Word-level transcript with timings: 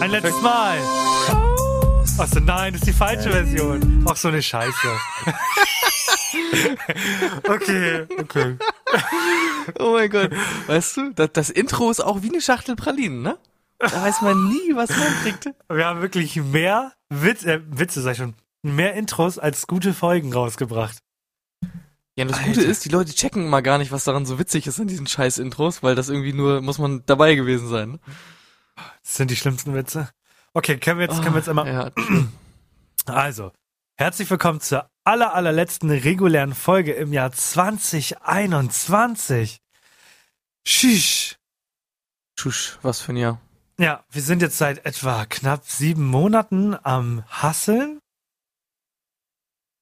Ein 0.00 0.10
letztes 0.10 0.40
Mal. 0.40 0.78
Achso, 2.18 2.40
nein, 2.40 2.72
das 2.72 2.82
ist 2.82 2.88
die 2.88 2.92
falsche 2.92 3.30
Version. 3.30 4.04
Ach, 4.08 4.16
so 4.16 4.28
eine 4.28 4.42
Scheiße. 4.42 4.88
okay, 7.48 8.06
okay. 8.18 8.56
Oh 9.78 9.92
mein 9.92 10.10
Gott. 10.10 10.30
Weißt 10.66 10.96
du, 10.96 11.12
das, 11.14 11.30
das 11.32 11.50
Intro 11.50 11.90
ist 11.90 12.00
auch 12.00 12.22
wie 12.22 12.28
eine 12.28 12.40
Schachtel 12.40 12.76
Pralinen, 12.76 13.22
ne? 13.22 13.38
Da 13.78 14.02
weiß 14.02 14.22
man 14.22 14.48
nie, 14.48 14.74
was 14.74 14.90
man 14.90 15.08
kriegt. 15.22 15.50
Wir 15.68 15.86
haben 15.86 16.00
wirklich 16.00 16.36
mehr 16.36 16.92
Witz, 17.08 17.44
äh, 17.44 17.60
Witze, 17.66 18.00
sag 18.02 18.12
ich 18.12 18.18
schon, 18.18 18.34
mehr 18.62 18.94
Intros 18.94 19.38
als 19.38 19.66
gute 19.66 19.92
Folgen 19.92 20.32
rausgebracht. 20.32 20.98
Ja, 22.16 22.24
und 22.24 22.30
das 22.30 22.42
Gute 22.42 22.62
ist, 22.62 22.84
die 22.84 22.90
Leute 22.90 23.12
checken 23.12 23.46
immer 23.46 23.60
gar 23.60 23.78
nicht, 23.78 23.90
was 23.90 24.04
daran 24.04 24.24
so 24.24 24.38
witzig 24.38 24.68
ist 24.68 24.78
an 24.78 24.86
diesen 24.86 25.08
scheiß 25.08 25.38
Intros, 25.38 25.82
weil 25.82 25.96
das 25.96 26.08
irgendwie 26.08 26.32
nur, 26.32 26.60
muss 26.60 26.78
man 26.78 27.02
dabei 27.06 27.34
gewesen 27.34 27.68
sein. 27.68 27.98
Das 28.76 29.14
sind 29.16 29.30
die 29.30 29.36
schlimmsten 29.36 29.74
Witze. 29.74 30.10
Okay, 30.52 30.76
können 30.78 30.98
wir 30.98 31.06
jetzt, 31.06 31.22
können 31.22 31.34
wir 31.34 31.38
jetzt 31.40 31.48
immer. 31.48 31.66
Ja, 31.66 31.90
Also, 33.06 33.52
herzlich 33.96 34.30
willkommen 34.30 34.60
zur 34.60 34.88
aller, 35.04 35.34
allerletzten 35.34 35.90
regulären 35.90 36.54
Folge 36.54 36.92
im 36.94 37.12
Jahr 37.12 37.32
2021. 37.32 39.58
Schisch. 40.66 41.36
Schusch, 42.38 42.78
was 42.82 43.00
für 43.02 43.12
ein 43.12 43.16
Jahr. 43.16 43.40
Ja, 43.78 44.04
wir 44.10 44.22
sind 44.22 44.40
jetzt 44.42 44.58
seit 44.58 44.84
etwa 44.86 45.24
knapp 45.26 45.64
sieben 45.66 46.06
Monaten 46.06 46.74
am 46.82 47.24
Hasseln. 47.28 48.00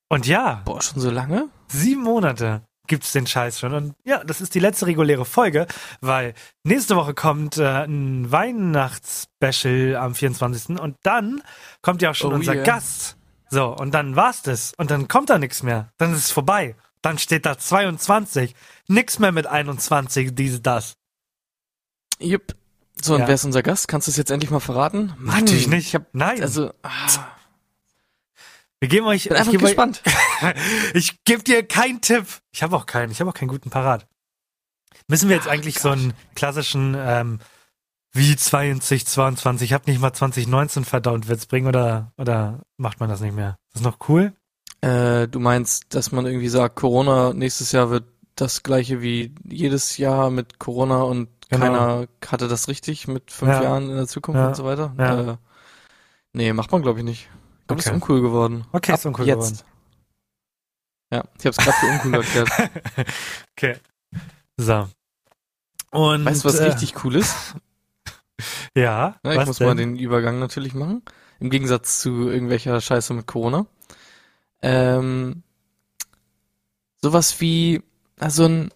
Und 0.09 0.27
ja, 0.27 0.63
Boah, 0.65 0.83
schon 0.83 1.01
so 1.01 1.11
lange? 1.11 1.49
sieben 1.69 2.03
Monate 2.03 2.63
gibt's 2.87 3.13
den 3.13 3.27
Scheiß 3.27 3.61
schon. 3.61 3.75
Und 3.75 3.95
ja, 4.05 4.23
das 4.25 4.41
ist 4.41 4.55
die 4.55 4.61
letzte 4.61 4.87
reguläre 4.87 5.25
Folge, 5.25 5.67
weil 6.01 6.35
nächste 6.65 6.97
Woche 6.97 7.15
kommt 7.15 7.59
äh, 7.59 7.85
ein 7.85 8.31
Weihnachtsspecial 8.31 9.97
am 9.97 10.15
24. 10.15 10.79
Und 10.81 10.97
dann 11.03 11.43
kommt 11.81 12.03
ja 12.03 12.11
auch 12.11 12.15
schon 12.15 12.33
Oh 12.33 12.37
unser 12.37 12.55
yeah. 12.55 12.65
Gast. 12.65 13.17
So, 13.51 13.77
und 13.77 13.93
dann 13.93 14.17
war's 14.17 14.43
das. 14.43 14.73
Und 14.79 14.91
dann 14.91 15.09
kommt 15.09 15.31
da 15.31 15.39
nichts 15.39 15.63
mehr. 15.63 15.91
Dann 15.99 16.13
ist 16.13 16.19
es 16.25 16.31
vorbei. 16.31 16.75
Dann 17.03 17.19
steht 17.19 17.47
da 17.47 17.59
22. 17.59 18.55
Nix 18.89 19.19
mehr 19.19 19.33
mit 19.33 19.47
21, 19.47 20.35
diese, 20.35 20.61
das. 20.61 20.95
Jupp. 22.19 22.55
So, 23.03 23.15
und 23.15 23.21
Ja. 23.23 23.27
wer 23.29 23.35
ist 23.35 23.45
unser 23.45 23.63
Gast? 23.63 23.89
Kannst 23.89 24.07
du 24.07 24.11
es 24.11 24.17
jetzt 24.17 24.31
endlich 24.31 24.51
mal 24.51 24.61
verraten? 24.61 25.13
Mann, 25.19 25.41
Natürlich 25.41 25.67
nicht. 25.67 25.89
Ich 25.89 25.95
hab, 25.95 26.07
Nein. 26.13 26.41
also, 26.41 26.73
ah, 26.83 26.91
Wir 28.83 28.89
geben 28.89 29.07
euch. 29.07 29.29
bin 29.29 29.35
ich 29.35 29.39
einfach 29.39 29.53
euch- 29.55 29.61
gespannt. 29.61 30.03
ich 30.95 31.23
gebe 31.25 31.45
dir 31.45 31.63
keinen 31.67 32.01
Tipp. 32.01 32.27
Ich 32.51 32.65
habe 32.65 32.75
auch 32.77 32.85
keinen. 32.87 33.13
Ich 33.13 33.21
habe 33.21 33.31
auch 33.31 33.35
keinen 33.35 33.47
guten 33.49 33.71
Parat. 33.71 34.09
Müssen 35.07 35.29
wir 35.29 35.37
jetzt 35.37 35.47
Ach 35.47 35.53
eigentlich 35.53 35.77
Gott. 35.77 35.83
so 35.83 35.89
einen 35.91 36.15
klassischen 36.35 36.97
ähm, 36.99 37.39
wie 38.13 38.35
2022, 38.35 39.71
ich 39.71 39.73
habe 39.73 39.89
nicht 39.89 40.01
mal 40.01 40.13
2019 40.13 40.85
verdammt 40.85 41.29
Witz 41.29 41.47
bringen 41.47 41.69
oder 41.69 42.13
oder 42.19 42.63
macht 42.77 42.99
man 42.99 43.09
das 43.09 43.21
nicht 43.21 43.35
mehr? 43.37 43.57
Ist 43.69 43.77
das 43.77 43.83
noch 43.83 44.09
cool? 44.09 44.33
Äh, 44.81 45.29
du 45.29 45.39
meinst, 45.39 45.95
dass 45.95 46.11
man 46.11 46.27
irgendwie 46.27 46.49
sagt, 46.49 46.75
Corona 46.75 47.33
nächstes 47.33 47.71
Jahr 47.73 47.91
wird 47.91 48.05
das 48.35 48.65
gleiche 48.65 49.01
wie 49.01 49.33
jedes 49.45 49.97
Jahr 49.97 50.31
mit 50.31 50.59
Corona 50.59 51.03
und 51.03 51.29
Genau. 51.51 51.67
keiner 51.67 52.07
hatte 52.27 52.49
das 52.49 52.67
richtig 52.69 53.07
mit 53.07 53.31
fünf 53.31 53.53
Ja. 53.53 53.63
Jahren 53.63 53.91
in 53.91 53.97
der 53.97 54.07
Zukunft 54.09 54.39
Ja. 54.41 54.49
und 54.49 54.57
so 54.57 54.65
weiter? 54.65 54.93
Ja. 54.99 55.33
Äh, 55.33 55.37
nee, 56.33 56.53
macht 56.53 56.73
man 56.73 56.83
glaube 56.83 56.99
ich 57.01 57.05
nicht. 57.05 57.29
Das 57.77 57.87
Okay. 57.87 57.97
ist 57.97 58.03
uncool 58.03 58.21
geworden. 58.23 58.67
Okay, 58.73 58.93
Ab 58.93 58.99
ist 58.99 59.07
uncool 59.07 59.27
jetzt. 59.27 59.39
geworden. 59.39 59.69
Ja, 61.13 61.25
ich 61.39 61.47
habe 61.47 61.51
es 61.51 61.57
gerade 61.59 61.77
für 61.79 61.87
uncool 61.87 62.15
erklärt. 62.15 62.51
okay. 63.57 63.77
So. 64.57 64.89
Und 65.91 66.25
Weißt 66.25 66.45
du, 66.45 66.49
was 66.49 66.59
äh, 66.59 66.65
richtig 66.65 67.05
cool 67.05 67.17
ist? 67.17 67.35
Ja, 68.75 69.21
Ja, 69.25 69.33
ich 69.41 69.47
muss 69.47 69.59
denn? 69.59 69.67
mal 69.69 69.77
den 69.77 69.97
Übergang 69.97 70.41
natürlich 70.41 70.75
machen. 70.75 71.03
Im 71.39 71.51
Gegensatz 71.51 72.01
zu 72.01 72.29
irgendwelcher 72.29 72.81
Scheiße 72.81 73.15
mit 73.15 73.27
Corona. 73.27 73.67
Ähm, 74.63 75.43
sowas 77.01 77.41
wie, 77.41 77.83
also 78.19 78.47
ein, 78.47 78.71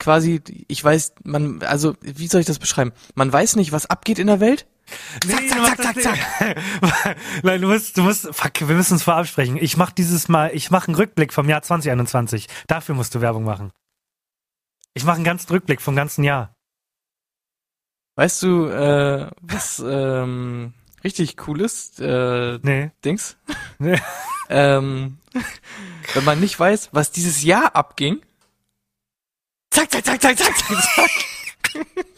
quasi, 0.00 0.40
ich 0.66 0.82
weiß, 0.82 1.14
man, 1.24 1.62
also, 1.62 1.94
wie 2.00 2.26
soll 2.26 2.40
ich 2.40 2.46
das 2.46 2.58
beschreiben? 2.58 2.92
Man 3.14 3.32
weiß 3.32 3.54
nicht, 3.56 3.70
was 3.72 3.86
abgeht 3.86 4.18
in 4.18 4.26
der 4.26 4.40
Welt. 4.40 4.66
Nee, 5.26 5.48
zack, 5.48 5.76
zack, 5.76 5.94
das 5.94 6.04
zack, 6.04 6.16
nicht. 6.16 7.42
Nein, 7.42 7.60
du 7.60 7.68
musst, 7.68 7.96
du 7.96 8.02
musst, 8.02 8.28
fuck, 8.32 8.52
wir 8.60 8.74
müssen 8.76 8.94
uns 8.94 9.02
vorab 9.02 9.26
sprechen. 9.26 9.56
Ich 9.56 9.76
mach 9.76 9.90
dieses 9.90 10.28
Mal, 10.28 10.50
ich 10.54 10.70
mache 10.70 10.88
einen 10.88 10.96
Rückblick 10.96 11.32
vom 11.32 11.48
Jahr 11.48 11.62
2021. 11.62 12.48
Dafür 12.66 12.94
musst 12.94 13.14
du 13.14 13.20
Werbung 13.20 13.44
machen. 13.44 13.72
Ich 14.94 15.04
mache 15.04 15.16
einen 15.16 15.24
ganzen 15.24 15.50
Rückblick 15.50 15.80
vom 15.80 15.96
ganzen 15.96 16.24
Jahr. 16.24 16.54
Weißt 18.16 18.42
du, 18.42 18.66
äh, 18.66 19.30
was, 19.40 19.82
ähm, 19.84 20.74
richtig 21.02 21.36
cool 21.46 21.60
ist, 21.62 21.98
äh, 22.00 22.58
Nee. 22.62 22.90
Dings? 23.04 23.36
Nee. 23.78 23.98
ähm, 24.50 25.18
wenn 26.14 26.24
man 26.24 26.40
nicht 26.40 26.58
weiß, 26.58 26.90
was 26.92 27.10
dieses 27.10 27.42
Jahr 27.42 27.74
abging. 27.74 28.20
Zack, 29.70 29.90
zack, 29.90 30.04
zack, 30.04 30.20
zack, 30.20 30.36
zack, 30.36 30.58
zack, 30.58 30.82
zack. 30.94 31.10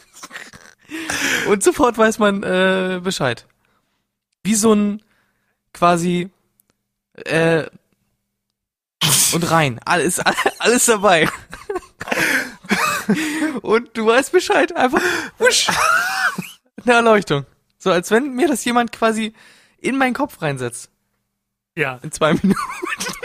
Und 1.47 1.63
sofort 1.63 1.97
weiß 1.97 2.19
man 2.19 2.43
äh, 2.43 2.99
Bescheid. 3.03 3.45
Wie 4.43 4.55
so 4.55 4.73
ein 4.73 5.01
quasi 5.73 6.29
äh, 7.25 7.65
und 9.33 9.51
rein. 9.51 9.79
Alles, 9.85 10.19
alles 10.59 10.85
dabei. 10.85 11.29
Und 13.61 13.95
du 13.97 14.07
weißt 14.07 14.31
Bescheid. 14.31 14.75
Einfach 14.75 15.01
wusch. 15.37 15.67
Eine 16.83 16.93
Erleuchtung. 16.93 17.45
So 17.77 17.91
als 17.91 18.11
wenn 18.11 18.33
mir 18.33 18.47
das 18.47 18.65
jemand 18.65 18.91
quasi 18.91 19.33
in 19.77 19.97
meinen 19.97 20.13
Kopf 20.13 20.41
reinsetzt. 20.41 20.89
Ja. 21.75 21.99
In 22.01 22.11
zwei 22.11 22.33
Minuten. 22.33 22.59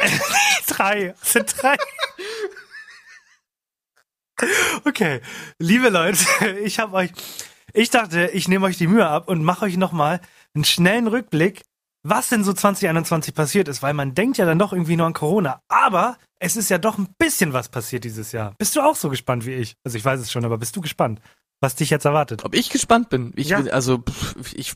Drei. 0.66 1.14
Es 1.22 1.32
sind 1.32 1.54
drei. 1.60 1.76
Okay, 4.84 5.20
liebe 5.58 5.90
Leute, 5.90 6.24
ich 6.64 6.78
habe 6.78 6.96
euch, 6.96 7.10
ich 7.72 7.90
dachte, 7.90 8.28
ich 8.32 8.48
nehme 8.48 8.66
euch 8.66 8.78
die 8.78 8.86
Mühe 8.86 9.06
ab 9.06 9.28
und 9.28 9.42
mache 9.44 9.64
euch 9.66 9.76
nochmal 9.76 10.20
einen 10.54 10.64
schnellen 10.64 11.06
Rückblick, 11.06 11.62
was 12.02 12.28
denn 12.30 12.44
so 12.44 12.52
2021 12.52 13.34
passiert 13.34 13.68
ist, 13.68 13.82
weil 13.82 13.94
man 13.94 14.14
denkt 14.14 14.38
ja 14.38 14.46
dann 14.46 14.58
doch 14.58 14.72
irgendwie 14.72 14.96
nur 14.96 15.06
an 15.06 15.12
Corona, 15.12 15.60
aber 15.68 16.16
es 16.38 16.56
ist 16.56 16.70
ja 16.70 16.78
doch 16.78 16.96
ein 16.98 17.08
bisschen 17.18 17.52
was 17.52 17.68
passiert 17.68 18.04
dieses 18.04 18.32
Jahr. 18.32 18.54
Bist 18.58 18.74
du 18.76 18.80
auch 18.80 18.96
so 18.96 19.10
gespannt 19.10 19.44
wie 19.46 19.52
ich? 19.54 19.74
Also 19.84 19.98
ich 19.98 20.04
weiß 20.04 20.20
es 20.20 20.32
schon, 20.32 20.44
aber 20.44 20.56
bist 20.56 20.74
du 20.74 20.80
gespannt, 20.80 21.20
was 21.60 21.74
dich 21.74 21.90
jetzt 21.90 22.06
erwartet? 22.06 22.42
Ob 22.44 22.54
ich 22.54 22.70
gespannt 22.70 23.10
bin? 23.10 23.32
Ich 23.36 23.48
Ja. 23.50 23.60
bin, 23.60 23.70
also 23.70 24.02
ich 24.54 24.74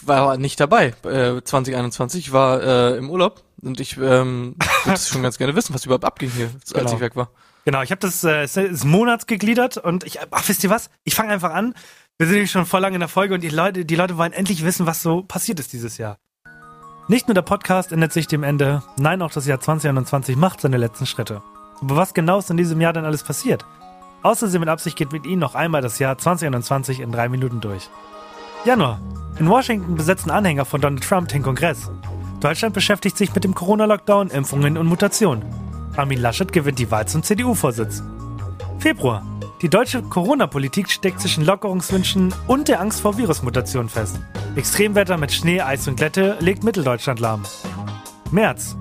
war 0.00 0.38
nicht 0.38 0.58
dabei. 0.58 0.94
Äh, 1.04 1.42
2021 1.42 2.28
ich 2.28 2.32
war 2.32 2.62
äh, 2.62 2.96
im 2.96 3.10
Urlaub 3.10 3.44
und 3.60 3.78
ich 3.80 3.98
ähm, 3.98 4.56
würde 4.84 4.98
schon 5.00 5.22
ganz 5.22 5.36
gerne 5.36 5.54
wissen, 5.54 5.74
was 5.74 5.84
überhaupt 5.84 6.04
abging 6.06 6.30
hier, 6.30 6.46
als 6.54 6.72
Genau. 6.72 6.94
ich 6.94 7.00
weg 7.00 7.14
war. 7.16 7.30
Genau, 7.66 7.80
ich 7.82 7.90
habe 7.90 8.00
das 8.00 8.22
äh, 8.24 8.44
ist 8.44 8.84
Monats 8.84 9.26
gegliedert 9.26 9.78
und 9.78 10.04
ich, 10.04 10.18
ach, 10.30 10.48
wisst 10.48 10.64
ihr 10.64 10.70
was? 10.70 10.90
Ich 11.04 11.14
fange 11.14 11.32
einfach 11.32 11.52
an. 11.52 11.74
Wir 12.16 12.28
sind 12.28 12.34
nämlich 12.34 12.52
schon 12.52 12.64
voll 12.64 12.80
lang 12.80 12.94
in 12.94 13.00
der 13.00 13.08
Folge 13.08 13.34
und 13.34 13.42
die 13.42 13.48
Leute, 13.48 13.84
die 13.84 13.96
Leute 13.96 14.16
wollen 14.16 14.32
endlich 14.32 14.64
wissen, 14.64 14.86
was 14.86 15.02
so 15.02 15.22
passiert 15.22 15.58
ist 15.58 15.72
dieses 15.72 15.98
Jahr. 15.98 16.18
Nicht 17.08 17.26
nur 17.26 17.34
der 17.34 17.42
Podcast 17.42 17.90
ändert 17.90 18.12
sich 18.12 18.28
dem 18.28 18.44
Ende, 18.44 18.84
nein, 18.96 19.20
auch 19.20 19.32
das 19.32 19.46
Jahr 19.46 19.58
2021 19.58 20.36
macht 20.36 20.60
seine 20.60 20.76
letzten 20.76 21.06
Schritte. 21.06 21.42
Aber 21.80 21.96
was 21.96 22.14
genau 22.14 22.38
ist 22.38 22.50
in 22.50 22.56
diesem 22.56 22.80
Jahr 22.80 22.92
denn 22.92 23.04
alles 23.04 23.24
passiert? 23.24 23.64
Außersehen 24.22 24.60
mit 24.60 24.68
Absicht 24.68 24.96
geht 24.96 25.10
mit 25.10 25.26
Ihnen 25.26 25.40
noch 25.40 25.56
einmal 25.56 25.82
das 25.82 25.98
Jahr 25.98 26.16
2021 26.16 27.00
in 27.00 27.10
drei 27.10 27.28
Minuten 27.28 27.60
durch. 27.60 27.90
Januar. 28.64 29.00
In 29.40 29.48
Washington 29.48 29.96
besetzen 29.96 30.30
Anhänger 30.30 30.64
von 30.64 30.80
Donald 30.80 31.02
Trump 31.02 31.28
den 31.28 31.42
Kongress. 31.42 31.90
Deutschland 32.38 32.74
beschäftigt 32.74 33.18
sich 33.18 33.34
mit 33.34 33.42
dem 33.42 33.56
Corona-Lockdown, 33.56 34.30
Impfungen 34.30 34.78
und 34.78 34.86
Mutationen. 34.86 35.44
Armin 35.96 36.20
Laschet 36.20 36.52
gewinnt 36.52 36.78
die 36.78 36.92
Wahl 36.92 37.08
zum 37.08 37.24
CDU-Vorsitz. 37.24 38.04
Februar. 38.78 39.26
Die 39.64 39.70
deutsche 39.70 40.02
Corona-Politik 40.02 40.90
steckt 40.90 41.22
zwischen 41.22 41.42
Lockerungswünschen 41.42 42.34
und 42.46 42.68
der 42.68 42.82
Angst 42.82 43.00
vor 43.00 43.16
Virusmutationen 43.16 43.88
fest. 43.88 44.20
Extremwetter 44.56 45.16
mit 45.16 45.32
Schnee, 45.32 45.62
Eis 45.62 45.88
und 45.88 45.96
Glätte 45.96 46.36
legt 46.40 46.64
Mitteldeutschland 46.64 47.18
lahm. 47.18 47.44
März. 48.30 48.76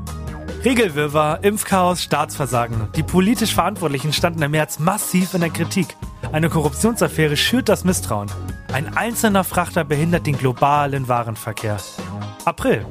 Regelwirrwarr, 0.65 1.41
Impfchaos, 1.41 2.03
Staatsversagen. 2.03 2.89
Die 2.97 3.03
politisch 3.03 3.53
Verantwortlichen 3.53 4.11
standen 4.11 4.41
im 4.41 4.51
März 4.51 4.77
massiv 4.79 5.33
in 5.33 5.39
der 5.39 5.51
Kritik. 5.51 5.95
Eine 6.33 6.49
Korruptionsaffäre 6.49 7.37
schürt 7.37 7.69
das 7.69 7.85
Misstrauen. 7.85 8.29
Ein 8.73 8.97
einzelner 8.97 9.45
Frachter 9.45 9.85
behindert 9.85 10.27
den 10.27 10.37
globalen 10.37 11.07
Warenverkehr. 11.07 11.77
April. 12.43 12.85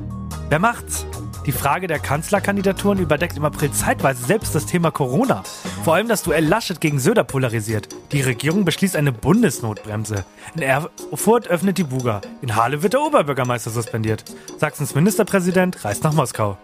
Wer 0.48 0.60
macht's? 0.60 1.04
Die 1.44 1.52
Frage 1.52 1.88
der 1.88 1.98
Kanzlerkandidaturen 1.98 3.00
überdeckt 3.00 3.36
im 3.36 3.44
April 3.44 3.72
zeitweise 3.72 4.24
selbst 4.24 4.54
das 4.54 4.64
Thema 4.64 4.92
Corona. 4.92 5.42
Vor 5.82 5.94
allem 5.94 6.06
das 6.06 6.22
Duell 6.22 6.46
Laschet 6.46 6.80
gegen 6.80 7.00
Söder 7.00 7.24
polarisiert. 7.24 7.88
Die 8.12 8.20
Regierung 8.20 8.64
beschließt 8.64 8.94
eine 8.94 9.10
Bundesnotbremse. 9.10 10.24
In 10.54 10.62
Erfurt 10.62 11.48
öffnet 11.48 11.78
die 11.78 11.84
Buga. 11.84 12.20
In 12.42 12.54
Halle 12.54 12.84
wird 12.84 12.92
der 12.92 13.02
Oberbürgermeister 13.02 13.70
suspendiert. 13.70 14.24
Sachsens 14.56 14.94
Ministerpräsident 14.94 15.84
reist 15.84 16.04
nach 16.04 16.12
Moskau. 16.12 16.58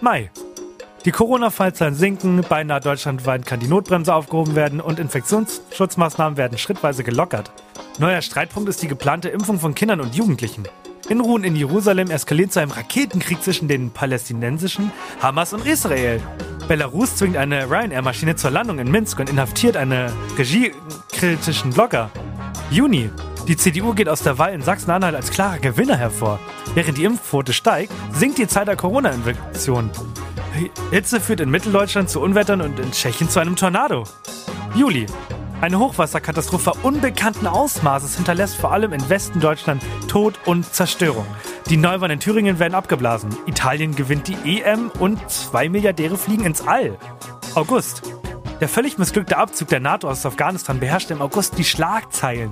Mai. 0.00 0.30
Die 1.04 1.10
Corona-Fallzahlen 1.10 1.96
sinken, 1.96 2.44
beinahe 2.48 2.78
deutschlandweit 2.78 3.44
kann 3.44 3.58
die 3.58 3.66
Notbremse 3.66 4.14
aufgehoben 4.14 4.54
werden 4.54 4.80
und 4.80 5.00
Infektionsschutzmaßnahmen 5.00 6.36
werden 6.36 6.58
schrittweise 6.58 7.02
gelockert. 7.02 7.50
Neuer 7.98 8.22
Streitpunkt 8.22 8.68
ist 8.68 8.82
die 8.82 8.88
geplante 8.88 9.30
Impfung 9.30 9.58
von 9.58 9.74
Kindern 9.74 10.00
und 10.00 10.14
Jugendlichen. 10.14 10.68
Unruhen 11.08 11.44
in 11.44 11.56
Jerusalem 11.56 12.10
eskalieren 12.10 12.50
zu 12.50 12.60
einem 12.60 12.70
Raketenkrieg 12.70 13.42
zwischen 13.42 13.68
den 13.68 13.90
palästinensischen 13.90 14.92
Hamas 15.20 15.52
und 15.52 15.66
Israel. 15.66 16.20
Belarus 16.68 17.16
zwingt 17.16 17.36
eine 17.36 17.68
Ryanair-Maschine 17.68 18.36
zur 18.36 18.50
Landung 18.50 18.78
in 18.78 18.90
Minsk 18.90 19.18
und 19.18 19.28
inhaftiert 19.28 19.76
einen 19.76 20.10
regiekritischen 20.38 21.72
Blogger. 21.72 22.10
Juni. 22.70 23.10
Die 23.48 23.56
CDU 23.56 23.92
geht 23.92 24.08
aus 24.08 24.22
der 24.22 24.38
Wahl 24.38 24.54
in 24.54 24.62
Sachsen-Anhalt 24.62 25.16
als 25.16 25.30
klarer 25.30 25.58
Gewinner 25.58 25.96
hervor. 25.96 26.38
Während 26.74 26.96
die 26.96 27.04
Impfquote 27.04 27.52
steigt, 27.52 27.92
sinkt 28.12 28.38
die 28.38 28.46
Zahl 28.46 28.64
der 28.64 28.76
Corona-Infektionen. 28.76 29.90
Hitze 30.90 31.20
führt 31.20 31.40
in 31.40 31.50
Mitteldeutschland 31.50 32.08
zu 32.08 32.20
Unwettern 32.20 32.60
und 32.60 32.78
in 32.78 32.92
Tschechien 32.92 33.28
zu 33.28 33.40
einem 33.40 33.56
Tornado. 33.56 34.04
Juli. 34.74 35.06
Eine 35.62 35.78
Hochwasserkatastrophe 35.78 36.72
unbekannten 36.82 37.46
Ausmaßes 37.46 38.16
hinterlässt 38.16 38.56
vor 38.56 38.72
allem 38.72 38.92
im 38.92 39.08
Westen 39.08 39.38
Deutschland 39.38 39.80
Tod 40.08 40.34
und 40.44 40.66
Zerstörung. 40.74 41.24
Die 41.70 41.76
Neuwahlen 41.76 42.14
in 42.14 42.18
Thüringen 42.18 42.58
werden 42.58 42.74
abgeblasen. 42.74 43.30
Italien 43.46 43.94
gewinnt 43.94 44.26
die 44.26 44.58
EM 44.58 44.90
und 44.98 45.30
zwei 45.30 45.68
Milliardäre 45.68 46.16
fliegen 46.18 46.44
ins 46.46 46.66
All. 46.66 46.98
August. 47.54 48.02
Der 48.60 48.68
völlig 48.68 48.98
missglückte 48.98 49.36
Abzug 49.36 49.68
der 49.68 49.78
NATO 49.78 50.10
aus 50.10 50.26
Afghanistan 50.26 50.80
beherrschte 50.80 51.14
im 51.14 51.22
August 51.22 51.56
die 51.56 51.64
Schlagzeilen. 51.64 52.50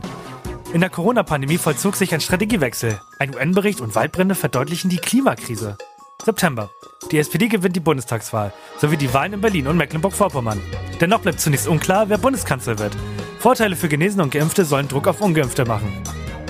In 0.72 0.80
der 0.80 0.90
Corona-Pandemie 0.90 1.58
vollzog 1.58 1.96
sich 1.96 2.14
ein 2.14 2.20
Strategiewechsel. 2.20 3.00
Ein 3.18 3.34
UN-Bericht 3.34 3.80
und 3.80 3.96
Waldbrände 3.96 4.36
verdeutlichen 4.36 4.88
die 4.88 4.98
Klimakrise. 4.98 5.76
September. 6.24 6.70
Die 7.10 7.18
SPD 7.18 7.48
gewinnt 7.48 7.76
die 7.76 7.80
Bundestagswahl, 7.80 8.52
sowie 8.78 8.96
die 8.96 9.12
Wahlen 9.12 9.32
in 9.32 9.40
Berlin 9.40 9.66
und 9.66 9.76
Mecklenburg-Vorpommern. 9.76 10.60
Dennoch 11.00 11.20
bleibt 11.20 11.40
zunächst 11.40 11.66
unklar, 11.66 12.08
wer 12.08 12.18
Bundeskanzler 12.18 12.78
wird. 12.78 12.96
Vorteile 13.38 13.74
für 13.74 13.88
Genesene 13.88 14.22
und 14.22 14.32
Geimpfte 14.32 14.64
sollen 14.64 14.88
Druck 14.88 15.08
auf 15.08 15.20
Ungeimpfte 15.20 15.64
machen. 15.64 16.02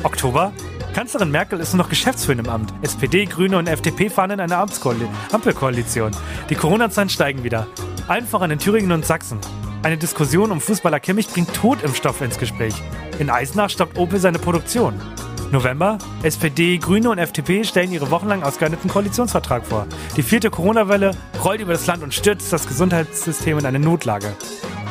Oktober. 0.02 0.52
Kanzlerin 0.94 1.30
Merkel 1.30 1.60
ist 1.60 1.72
nur 1.72 1.84
noch 1.84 1.88
geschäftsführend 1.88 2.46
im 2.46 2.52
Amt. 2.52 2.74
SPD, 2.82 3.24
Grüne 3.26 3.58
und 3.58 3.68
FDP 3.68 4.10
fahren 4.10 4.32
in 4.32 4.40
eine 4.40 4.56
Ampelkoalition. 4.56 6.10
Die 6.48 6.56
Corona-Zahlen 6.56 7.08
steigen 7.08 7.44
wieder. 7.44 7.68
Allen 8.08 8.26
voran 8.26 8.50
in 8.50 8.58
Thüringen 8.58 8.90
und 8.90 9.06
Sachsen. 9.06 9.38
Eine 9.82 9.96
Diskussion 9.96 10.50
um 10.50 10.60
Fußballer 10.60 10.98
Kimmich 10.98 11.28
bringt 11.28 11.54
Totimpfstoffe 11.54 12.20
ins 12.22 12.38
Gespräch. 12.38 12.74
In 13.20 13.30
Eisenach 13.30 13.70
stoppt 13.70 13.98
Opel 13.98 14.18
seine 14.18 14.38
Produktion. 14.38 15.00
November. 15.52 15.98
SPD, 16.22 16.78
Grüne 16.78 17.10
und 17.10 17.18
FDP 17.18 17.64
stellen 17.64 17.92
ihre 17.92 18.10
wochenlang 18.10 18.42
ausgehandelten 18.42 18.90
Koalitionsvertrag 18.90 19.66
vor. 19.66 19.86
Die 20.16 20.22
vierte 20.22 20.50
Corona-Welle 20.50 21.12
rollt 21.44 21.60
über 21.60 21.72
das 21.72 21.86
Land 21.86 22.02
und 22.02 22.14
stürzt 22.14 22.52
das 22.52 22.68
Gesundheitssystem 22.68 23.58
in 23.58 23.66
eine 23.66 23.78
Notlage. 23.78 24.34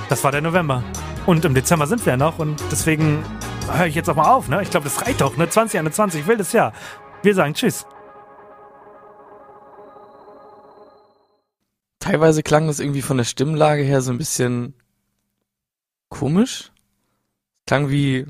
Das 0.09 0.23
war 0.23 0.31
der 0.31 0.41
November. 0.41 0.83
Und 1.25 1.45
im 1.45 1.53
Dezember 1.53 1.87
sind 1.87 2.05
wir 2.05 2.13
ja 2.13 2.17
noch 2.17 2.39
und 2.39 2.61
deswegen 2.71 3.23
höre 3.71 3.85
ich 3.85 3.95
jetzt 3.95 4.09
auch 4.09 4.15
mal 4.15 4.31
auf. 4.31 4.49
Ne? 4.49 4.61
Ich 4.61 4.69
glaube, 4.69 4.85
das 4.85 5.05
reicht 5.05 5.21
doch. 5.21 5.37
Ne? 5.37 5.49
2021, 5.49 6.27
wildes 6.27 6.51
Jahr. 6.51 6.73
Wir 7.21 7.35
sagen 7.35 7.53
Tschüss. 7.53 7.85
Teilweise 11.99 12.41
klang 12.43 12.67
das 12.67 12.79
irgendwie 12.79 13.01
von 13.01 13.17
der 13.17 13.25
Stimmlage 13.25 13.83
her 13.83 14.01
so 14.01 14.11
ein 14.11 14.17
bisschen 14.17 14.73
komisch. 16.09 16.71
Klang 17.67 17.89
wie, 17.89 18.25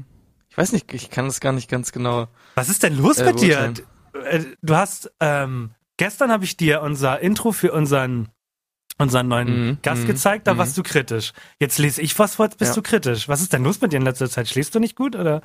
weiß 0.59 0.73
nicht, 0.73 0.93
ich 0.93 1.09
kann 1.09 1.25
das 1.25 1.39
gar 1.39 1.53
nicht 1.53 1.69
ganz 1.69 1.91
genau. 1.91 2.27
Was 2.55 2.69
ist 2.69 2.83
denn 2.83 2.97
los 2.97 3.17
Äh, 3.17 3.25
mit 3.25 3.41
dir? 3.41 3.73
Äh, 4.13 4.43
Du 4.61 4.75
hast, 4.75 5.11
ähm, 5.19 5.71
gestern 5.97 6.31
habe 6.31 6.43
ich 6.43 6.57
dir 6.57 6.81
unser 6.81 7.19
Intro 7.21 7.51
für 7.51 7.71
unseren, 7.71 8.29
unseren 8.97 9.27
neuen 9.29 9.67
Mhm, 9.69 9.77
Gast 9.81 10.03
mhm, 10.03 10.07
gezeigt, 10.07 10.47
da 10.47 10.53
mhm. 10.53 10.57
warst 10.59 10.77
du 10.77 10.83
kritisch. 10.83 11.31
Jetzt 11.59 11.77
lese 11.79 12.01
ich 12.01 12.17
was 12.19 12.35
vor, 12.35 12.45
jetzt 12.45 12.57
bist 12.57 12.71
Ja. 12.71 12.75
du 12.75 12.81
kritisch. 12.81 13.29
Was 13.29 13.41
ist 13.41 13.53
denn 13.53 13.63
los 13.63 13.79
mit 13.81 13.93
dir 13.93 13.97
in 13.97 14.03
letzter 14.03 14.29
Zeit? 14.29 14.47
Schläfst 14.49 14.75
du 14.75 14.79
nicht 14.79 14.95
gut 14.95 15.15
oder? 15.15 15.41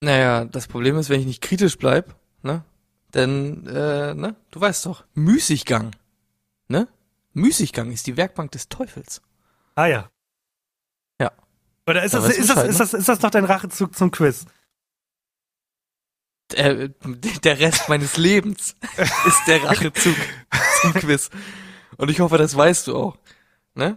Naja, 0.00 0.44
das 0.44 0.66
Problem 0.68 0.96
ist, 0.96 1.08
wenn 1.10 1.20
ich 1.20 1.26
nicht 1.26 1.42
kritisch 1.42 1.78
bleib, 1.78 2.14
ne, 2.42 2.64
dann, 3.12 3.66
äh, 3.66 4.14
ne, 4.14 4.34
du 4.50 4.60
weißt 4.60 4.86
doch, 4.86 5.04
Müßiggang, 5.14 5.92
ne? 6.68 6.88
Müßiggang 7.32 7.90
ist 7.90 8.06
die 8.06 8.16
Werkbank 8.16 8.52
des 8.52 8.68
Teufels. 8.68 9.22
Ah 9.74 9.86
ja. 9.86 10.10
Ja. 11.20 11.32
Oder 11.86 12.04
ist 12.04 12.14
Da 12.14 12.20
das, 12.20 12.36
ist 12.36 12.50
das, 12.50 12.64
ist 12.64 12.80
das, 12.80 12.94
ist 12.94 13.08
das 13.08 13.20
noch 13.20 13.30
dein 13.30 13.44
Rachezug 13.44 13.94
zum 13.96 14.10
Quiz? 14.10 14.46
Äh, 16.54 16.90
der 17.42 17.58
Rest 17.58 17.88
meines 17.88 18.16
Lebens 18.16 18.76
ist 19.26 19.42
der 19.46 19.64
Rachezug 19.64 20.16
zum 20.80 20.94
Quiz. 20.94 21.30
Und 21.96 22.10
ich 22.10 22.20
hoffe, 22.20 22.38
das 22.38 22.56
weißt 22.56 22.86
du 22.86 22.96
auch, 22.96 23.18
ne? 23.74 23.96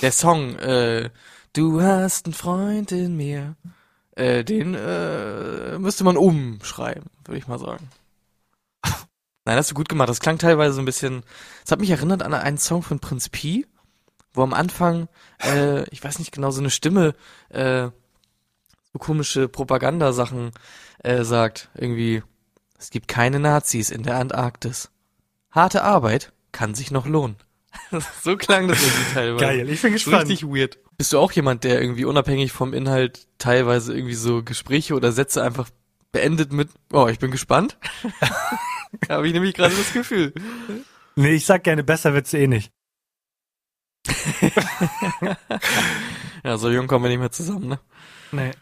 Der 0.00 0.12
Song, 0.12 0.56
äh, 0.56 1.10
du 1.54 1.82
hast 1.82 2.26
einen 2.26 2.34
Freund 2.34 2.92
in 2.92 3.16
mir, 3.16 3.56
äh, 4.12 4.44
den, 4.44 4.74
äh, 4.74 5.78
müsste 5.78 6.04
man 6.04 6.16
umschreiben, 6.16 7.10
würde 7.24 7.38
ich 7.38 7.48
mal 7.48 7.58
sagen. 7.58 7.88
Nein, 9.44 9.56
hast 9.56 9.70
du 9.70 9.74
gut 9.74 9.88
gemacht. 9.88 10.10
Das 10.10 10.20
klang 10.20 10.38
teilweise 10.38 10.74
so 10.74 10.82
ein 10.82 10.84
bisschen, 10.84 11.22
es 11.64 11.72
hat 11.72 11.80
mich 11.80 11.90
erinnert 11.90 12.22
an 12.22 12.34
einen 12.34 12.58
Song 12.58 12.82
von 12.82 13.00
Prinz 13.00 13.28
Pi, 13.28 13.66
wo 14.32 14.42
am 14.42 14.54
Anfang, 14.54 15.08
äh, 15.42 15.88
ich 15.90 16.02
weiß 16.02 16.18
nicht 16.18 16.32
genau, 16.32 16.50
so 16.50 16.60
eine 16.60 16.70
Stimme, 16.70 17.14
äh, 17.48 17.88
so 18.92 18.98
komische 18.98 19.48
Propagandasachen 19.48 20.52
äh, 21.02 21.24
sagt. 21.24 21.70
Irgendwie, 21.74 22.22
es 22.78 22.90
gibt 22.90 23.08
keine 23.08 23.40
Nazis 23.40 23.90
in 23.90 24.02
der 24.02 24.16
Antarktis. 24.16 24.90
Harte 25.50 25.82
Arbeit 25.82 26.32
kann 26.52 26.74
sich 26.74 26.90
noch 26.90 27.06
lohnen. 27.06 27.36
so 28.22 28.36
klang 28.36 28.68
das 28.68 28.82
irgendwie 28.82 29.14
teilweise. 29.14 29.44
Geil, 29.44 29.68
ich 29.68 29.82
bin 29.82 29.92
gespannt. 29.92 30.28
richtig 30.28 30.42
weird. 30.44 30.78
Bist 30.96 31.12
du 31.12 31.18
auch 31.18 31.32
jemand, 31.32 31.64
der 31.64 31.80
irgendwie 31.80 32.04
unabhängig 32.04 32.52
vom 32.52 32.74
Inhalt 32.74 33.28
teilweise 33.38 33.94
irgendwie 33.94 34.14
so 34.14 34.42
Gespräche 34.42 34.94
oder 34.94 35.12
Sätze 35.12 35.42
einfach 35.42 35.70
beendet 36.10 36.52
mit, 36.52 36.70
oh, 36.92 37.06
ich 37.06 37.18
bin 37.18 37.30
gespannt? 37.30 37.76
Habe 39.08 39.26
ich 39.26 39.32
nämlich 39.32 39.54
gerade 39.54 39.74
das 39.74 39.92
Gefühl. 39.92 40.32
Nee, 41.16 41.34
ich 41.34 41.46
sag 41.46 41.64
gerne, 41.64 41.84
besser 41.84 42.14
wird's 42.14 42.32
eh 42.34 42.46
nicht. 42.46 42.72
Ja, 46.44 46.56
so 46.56 46.70
jung 46.70 46.86
kommen 46.86 47.04
wir 47.04 47.10
nicht 47.10 47.18
mehr 47.18 47.32
zusammen, 47.32 47.68
ne? 47.68 47.80
Nee. 48.32 48.52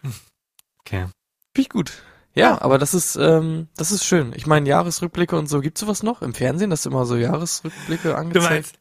Okay. 0.81 1.07
Finde 1.55 1.61
ich 1.61 1.69
gut. 1.69 1.93
Ja, 2.35 2.61
aber 2.61 2.79
das 2.79 2.95
ist, 2.95 3.17
ähm, 3.17 3.69
das 3.77 3.93
ist 3.93 4.05
schön. 4.05 4.33
Ich 4.35 4.47
meine, 4.47 4.69
Jahresrückblicke 4.69 5.37
und 5.37 5.49
so, 5.49 5.61
gibt's 5.61 5.81
sowas 5.81 6.03
noch 6.03 6.23
im 6.23 6.35
Fernsehen, 6.35 6.71
dass 6.71 6.87
immer 6.87 7.07
so 7.07 7.17
Jahresrückblicke 7.17 8.17
angezeigt? 8.17 8.73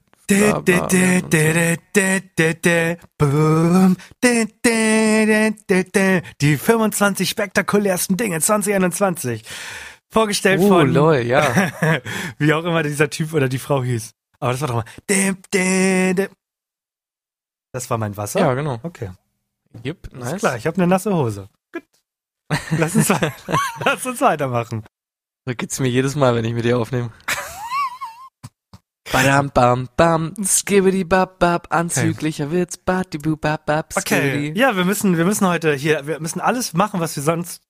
Die 6.42 6.58
25 6.58 7.30
spektakulärsten 7.30 8.18
Dinge 8.18 8.42
2021. 8.42 9.44
Vorgestellt 10.12 10.62
Oh, 10.62 10.68
von, 10.68 10.92
lol, 10.92 11.18
ja. 11.18 11.72
wie 12.40 12.54
auch 12.54 12.64
immer 12.64 12.84
dieser 12.84 13.10
Typ 13.10 13.34
oder 13.34 13.50
die 13.50 13.60
Frau 13.60 13.84
hieß. 13.84 14.12
Aber 14.40 14.52
das 14.52 14.62
war 14.62 14.68
doch 14.68 14.76
mal. 14.76 14.86
Das 17.76 17.90
war 17.90 17.98
mein 17.98 18.16
Wasser? 18.16 18.40
Ja, 18.40 18.54
genau. 18.54 18.80
Okay. 18.84 19.12
Yep, 19.84 20.14
nice. 20.14 20.40
klar, 20.40 20.56
ich 20.56 20.66
habe 20.66 20.78
eine 20.78 20.88
nasse 20.88 21.14
Hose. 21.14 21.50
Gut. 21.74 21.84
Lass 22.78 22.96
uns, 22.96 23.10
lass 23.84 24.06
uns 24.06 24.22
weitermachen. 24.22 24.86
So 25.46 25.54
geht's 25.54 25.82
mir 25.82 25.90
jedes 25.90 26.16
Mal, 26.16 26.36
wenn 26.36 26.46
ich 26.46 26.54
mit 26.54 26.64
dir 26.64 26.78
aufnehme. 26.80 27.12
Badam, 29.12 29.50
bam, 29.54 29.90
bam, 29.98 30.34
skibbidi 30.42 31.04
bab, 31.04 31.38
bab, 31.38 31.68
anzüglicher 31.76 32.50
Witz, 32.50 32.78
badibu, 32.78 33.36
bab, 33.36 33.66
bab, 33.66 33.94
Okay. 33.98 34.22
skibbidi. 34.22 34.58
Ja, 34.58 34.78
wir 34.78 34.86
müssen, 34.86 35.18
wir 35.18 35.26
müssen 35.26 35.46
heute 35.46 35.74
hier, 35.74 36.08
wir 36.08 36.22
müssen 36.22 36.40
alles 36.40 36.72
machen, 36.72 37.02
was 37.02 37.18
wir 37.18 37.24
sonst 37.24 37.62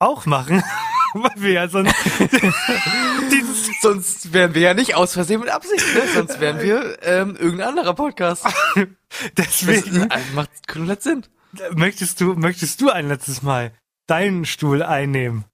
auch 0.00 0.26
machen. 0.26 0.60
Wir 1.36 1.52
ja 1.52 1.68
sonst 1.68 1.94
Sonst 3.80 4.32
wären 4.32 4.54
wir 4.54 4.62
ja 4.62 4.74
nicht 4.74 4.94
aus 4.94 5.14
Versehen 5.14 5.40
mit 5.40 5.50
Absicht, 5.50 5.84
ne? 5.94 6.02
Sonst 6.14 6.40
wären 6.40 6.60
wir 6.60 6.98
ähm, 7.02 7.36
irgendein 7.36 7.68
anderer 7.68 7.94
Podcast. 7.94 8.44
Das 8.44 8.86
deswegen 9.36 10.02
ist, 10.02 10.34
macht 10.34 10.50
komplett 10.66 11.02
Sinn. 11.02 11.24
möchtest 11.72 12.20
du, 12.20 12.34
möchtest 12.34 12.80
du 12.80 12.90
ein 12.90 13.08
letztes 13.08 13.42
Mal 13.42 13.72
deinen 14.06 14.44
Stuhl 14.44 14.82
einnehmen? 14.82 15.44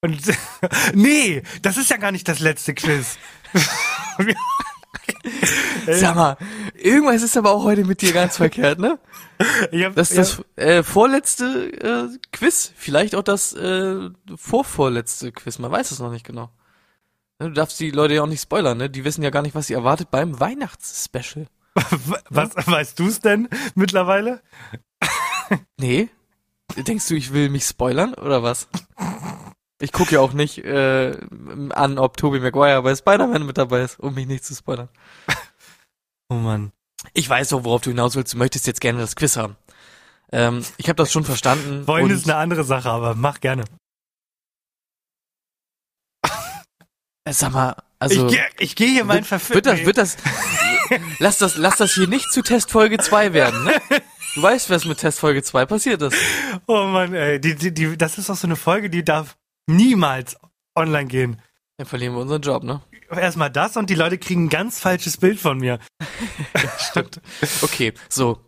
Und 0.00 0.20
nee, 0.94 1.42
das 1.62 1.76
ist 1.76 1.90
ja 1.90 1.96
gar 1.96 2.12
nicht 2.12 2.28
das 2.28 2.40
letzte 2.40 2.74
Quiz. 2.74 3.18
Sag 5.86 6.16
mal, 6.16 6.36
irgendwas 6.74 7.22
ist 7.22 7.36
aber 7.36 7.52
auch 7.52 7.64
heute 7.64 7.84
mit 7.84 8.00
dir 8.02 8.12
ganz 8.12 8.36
verkehrt, 8.36 8.78
ne? 8.78 8.98
Ich 9.70 9.84
hab, 9.84 9.94
Das 9.94 10.10
ist 10.10 10.18
das 10.18 10.42
äh, 10.56 10.82
vorletzte 10.82 11.44
äh, 12.14 12.18
Quiz, 12.32 12.72
vielleicht 12.74 13.14
auch 13.14 13.22
das 13.22 13.52
äh, 13.52 14.10
vorvorletzte 14.34 15.32
Quiz, 15.32 15.58
man 15.58 15.70
weiß 15.70 15.90
es 15.90 15.98
noch 15.98 16.10
nicht 16.10 16.26
genau. 16.26 16.50
Du 17.38 17.50
darfst 17.50 17.78
die 17.80 17.90
Leute 17.90 18.14
ja 18.14 18.22
auch 18.22 18.28
nicht 18.28 18.40
spoilern, 18.42 18.78
ne? 18.78 18.88
Die 18.88 19.04
wissen 19.04 19.22
ja 19.22 19.30
gar 19.30 19.42
nicht, 19.42 19.54
was 19.54 19.66
sie 19.66 19.74
erwartet 19.74 20.10
beim 20.10 20.40
Weihnachtsspecial. 20.40 21.46
was 22.30 22.50
weißt 22.66 22.98
du 22.98 23.08
es 23.08 23.20
denn 23.20 23.48
mittlerweile? 23.74 24.40
Nee? 25.78 26.08
Denkst 26.76 27.08
du, 27.08 27.14
ich 27.14 27.32
will 27.32 27.50
mich 27.50 27.64
spoilern 27.64 28.14
oder 28.14 28.42
was? 28.42 28.68
Ich 29.78 29.92
gucke 29.92 30.14
ja 30.14 30.20
auch 30.20 30.32
nicht 30.32 30.58
äh, 30.64 31.18
an, 31.70 31.98
ob 31.98 32.16
Tobey 32.16 32.40
Maguire 32.40 32.82
bei 32.82 32.94
Spider-Man 32.94 33.44
mit 33.44 33.58
dabei 33.58 33.82
ist, 33.82 34.00
um 34.00 34.14
mich 34.14 34.26
nicht 34.26 34.44
zu 34.44 34.54
spoilern. 34.54 34.88
Oh 36.28 36.34
Mann. 36.34 36.72
Ich 37.12 37.28
weiß 37.28 37.50
doch, 37.50 37.62
worauf 37.62 37.82
du 37.82 37.90
hinaus 37.90 38.16
willst. 38.16 38.34
Du 38.34 38.38
möchtest 38.38 38.66
jetzt 38.66 38.80
gerne 38.80 38.98
das 38.98 39.14
Quiz 39.14 39.36
haben. 39.36 39.54
Ähm, 40.32 40.64
ich 40.76 40.88
habe 40.88 40.96
das 40.96 41.12
schon 41.12 41.24
verstanden. 41.24 41.86
Wollen 41.86 42.10
ist 42.10 42.24
eine 42.24 42.34
andere 42.34 42.64
Sache, 42.64 42.90
aber 42.90 43.14
mach 43.14 43.38
gerne. 43.38 43.62
Äh, 47.24 47.32
Sag 47.32 47.52
mal, 47.52 47.76
also 47.98 48.26
ich 48.26 48.32
gehe 48.32 48.46
ich 48.58 48.76
geh 48.76 48.88
hier 48.88 49.04
mein 49.04 49.18
wird, 49.18 49.26
Verfilm. 49.26 49.54
wird 49.54 49.66
das, 49.66 49.84
wird 49.86 49.98
das, 49.98 50.16
lass 51.18 51.38
das, 51.38 51.56
lass 51.56 51.76
das 51.76 51.94
hier 51.94 52.08
nicht 52.08 52.30
zu 52.32 52.42
Testfolge 52.42 52.98
2 52.98 53.32
werden, 53.32 53.64
ne? 53.64 53.72
Du 54.34 54.42
weißt, 54.42 54.68
was 54.68 54.84
mit 54.84 54.98
Testfolge 54.98 55.42
2 55.42 55.66
passiert 55.66 56.02
ist. 56.02 56.16
Oh 56.66 56.84
Mann, 56.84 57.14
ey, 57.14 57.40
die, 57.40 57.54
die, 57.54 57.72
die, 57.72 57.96
das 57.96 58.18
ist 58.18 58.28
doch 58.28 58.36
so 58.36 58.46
eine 58.46 58.56
Folge, 58.56 58.90
die 58.90 59.04
darf 59.04 59.36
niemals 59.66 60.36
online 60.74 61.06
gehen. 61.06 61.42
Dann 61.76 61.86
verlieren 61.86 62.14
wir 62.14 62.20
unseren 62.20 62.42
Job, 62.42 62.62
ne? 62.62 62.82
Erstmal 63.10 63.50
das 63.50 63.76
und 63.76 63.90
die 63.90 63.94
Leute 63.94 64.18
kriegen 64.18 64.46
ein 64.46 64.48
ganz 64.48 64.80
falsches 64.80 65.18
Bild 65.18 65.38
von 65.38 65.58
mir. 65.58 65.78
Stimmt. 66.78 67.20
Okay, 67.62 67.92
so. 68.08 68.38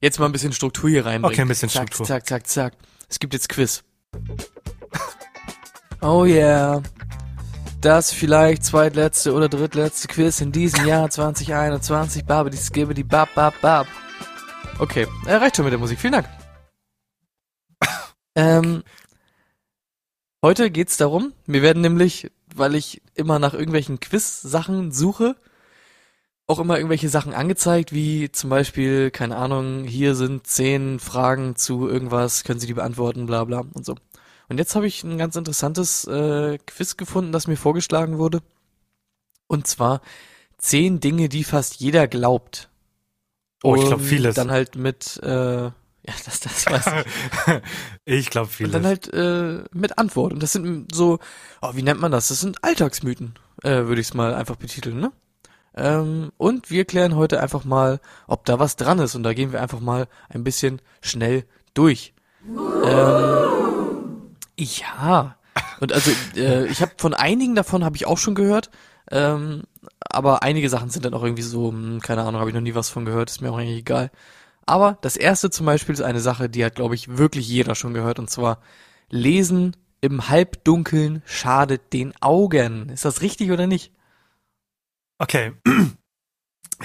Jetzt 0.00 0.18
mal 0.18 0.26
ein 0.26 0.32
bisschen 0.32 0.52
Struktur 0.52 0.90
hier 0.90 1.06
reinbringen. 1.06 1.34
Okay, 1.34 1.42
ein 1.42 1.48
bisschen 1.48 1.68
zack, 1.68 1.88
Struktur. 1.88 2.06
Zack, 2.06 2.26
zack, 2.26 2.46
zack. 2.46 2.74
Es 3.08 3.18
gibt 3.18 3.34
jetzt 3.34 3.48
Quiz. 3.48 3.84
Oh 6.04 6.24
yeah. 6.24 6.82
Das 7.80 8.12
vielleicht 8.12 8.64
zweitletzte 8.64 9.32
oder 9.32 9.48
drittletzte 9.48 10.08
Quiz 10.08 10.40
in 10.40 10.50
diesem 10.50 10.84
Jahr 10.84 11.08
2021. 11.08 12.24
Babidi 12.24 12.56
skibbidi 12.56 13.04
bab 13.04 13.32
bab 13.36 13.54
bab. 13.60 13.86
Okay, 14.80 15.06
äh, 15.26 15.34
reicht 15.34 15.54
schon 15.54 15.64
mit 15.64 15.70
der 15.72 15.78
Musik. 15.78 16.00
Vielen 16.00 16.14
Dank. 16.14 16.28
ähm, 18.34 18.82
heute 20.42 20.70
geht's 20.70 20.96
darum, 20.96 21.32
wir 21.46 21.62
werden 21.62 21.82
nämlich, 21.82 22.30
weil 22.54 22.74
ich 22.74 23.02
immer 23.14 23.38
nach 23.38 23.54
irgendwelchen 23.54 24.00
Quiz-Sachen 24.00 24.92
suche, 24.92 25.36
auch 26.46 26.58
immer 26.58 26.76
irgendwelche 26.76 27.08
Sachen 27.08 27.32
angezeigt, 27.32 27.92
wie 27.92 28.30
zum 28.30 28.50
Beispiel, 28.50 29.10
keine 29.10 29.36
Ahnung, 29.36 29.84
hier 29.84 30.14
sind 30.14 30.46
zehn 30.46 30.98
Fragen 30.98 31.56
zu 31.56 31.88
irgendwas, 31.88 32.44
können 32.44 32.60
Sie 32.60 32.66
die 32.66 32.74
beantworten, 32.74 33.26
bla 33.26 33.44
bla 33.44 33.60
und 33.72 33.86
so. 33.86 33.94
Und 34.48 34.58
jetzt 34.58 34.74
habe 34.74 34.86
ich 34.86 35.02
ein 35.02 35.16
ganz 35.16 35.36
interessantes 35.36 36.06
äh, 36.06 36.58
Quiz 36.66 36.96
gefunden, 36.96 37.32
das 37.32 37.46
mir 37.46 37.56
vorgeschlagen 37.56 38.18
wurde. 38.18 38.42
Und 39.46 39.66
zwar 39.66 40.02
zehn 40.58 41.00
Dinge, 41.00 41.28
die 41.28 41.44
fast 41.44 41.76
jeder 41.76 42.06
glaubt. 42.08 42.68
Oh, 43.62 43.76
ich 43.76 43.82
glaub, 43.82 44.00
Und 44.00 44.04
vieles. 44.04 44.34
Dann 44.34 44.50
halt 44.50 44.76
mit, 44.76 45.18
äh, 45.22 45.70
ja, 46.06 46.14
das, 46.24 46.40
das 46.40 46.66
weiß 46.66 46.86
ich. 46.86 47.62
ich 48.04 48.30
glaube 48.30 48.46
Und 48.46 48.52
vieles. 48.52 48.72
dann 48.72 48.86
halt 48.86 49.12
äh, 49.12 49.64
mit 49.72 49.98
Antwort. 49.98 50.32
Und 50.32 50.42
das 50.42 50.52
sind 50.52 50.94
so, 50.94 51.18
oh, 51.60 51.70
wie 51.74 51.82
nennt 51.82 52.00
man 52.00 52.12
das? 52.12 52.28
Das 52.28 52.40
sind 52.40 52.62
Alltagsmythen, 52.64 53.34
äh, 53.62 53.84
würde 53.84 54.00
ich 54.00 54.08
es 54.08 54.14
mal 54.14 54.34
einfach 54.34 54.56
betiteln, 54.56 54.98
ne? 55.00 55.12
Ähm, 55.74 56.32
und 56.36 56.70
wir 56.70 56.84
klären 56.84 57.16
heute 57.16 57.40
einfach 57.40 57.64
mal, 57.64 58.00
ob 58.26 58.44
da 58.44 58.58
was 58.58 58.76
dran 58.76 58.98
ist. 58.98 59.14
Und 59.14 59.22
da 59.22 59.32
gehen 59.32 59.52
wir 59.52 59.62
einfach 59.62 59.80
mal 59.80 60.06
ein 60.28 60.44
bisschen 60.44 60.82
schnell 61.00 61.44
durch. 61.72 62.12
Ähm, 62.84 64.36
ja. 64.58 65.36
Und 65.80 65.92
also, 65.92 66.10
äh, 66.36 66.66
ich 66.66 66.82
habe 66.82 66.92
von 66.98 67.14
einigen 67.14 67.54
davon 67.54 67.84
habe 67.84 67.96
ich 67.96 68.06
auch 68.06 68.18
schon 68.18 68.34
gehört. 68.34 68.70
Ähm, 69.10 69.62
aber 70.00 70.42
einige 70.42 70.68
Sachen 70.68 70.90
sind 70.90 71.04
dann 71.04 71.14
auch 71.14 71.22
irgendwie 71.22 71.42
so, 71.42 71.68
hm, 71.68 72.00
keine 72.00 72.22
Ahnung, 72.22 72.40
habe 72.40 72.50
ich 72.50 72.54
noch 72.54 72.62
nie 72.62 72.74
was 72.74 72.88
von 72.88 73.04
gehört, 73.04 73.30
ist 73.30 73.40
mir 73.40 73.50
auch 73.50 73.58
eigentlich 73.58 73.78
egal. 73.78 74.10
Aber 74.66 74.98
das 75.02 75.16
erste 75.16 75.50
zum 75.50 75.66
Beispiel 75.66 75.94
ist 75.94 76.00
eine 76.02 76.20
Sache, 76.20 76.48
die 76.48 76.64
hat, 76.64 76.74
glaube 76.76 76.94
ich, 76.94 77.16
wirklich 77.18 77.48
jeder 77.48 77.74
schon 77.74 77.94
gehört, 77.94 78.18
und 78.18 78.30
zwar 78.30 78.60
Lesen 79.10 79.76
im 80.00 80.28
Halbdunkeln 80.28 81.22
schadet 81.26 81.92
den 81.92 82.12
Augen. 82.20 82.88
Ist 82.88 83.04
das 83.04 83.20
richtig 83.22 83.50
oder 83.50 83.66
nicht? 83.66 83.92
Okay. 85.18 85.52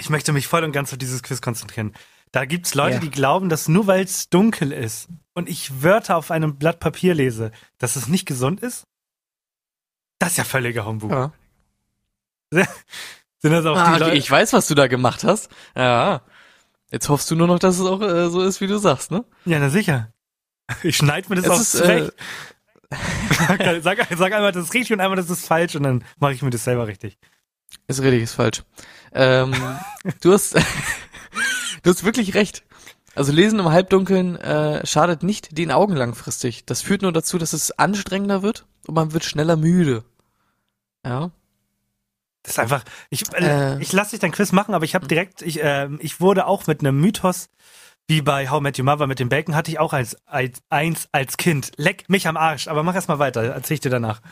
Ich 0.00 0.10
möchte 0.10 0.32
mich 0.32 0.46
voll 0.46 0.62
und 0.62 0.70
ganz 0.70 0.92
auf 0.92 0.98
dieses 0.98 1.24
Quiz 1.24 1.40
konzentrieren. 1.40 1.92
Da 2.30 2.44
gibt's 2.44 2.76
Leute, 2.76 2.94
Ja. 2.96 3.00
die 3.00 3.10
glauben, 3.10 3.48
dass 3.48 3.66
nur 3.66 3.88
weil 3.88 4.04
es 4.04 4.30
dunkel 4.30 4.70
ist 4.70 5.08
und 5.34 5.48
ich 5.48 5.82
Wörter 5.82 6.16
auf 6.16 6.30
einem 6.30 6.56
Blatt 6.56 6.78
Papier 6.78 7.14
lese, 7.14 7.50
dass 7.78 7.96
es 7.96 8.06
nicht 8.06 8.24
gesund 8.24 8.60
ist? 8.60 8.86
Das 10.20 10.32
ist 10.32 10.36
ja 10.36 10.44
völliger 10.44 10.86
Humbug. 10.86 11.10
Ja. 11.10 11.32
Sind 13.38 13.50
das 13.52 13.66
auch 13.66 13.76
Ah, 13.76 13.94
die 13.94 14.04
Leute? 14.04 14.16
ich 14.16 14.30
weiß, 14.30 14.52
was 14.52 14.68
du 14.68 14.76
da 14.76 14.86
gemacht 14.86 15.24
hast. 15.24 15.50
Ja. 15.74 16.22
Jetzt 16.90 17.08
hoffst 17.08 17.30
du 17.30 17.36
nur 17.36 17.46
noch, 17.46 17.58
dass 17.58 17.78
es 17.78 17.84
auch 17.84 18.00
äh, 18.00 18.30
so 18.30 18.42
ist, 18.42 18.60
wie 18.60 18.66
du 18.66 18.78
sagst, 18.78 19.10
ne? 19.10 19.24
Ja, 19.44 19.58
na 19.58 19.68
sicher. 19.68 20.12
Ich 20.82 20.96
schneid 20.96 21.28
mir 21.28 21.36
das 21.36 21.44
Es 21.46 21.50
auch 21.50 21.60
ist, 21.60 21.72
zurecht. 21.72 22.12
sag, 23.82 24.06
sag 24.16 24.32
einmal, 24.32 24.52
das 24.52 24.64
ist 24.64 24.74
richtig 24.74 24.94
und 24.94 25.00
einmal, 25.00 25.16
das 25.16 25.30
ist 25.30 25.46
falsch 25.46 25.76
und 25.76 25.82
dann 25.82 26.04
mache 26.18 26.32
ich 26.32 26.42
mir 26.42 26.50
das 26.50 26.64
selber 26.64 26.86
richtig. 26.86 27.18
Ist 27.86 28.02
richtig, 28.02 28.22
ist 28.22 28.34
falsch. 28.34 28.62
Ähm, 29.12 29.54
du 30.20 30.32
hast, 30.32 30.54
du 31.82 31.90
hast 31.90 32.04
wirklich 32.04 32.34
recht. 32.34 32.64
Also 33.14 33.32
Lesen 33.32 33.58
im 33.58 33.70
Halbdunkeln 33.70 34.36
äh, 34.36 34.86
schadet 34.86 35.22
nicht 35.22 35.58
den 35.58 35.72
Augen 35.72 35.96
langfristig. 35.96 36.64
Das 36.66 36.82
führt 36.82 37.02
nur 37.02 37.12
dazu, 37.12 37.36
dass 37.36 37.52
es 37.52 37.72
anstrengender 37.78 38.42
wird 38.42 38.66
und 38.86 38.94
man 38.94 39.12
wird 39.12 39.24
schneller 39.24 39.56
müde. 39.56 40.04
Ja. 41.04 41.30
Das 42.42 42.54
ist 42.54 42.58
einfach, 42.58 42.84
ich, 43.10 43.24
Äh. 43.34 43.74
äh, 43.76 43.80
ich 43.82 43.92
lasse 43.92 44.12
dich 44.12 44.20
dein 44.20 44.32
Quiz 44.32 44.52
machen, 44.52 44.74
aber 44.74 44.84
ich 44.84 44.94
habe 44.94 45.06
direkt, 45.06 45.42
ich, 45.42 45.62
äh, 45.62 45.88
ich 46.00 46.20
wurde 46.20 46.46
auch 46.46 46.66
mit 46.66 46.80
einem 46.80 47.00
Mythos, 47.00 47.50
wie 48.06 48.22
bei 48.22 48.48
How 48.48 48.60
Met 48.60 48.78
Your 48.78 48.84
Mother 48.84 49.06
mit 49.06 49.18
dem 49.18 49.28
Bacon, 49.28 49.54
hatte 49.54 49.70
ich 49.70 49.78
auch 49.78 49.92
als, 49.92 50.16
als 50.24 50.62
eins 50.70 51.08
als 51.12 51.36
Kind. 51.36 51.72
Leck 51.76 52.08
mich 52.08 52.26
am 52.26 52.36
Arsch, 52.36 52.68
aber 52.68 52.82
mach 52.82 52.94
erst 52.94 53.08
mal 53.08 53.18
weiter, 53.18 53.42
erzähl 53.42 53.74
ich 53.74 53.80
dir 53.80 53.90
danach. 53.90 54.22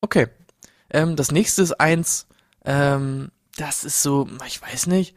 Okay. 0.00 0.28
Ähm, 0.90 1.16
das 1.16 1.32
nächste 1.32 1.62
ist 1.62 1.72
eins, 1.80 2.28
ähm, 2.64 3.30
das 3.56 3.84
ist 3.84 4.02
so, 4.02 4.28
ich 4.46 4.62
weiß 4.62 4.86
nicht, 4.86 5.16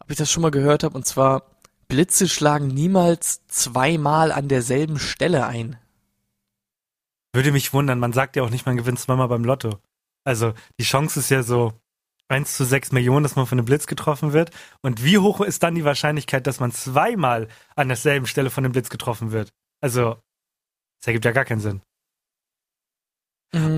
ob 0.00 0.10
ich 0.10 0.16
das 0.16 0.30
schon 0.30 0.42
mal 0.42 0.50
gehört 0.50 0.84
habe, 0.84 0.96
und 0.96 1.06
zwar 1.06 1.50
Blitze 1.86 2.28
schlagen 2.28 2.68
niemals 2.68 3.46
zweimal 3.48 4.32
an 4.32 4.48
derselben 4.48 4.98
Stelle 4.98 5.46
ein. 5.46 5.76
Würde 7.34 7.52
mich 7.52 7.74
wundern, 7.74 7.98
man 7.98 8.14
sagt 8.14 8.36
ja 8.36 8.42
auch 8.42 8.50
nicht, 8.50 8.64
man 8.64 8.76
gewinnt 8.78 8.98
zweimal 8.98 9.28
beim 9.28 9.44
Lotto. 9.44 9.78
Also, 10.24 10.54
die 10.78 10.84
Chance 10.84 11.20
ist 11.20 11.30
ja 11.30 11.42
so 11.42 11.72
1 12.28 12.56
zu 12.56 12.64
6 12.64 12.92
Millionen, 12.92 13.22
dass 13.22 13.36
man 13.36 13.46
von 13.46 13.58
einem 13.58 13.66
Blitz 13.66 13.86
getroffen 13.86 14.32
wird. 14.32 14.50
Und 14.80 15.04
wie 15.04 15.18
hoch 15.18 15.40
ist 15.40 15.62
dann 15.62 15.74
die 15.74 15.84
Wahrscheinlichkeit, 15.84 16.46
dass 16.46 16.60
man 16.60 16.72
zweimal 16.72 17.48
an 17.76 17.88
derselben 17.88 18.26
Stelle 18.26 18.50
von 18.50 18.64
einem 18.64 18.72
Blitz 18.72 18.88
getroffen 18.88 19.32
wird? 19.32 19.52
Also, 19.80 20.16
das 21.00 21.08
ergibt 21.08 21.24
ja 21.24 21.32
gar 21.32 21.44
keinen 21.44 21.60
Sinn. 21.60 21.82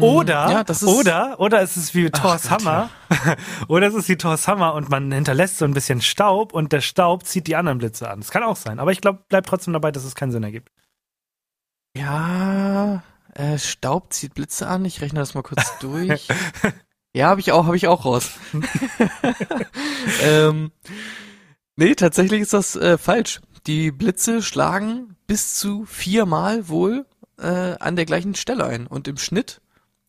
Oder, 0.00 0.46
Mm, 0.46 0.50
ja, 0.52 0.60
ist, 0.60 0.84
oder, 0.84 1.40
oder 1.40 1.60
es 1.60 1.76
ist 1.76 1.96
wie 1.96 2.08
Thors 2.08 2.48
Hammer. 2.48 2.90
oder 3.68 3.88
es 3.88 3.94
ist 3.94 4.08
wie 4.08 4.16
Thors 4.16 4.46
Hammer 4.46 4.74
und 4.74 4.88
man 4.88 5.10
hinterlässt 5.10 5.58
so 5.58 5.64
ein 5.64 5.74
bisschen 5.74 6.00
Staub 6.00 6.52
und 6.52 6.72
der 6.72 6.80
Staub 6.80 7.24
zieht 7.26 7.48
die 7.48 7.56
anderen 7.56 7.78
Blitze 7.78 8.08
an. 8.08 8.20
Das 8.20 8.30
kann 8.30 8.44
auch 8.44 8.54
sein. 8.54 8.78
Aber 8.78 8.92
ich 8.92 9.00
glaube, 9.00 9.24
bleib 9.28 9.46
trotzdem 9.46 9.72
dabei, 9.72 9.90
dass 9.90 10.04
es 10.04 10.14
keinen 10.14 10.30
Sinn 10.30 10.44
ergibt. 10.44 10.70
Ja, 11.96 13.02
äh, 13.34 13.58
Staub 13.58 14.12
zieht 14.12 14.34
Blitze 14.34 14.66
an. 14.66 14.84
Ich 14.84 15.00
rechne 15.00 15.20
das 15.20 15.34
mal 15.34 15.42
kurz 15.42 15.76
durch. 15.80 16.28
ja, 17.12 17.28
habe 17.28 17.40
ich 17.40 17.52
auch, 17.52 17.66
habe 17.66 17.76
ich 17.76 17.88
auch 17.88 18.04
raus. 18.04 18.30
ähm, 20.22 20.72
nee, 21.76 21.94
tatsächlich 21.94 22.40
ist 22.40 22.52
das 22.52 22.76
äh, 22.76 22.98
falsch. 22.98 23.40
Die 23.66 23.90
Blitze 23.90 24.42
schlagen 24.42 25.16
bis 25.26 25.54
zu 25.54 25.84
viermal 25.86 26.68
wohl 26.68 27.06
äh, 27.38 27.76
an 27.78 27.96
der 27.96 28.04
gleichen 28.04 28.34
Stelle 28.34 28.66
ein 28.66 28.86
und 28.86 29.08
im 29.08 29.16
Schnitt 29.16 29.60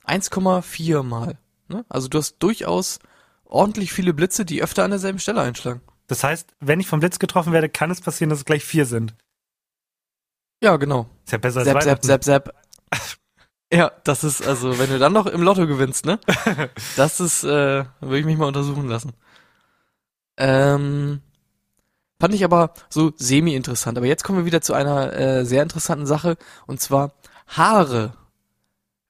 1,4 0.06 1.04
Mal. 1.04 1.38
Ne? 1.68 1.86
Also 1.90 2.08
du 2.08 2.18
hast 2.18 2.38
durchaus 2.40 3.00
ordentlich 3.46 3.94
viele 3.94 4.14
Blitze, 4.14 4.46
die 4.46 4.62
öfter 4.62 4.84
an 4.84 4.92
derselben 4.92 5.20
Stelle 5.20 5.42
einschlagen. 5.42 5.82
Das 6.08 6.24
heißt, 6.24 6.54
wenn 6.60 6.80
ich 6.80 6.88
vom 6.88 7.00
Blitz 7.00 7.20
getroffen 7.20 7.54
werde, 7.54 7.70
kann 7.70 7.90
es 7.90 8.02
passieren, 8.02 8.30
dass 8.30 8.40
es 8.40 8.46
gleich 8.46 8.64
vier 8.64 8.86
sind. 8.86 9.16
Ja, 10.62 10.78
genau. 10.78 11.08
Ist 11.26 11.32
ja 11.32 11.38
besser 11.38 11.60
als 11.60 11.68
Sepp, 11.68 11.84
Sepp. 11.84 12.04
Sepp, 12.04 12.24
Sepp. 12.24 12.56
Ja, 13.74 13.92
das 14.04 14.24
ist, 14.24 14.46
also, 14.46 14.78
wenn 14.78 14.90
du 14.90 15.00
dann 15.00 15.14
noch 15.14 15.26
im 15.26 15.42
Lotto 15.42 15.66
gewinnst, 15.68 16.06
ne? 16.06 16.20
Das 16.96 17.20
ist, 17.20 17.44
äh, 17.44 17.86
würde 18.00 18.20
ich 18.20 18.26
mich 18.26 18.38
mal 18.38 18.48
untersuchen 18.48 18.88
lassen. 18.88 19.14
Ähm, 20.38 21.22
fand 22.20 22.34
ich 22.34 22.44
aber 22.44 22.74
so 22.90 23.12
semi-interessant. 23.16 23.98
Aber 23.98 24.08
jetzt 24.08 24.24
kommen 24.24 24.40
wir 24.40 24.46
wieder 24.46 24.62
zu 24.62 24.74
einer 24.74 25.14
äh, 25.14 25.46
sehr 25.46 25.64
interessanten 25.64 26.06
Sache. 26.06 26.38
Und 26.68 26.80
zwar, 26.80 27.14
Haare 27.48 28.14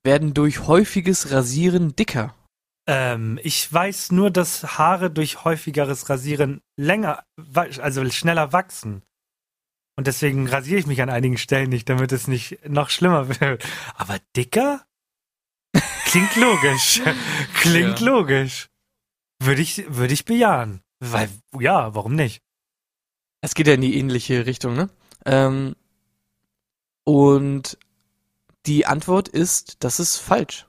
werden 0.03 0.33
durch 0.33 0.67
häufiges 0.67 1.31
Rasieren 1.31 1.95
dicker. 1.95 2.33
Ähm, 2.87 3.39
ich 3.43 3.71
weiß 3.71 4.11
nur, 4.11 4.31
dass 4.31 4.77
Haare 4.77 5.09
durch 5.09 5.43
häufigeres 5.43 6.09
Rasieren 6.09 6.61
länger, 6.77 7.23
also 7.81 8.09
schneller 8.09 8.53
wachsen. 8.53 9.01
Und 9.97 10.07
deswegen 10.07 10.47
rasiere 10.49 10.79
ich 10.79 10.87
mich 10.87 11.01
an 11.01 11.09
einigen 11.09 11.37
Stellen 11.37 11.69
nicht, 11.69 11.87
damit 11.89 12.11
es 12.11 12.27
nicht 12.27 12.67
noch 12.67 12.89
schlimmer 12.89 13.39
wird. 13.39 13.65
Aber 13.95 14.17
dicker? 14.35 14.85
Klingt 16.05 16.35
logisch. 16.35 17.01
Klingt 17.55 17.99
Ja. 18.01 18.05
logisch. 18.05 18.69
Würde 19.39 19.61
ich, 19.61 19.85
würde 19.89 20.13
ich 20.13 20.25
bejahen. 20.25 20.81
Weil, 20.99 21.29
ja, 21.59 21.93
warum 21.95 22.15
nicht? 22.15 22.41
Es 23.41 23.53
geht 23.55 23.67
ja 23.67 23.73
in 23.73 23.81
die 23.81 23.97
ähnliche 23.97 24.45
Richtung, 24.45 24.75
ne? 24.75 24.89
Ähm, 25.25 25.75
und 27.03 27.77
die 28.65 28.85
Antwort 28.85 29.27
ist, 29.27 29.83
das 29.83 29.99
ist 29.99 30.17
falsch. 30.17 30.65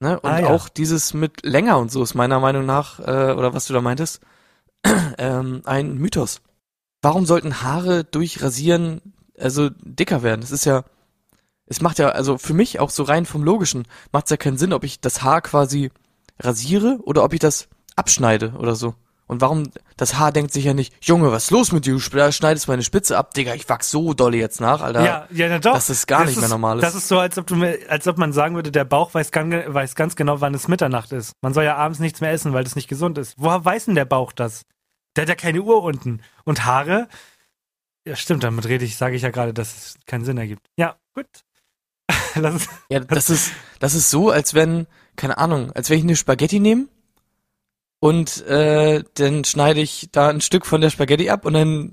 Ne? 0.00 0.18
Und 0.20 0.30
Ah, 0.30 0.40
ja. 0.40 0.46
auch 0.48 0.68
dieses 0.68 1.12
mit 1.12 1.44
länger 1.44 1.78
und 1.78 1.90
so 1.90 2.02
ist 2.02 2.14
meiner 2.14 2.40
Meinung 2.40 2.64
nach, 2.64 3.00
äh, 3.00 3.32
oder 3.32 3.52
was 3.52 3.66
du 3.66 3.74
da 3.74 3.80
meintest, 3.80 4.20
ähm, 5.18 5.62
ein 5.64 5.94
Mythos. 5.98 6.40
Warum 7.02 7.26
sollten 7.26 7.62
Haare 7.62 8.04
durch 8.04 8.42
Rasieren 8.42 9.00
also 9.38 9.70
dicker 9.82 10.22
werden? 10.22 10.40
Das 10.40 10.50
ist 10.50 10.64
ja, 10.64 10.84
es 11.66 11.80
macht 11.80 11.98
ja, 11.98 12.08
also 12.10 12.38
für 12.38 12.54
mich 12.54 12.80
auch 12.80 12.90
so 12.90 13.02
rein 13.02 13.26
vom 13.26 13.42
Logischen, 13.44 13.86
macht 14.12 14.24
es 14.26 14.30
ja 14.30 14.36
keinen 14.36 14.58
Sinn, 14.58 14.72
ob 14.72 14.84
ich 14.84 15.00
das 15.00 15.22
Haar 15.22 15.42
quasi 15.42 15.90
rasiere 16.40 16.98
oder 17.04 17.24
ob 17.24 17.32
ich 17.32 17.40
das 17.40 17.68
abschneide 17.96 18.52
oder 18.58 18.74
so. 18.74 18.94
Und 19.26 19.42
warum, 19.42 19.64
das 19.98 20.14
Haar 20.18 20.32
denkt 20.32 20.54
sich 20.54 20.64
ja 20.64 20.72
nicht, 20.72 20.94
Junge, 21.04 21.30
was 21.30 21.44
ist 21.44 21.50
los 21.50 21.70
mit 21.70 21.84
dir? 21.84 21.92
Du 21.92 22.00
schneidest 22.00 22.66
meine 22.66 22.82
Spitze 22.82 23.18
ab, 23.18 23.34
Digga, 23.34 23.52
ich 23.54 23.68
wachs 23.68 23.90
so 23.90 24.14
dolle 24.14 24.38
jetzt 24.38 24.58
nach, 24.58 24.80
Alter. 24.80 25.04
Ja, 25.04 25.26
ja, 25.30 25.48
na 25.50 25.58
doch. 25.58 25.74
Das 25.74 25.90
ist 25.90 26.06
gar 26.06 26.20
Das 26.20 26.28
nicht 26.28 26.36
ist, 26.36 26.40
mehr 26.40 26.48
normal. 26.48 26.80
Das 26.80 26.94
ist 26.94 27.08
so, 27.08 27.18
als 27.18 27.36
ob, 27.36 27.46
du, 27.46 27.56
mir- 27.56 27.78
als 27.90 28.08
ob 28.08 28.16
man 28.16 28.32
sagen 28.32 28.54
würde, 28.54 28.72
der 28.72 28.84
Bauch 28.84 29.12
weiß 29.12 29.30
ganz, 29.30 29.54
weiß 29.66 29.94
ganz 29.96 30.16
genau, 30.16 30.40
wann 30.40 30.54
es 30.54 30.66
Mitternacht 30.66 31.12
ist. 31.12 31.32
Man 31.42 31.52
soll 31.52 31.64
ja 31.64 31.76
abends 31.76 32.00
nichts 32.00 32.22
mehr 32.22 32.32
essen, 32.32 32.54
weil 32.54 32.64
das 32.64 32.74
nicht 32.74 32.88
gesund 32.88 33.18
ist. 33.18 33.34
Woher 33.36 33.62
weiß 33.62 33.84
denn 33.84 33.96
der 33.96 34.06
Bauch 34.06 34.32
das? 34.32 34.62
Der 35.18 35.22
hat 35.22 35.30
ja 35.30 35.34
keine 35.34 35.62
Uhr 35.62 35.82
unten. 35.82 36.20
Und 36.44 36.64
Haare? 36.64 37.08
Ja, 38.06 38.14
stimmt, 38.14 38.44
damit 38.44 38.68
rede 38.68 38.84
ich, 38.84 38.96
sage 38.96 39.16
ich 39.16 39.22
ja 39.22 39.30
gerade, 39.30 39.52
dass 39.52 39.76
es 39.76 39.98
keinen 40.06 40.24
Sinn 40.24 40.38
ergibt. 40.38 40.70
Ja, 40.76 40.94
gut. 41.12 41.26
Lass. 42.36 42.68
Ja, 42.88 43.00
das 43.00 43.28
ist, 43.28 43.50
das 43.80 43.94
ist 43.94 44.10
so, 44.10 44.30
als 44.30 44.54
wenn, 44.54 44.86
keine 45.16 45.38
Ahnung, 45.38 45.72
als 45.72 45.90
wenn 45.90 45.98
ich 45.98 46.04
eine 46.04 46.14
Spaghetti 46.14 46.60
nehme 46.60 46.86
und 47.98 48.46
äh, 48.46 49.02
dann 49.14 49.42
schneide 49.42 49.80
ich 49.80 50.08
da 50.12 50.28
ein 50.28 50.40
Stück 50.40 50.64
von 50.64 50.80
der 50.80 50.90
Spaghetti 50.90 51.30
ab 51.30 51.44
und 51.44 51.54
dann 51.54 51.90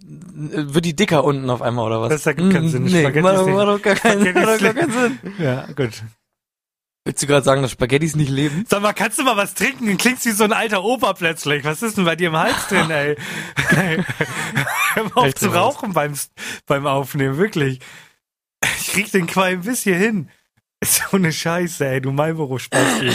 äh, 0.53 0.75
wird 0.75 0.86
die 0.86 0.96
dicker 0.96 1.24
unten 1.24 1.50
auf 1.50 1.63
einmal 1.63 1.88
oder 1.88 2.01
was? 2.01 2.10
Das 2.10 2.27
ergibt 2.27 2.53
keinen 2.53 2.70
Sinn. 2.70 2.84
Nee, 2.84 3.01
Spaghetti 3.01 3.22
macht 3.24 3.67
doch 3.67 3.82
gar 3.82 3.96
keinen 3.96 4.22
Sinn. 4.22 5.20
Ja, 5.39 5.65
gut. 5.75 6.03
Willst 7.08 7.22
du 7.22 7.28
gerade 7.28 7.46
sagen, 7.46 7.62
dass 7.62 7.70
Spaghettis 7.70 8.16
nicht 8.16 8.32
leben? 8.32 8.66
Sag 8.68 8.82
mal, 8.82 8.92
kannst 8.92 9.20
du 9.20 9.24
mal 9.24 9.38
was 9.38 9.54
trinken? 9.54 9.86
Du 9.86 9.96
klingst 9.96 10.26
wie 10.26 10.32
so 10.32 10.44
ein 10.44 10.54
alter 10.54 10.84
Opa 10.84 11.14
plötzlich. 11.14 11.64
Was 11.64 11.84
ist 11.84 11.98
denn 11.98 12.06
bei 12.06 12.16
dir 12.16 12.30
im 12.30 12.36
Hals 12.36 12.68
drin, 12.68 12.90
ey? 12.90 13.16
Hör 14.96 15.16
auf 15.16 15.36
zu 15.36 15.50
rauchen 15.50 15.94
beim, 15.94 16.16
beim 16.66 16.88
Aufnehmen, 16.88 17.38
wirklich. 17.38 17.80
Ich 18.80 18.88
krieg 18.88 19.12
den 19.12 19.28
Qualm 19.28 19.62
bis 19.62 19.84
hier 19.84 19.98
hin. 19.98 20.32
Ist 20.80 21.04
so 21.12 21.18
eine 21.18 21.32
Scheiße, 21.32 21.86
ey, 21.86 22.02
du 22.02 22.12
Marlboro-Spasti. 22.12 23.12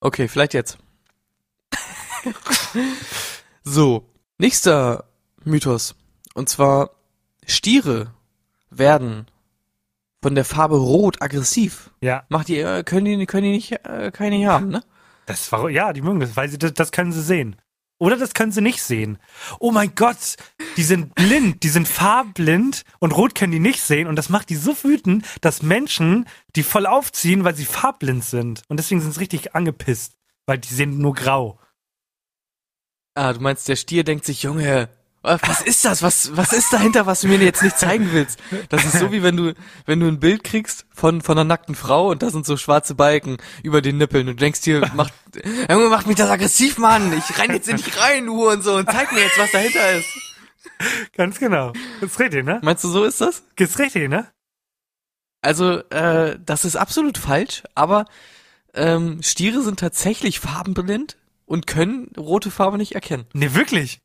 Okay, 0.00 0.28
vielleicht 0.28 0.52
jetzt. 0.52 0.76
so, 3.64 4.10
nächster 4.36 5.04
Mythos. 5.44 5.94
Und 6.34 6.50
zwar, 6.50 6.90
Stiere 7.46 8.12
werden 8.68 9.26
von 10.22 10.34
der 10.34 10.44
Farbe 10.44 10.76
Rot 10.76 11.20
aggressiv. 11.20 11.90
Ja, 12.00 12.24
Macht 12.28 12.48
die, 12.48 12.58
äh, 12.58 12.84
können 12.84 13.04
die, 13.04 13.26
können 13.26 13.44
die 13.44 13.50
nicht, 13.50 13.72
äh, 13.84 14.10
keine 14.12 14.48
haben, 14.48 14.68
ne? 14.68 14.82
das 15.26 15.50
war, 15.52 15.68
ja, 15.68 15.92
die 15.92 16.02
mögen 16.02 16.20
das, 16.20 16.36
weil 16.36 16.48
sie, 16.48 16.58
das, 16.58 16.72
das 16.74 16.92
können 16.92 17.12
sie 17.12 17.22
sehen. 17.22 17.56
Oder 17.98 18.16
das 18.16 18.34
können 18.34 18.50
sie 18.50 18.62
nicht 18.62 18.82
sehen. 18.82 19.18
Oh 19.60 19.70
mein 19.70 19.94
Gott, 19.94 20.36
die 20.76 20.82
sind 20.82 21.14
blind, 21.14 21.62
die 21.62 21.68
sind 21.68 21.86
farbblind 21.86 22.82
und 22.98 23.12
rot 23.12 23.36
können 23.36 23.52
die 23.52 23.60
nicht 23.60 23.80
sehen 23.80 24.08
und 24.08 24.16
das 24.16 24.28
macht 24.28 24.50
die 24.50 24.56
so 24.56 24.74
wütend, 24.82 25.24
dass 25.40 25.62
Menschen 25.62 26.26
die 26.56 26.64
voll 26.64 26.86
aufziehen, 26.86 27.44
weil 27.44 27.54
sie 27.54 27.64
farbblind 27.64 28.24
sind. 28.24 28.62
Und 28.68 28.78
deswegen 28.78 29.00
sind 29.00 29.12
sie 29.12 29.20
richtig 29.20 29.54
angepisst, 29.54 30.14
weil 30.46 30.58
die 30.58 30.74
sehen 30.74 30.98
nur 30.98 31.14
grau. 31.14 31.60
Ah, 33.14 33.32
du 33.32 33.40
meinst, 33.40 33.68
der 33.68 33.76
Stier 33.76 34.02
denkt 34.02 34.24
sich, 34.24 34.42
Junge, 34.42 34.88
was 35.22 35.62
ist 35.62 35.84
das? 35.84 36.02
Was, 36.02 36.36
was 36.36 36.52
ist 36.52 36.72
dahinter, 36.72 37.06
was 37.06 37.20
du 37.20 37.28
mir 37.28 37.38
jetzt 37.38 37.62
nicht 37.62 37.78
zeigen 37.78 38.12
willst? 38.12 38.40
Das 38.68 38.84
ist 38.84 38.98
so 38.98 39.12
wie 39.12 39.22
wenn 39.22 39.36
du, 39.36 39.54
wenn 39.86 40.00
du 40.00 40.08
ein 40.08 40.18
Bild 40.18 40.42
kriegst 40.42 40.84
von, 40.92 41.20
von 41.22 41.38
einer 41.38 41.44
nackten 41.44 41.74
Frau 41.74 42.10
und 42.10 42.22
da 42.22 42.30
sind 42.30 42.44
so 42.44 42.56
schwarze 42.56 42.94
Balken 42.94 43.36
über 43.62 43.82
den 43.82 43.98
Nippeln 43.98 44.28
und 44.28 44.40
denkst 44.40 44.62
dir, 44.62 44.80
macht, 44.94 45.12
Junge, 45.70 45.88
macht 45.88 46.06
mich 46.06 46.16
das 46.16 46.30
aggressiv, 46.30 46.78
Mann. 46.78 47.12
Ich 47.16 47.38
renn 47.38 47.52
jetzt 47.52 47.68
in 47.68 47.76
dich 47.76 48.00
rein, 48.00 48.26
du 48.26 48.50
und 48.50 48.62
so 48.62 48.74
und 48.74 48.90
zeig 48.90 49.12
mir 49.12 49.20
jetzt, 49.20 49.38
was 49.38 49.52
dahinter 49.52 49.92
ist. 49.92 50.08
Ganz 51.16 51.38
genau. 51.38 51.72
Ist 52.00 52.18
richtig, 52.18 52.44
ne? 52.44 52.60
Meinst 52.62 52.82
du, 52.82 52.88
so 52.88 53.04
ist 53.04 53.20
das? 53.20 53.44
Ist 53.56 53.78
richtig, 53.78 54.08
ne? 54.08 54.26
Also, 55.40 55.78
äh, 55.90 56.38
das 56.44 56.64
ist 56.64 56.76
absolut 56.76 57.18
falsch, 57.18 57.62
aber 57.74 58.06
ähm, 58.74 59.22
Stiere 59.22 59.62
sind 59.62 59.78
tatsächlich 59.78 60.40
farbenblind 60.40 61.16
und 61.46 61.66
können 61.66 62.10
rote 62.16 62.50
Farbe 62.50 62.78
nicht 62.78 62.94
erkennen. 62.94 63.26
Ne, 63.34 63.54
wirklich. 63.54 64.00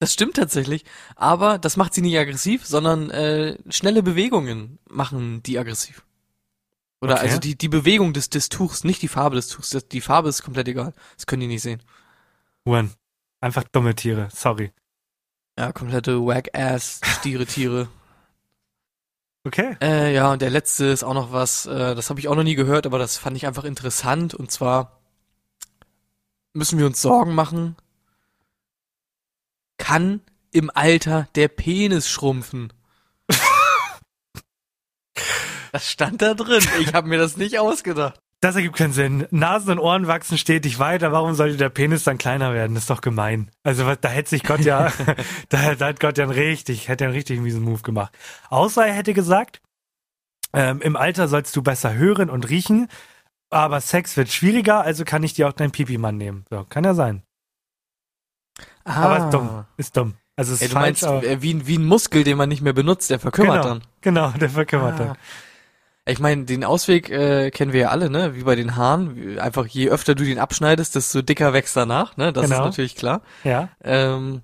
Das 0.00 0.12
stimmt 0.12 0.36
tatsächlich, 0.36 0.84
aber 1.16 1.58
das 1.58 1.76
macht 1.76 1.92
sie 1.92 2.02
nicht 2.02 2.16
aggressiv, 2.16 2.64
sondern 2.66 3.10
äh, 3.10 3.58
schnelle 3.68 4.02
Bewegungen 4.02 4.78
machen 4.88 5.42
die 5.42 5.58
aggressiv. 5.58 6.04
Oder 7.00 7.14
Okay. 7.14 7.22
also 7.26 7.38
die, 7.38 7.56
die 7.56 7.68
Bewegung 7.68 8.12
des, 8.12 8.30
des 8.30 8.48
Tuchs, 8.48 8.84
nicht 8.84 9.02
die 9.02 9.08
Farbe 9.08 9.36
des 9.36 9.48
Tuchs. 9.48 9.70
Das, 9.70 9.88
die 9.88 10.00
Farbe 10.00 10.28
ist 10.28 10.42
komplett 10.42 10.68
egal. 10.68 10.94
Das 11.16 11.26
können 11.26 11.40
die 11.40 11.46
nicht 11.48 11.62
sehen. 11.62 11.82
Huren. 12.66 12.92
Einfach 13.40 13.64
dumme 13.64 13.94
Tiere, 13.94 14.28
sorry. 14.32 14.72
Ja, 15.58 15.72
komplette 15.72 16.20
Whack-Ass, 16.20 17.00
Stiere, 17.04 17.46
Tiere. 17.46 17.88
Okay. 19.44 19.76
Äh, 19.80 20.12
ja, 20.14 20.32
und 20.32 20.42
der 20.42 20.50
letzte 20.50 20.86
ist 20.86 21.04
auch 21.04 21.14
noch 21.14 21.32
was, 21.32 21.66
äh, 21.66 21.94
das 21.94 22.10
habe 22.10 22.20
ich 22.20 22.28
auch 22.28 22.34
noch 22.34 22.42
nie 22.42 22.56
gehört, 22.56 22.84
aber 22.86 22.98
das 22.98 23.16
fand 23.16 23.36
ich 23.36 23.46
einfach 23.46 23.64
interessant. 23.64 24.34
Und 24.34 24.50
zwar 24.50 25.00
müssen 26.52 26.78
wir 26.78 26.86
uns 26.86 27.00
Sorgen 27.00 27.34
machen, 27.34 27.76
kann 29.78 30.20
im 30.50 30.70
Alter 30.74 31.28
der 31.34 31.48
Penis 31.48 32.08
schrumpfen? 32.10 32.72
das 35.72 35.90
stand 35.90 36.22
da 36.22 36.34
drin. 36.34 36.62
Ich 36.80 36.94
habe 36.94 37.08
mir 37.08 37.18
das 37.18 37.36
nicht 37.36 37.58
ausgedacht. 37.58 38.20
Das 38.40 38.54
ergibt 38.54 38.76
keinen 38.76 38.92
Sinn. 38.92 39.26
Nasen 39.32 39.72
und 39.72 39.78
Ohren 39.80 40.06
wachsen 40.06 40.38
stetig 40.38 40.78
weiter. 40.78 41.10
Warum 41.10 41.34
sollte 41.34 41.56
der 41.56 41.70
Penis 41.70 42.04
dann 42.04 42.18
kleiner 42.18 42.54
werden? 42.54 42.74
Das 42.74 42.84
ist 42.84 42.90
doch 42.90 43.00
gemein. 43.00 43.50
Also 43.64 43.84
was- 43.84 43.98
da 44.00 44.08
hätte 44.08 44.30
sich 44.30 44.44
Gott 44.44 44.60
ja, 44.60 44.92
da, 45.48 45.74
da 45.74 45.86
hat 45.86 45.98
Gott 45.98 46.18
ja 46.18 46.24
einen 46.24 46.32
richtig, 46.32 46.86
hätte 46.86 47.04
einen 47.04 47.14
richtig 47.14 47.40
miesen 47.40 47.62
Move 47.62 47.82
gemacht. 47.82 48.16
Außer 48.48 48.86
er 48.86 48.94
hätte 48.94 49.12
gesagt, 49.12 49.60
ähm, 50.52 50.80
im 50.82 50.94
Alter 50.94 51.26
sollst 51.26 51.56
du 51.56 51.62
besser 51.62 51.94
hören 51.94 52.30
und 52.30 52.48
riechen, 52.48 52.88
aber 53.50 53.80
Sex 53.80 54.16
wird 54.16 54.28
schwieriger, 54.28 54.82
also 54.82 55.04
kann 55.04 55.22
ich 55.24 55.34
dir 55.34 55.48
auch 55.48 55.52
deinen 55.52 55.72
Pipi-Mann 55.72 56.16
nehmen. 56.16 56.44
So, 56.48 56.64
kann 56.64 56.84
ja 56.84 56.94
sein. 56.94 57.22
Aber 58.88 59.24
ist 59.26 59.30
dumm. 59.34 59.64
Ist 59.76 59.96
dumm. 59.96 60.14
Also 60.36 60.54
ist 60.54 60.62
Ah. 60.62 60.64
Ey, 60.64 60.68
du 60.68 60.74
falsch, 60.74 61.02
meinst, 61.02 61.24
äh, 61.26 61.42
wie, 61.42 61.54
ein- 61.54 61.66
wie 61.66 61.76
ein 61.78 61.84
Muskel, 61.84 62.24
den 62.24 62.36
man 62.36 62.48
nicht 62.48 62.62
mehr 62.62 62.72
benutzt, 62.72 63.10
der 63.10 63.18
verkümmert 63.18 63.62
genau, 63.62 63.74
dann. 63.74 63.82
genau, 64.00 64.30
der 64.30 64.50
verkümmert 64.50 64.94
Ah. 65.00 65.04
dann. 65.04 65.16
Ich 66.06 66.20
meine, 66.20 66.44
den 66.44 66.64
Ausweg 66.64 67.10
äh, 67.10 67.50
kennen 67.50 67.72
wir 67.74 67.80
ja 67.80 67.88
alle, 67.90 68.08
ne? 68.08 68.34
Wie 68.34 68.42
bei 68.44 68.54
den 68.54 68.76
Haaren. 68.76 69.38
Einfach 69.38 69.66
je 69.66 69.90
öfter 69.90 70.14
du 70.14 70.24
den 70.24 70.38
abschneidest, 70.38 70.94
desto 70.94 71.20
dicker 71.20 71.52
wächst 71.52 71.76
danach, 71.76 72.16
ne? 72.16 72.32
Das 72.32 72.44
Genau. 72.44 72.56
ist 72.60 72.64
natürlich 72.64 72.96
klar. 72.96 73.20
Ja. 73.44 73.68
Ähm, 73.84 74.40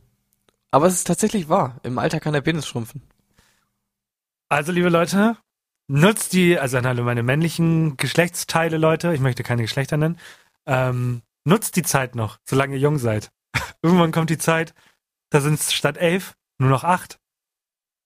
aber 0.71 0.87
es 0.89 0.95
ist 0.95 1.07
tatsächlich 1.07 1.49
wahr. 1.49 1.77
Im 1.83 1.99
Alter 1.99 2.21
kann 2.21 2.35
der 2.35 2.43
Penis 2.43 2.67
schrumpfen. 2.67 3.01
Also, 4.51 4.73
liebe 4.73 4.89
Leute, 4.91 5.37
nutzt 5.89 6.33
die, 6.35 6.59
also 6.59 6.77
an 6.77 6.87
alle 6.87 7.03
meine 7.03 7.23
männlichen 7.23 7.97
Geschlechtsteile, 7.97 8.77
Leute, 8.77 9.15
ich 9.15 9.21
möchte 9.21 9.43
keine 9.43 9.63
Geschlechter 9.63 9.97
nennen, 9.97 10.19
ähm, 10.67 11.23
nutzt 11.45 11.77
die 11.77 11.83
Zeit 11.83 12.15
noch, 12.15 12.39
solange 12.45 12.75
ihr 12.75 12.81
jung 12.81 12.99
seid. 12.99 13.31
Irgendwann 13.83 14.13
kommt 14.13 14.31
die 14.31 14.39
Zeit, 14.39 14.75
da 15.31 15.41
sind 15.41 15.55
es 15.55 15.73
statt 15.73 15.97
elf 15.97 16.37
nur 16.59 16.71
noch 16.71 16.85
acht. 16.85 17.19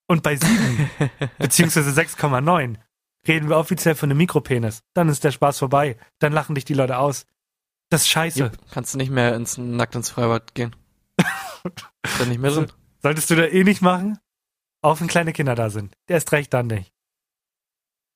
Und 0.06 0.22
bei 0.22 0.37
sieben, 0.37 0.90
beziehungsweise 1.38 1.90
6,9, 1.90 2.76
reden 3.26 3.48
wir 3.48 3.56
offiziell 3.58 3.94
von 3.94 4.11
einem 4.11 4.18
Mikropenis. 4.18 4.82
Dann 4.94 5.08
ist 5.08 5.24
der 5.24 5.32
Spaß 5.32 5.58
vorbei. 5.58 5.98
Dann 6.18 6.32
lachen 6.32 6.54
dich 6.54 6.64
die 6.64 6.74
Leute 6.74 6.98
aus. 6.98 7.26
Das 7.90 8.02
ist 8.02 8.08
scheiße. 8.08 8.40
Jupp, 8.40 8.58
kannst 8.70 8.94
du 8.94 8.98
nicht 8.98 9.11
mehr 9.11 9.34
ins, 9.34 9.58
nackt 9.58 9.94
ins 9.94 10.11
Freibad 10.11 10.54
gehen. 10.54 10.74
ist 11.64 12.20
da 12.20 12.24
nicht 12.24 12.40
mehr 12.40 12.50
drin. 12.50 12.72
Solltest 13.02 13.30
du 13.30 13.37
da 13.37 13.44
eh 13.44 13.64
nicht 13.64 13.82
machen, 13.82 14.18
auch 14.82 15.00
wenn 15.00 15.08
kleine 15.08 15.32
Kinder 15.32 15.54
da 15.54 15.70
sind. 15.70 15.94
Der 16.08 16.16
ist 16.16 16.32
recht 16.32 16.52
dann 16.52 16.66
nicht. 16.66 16.92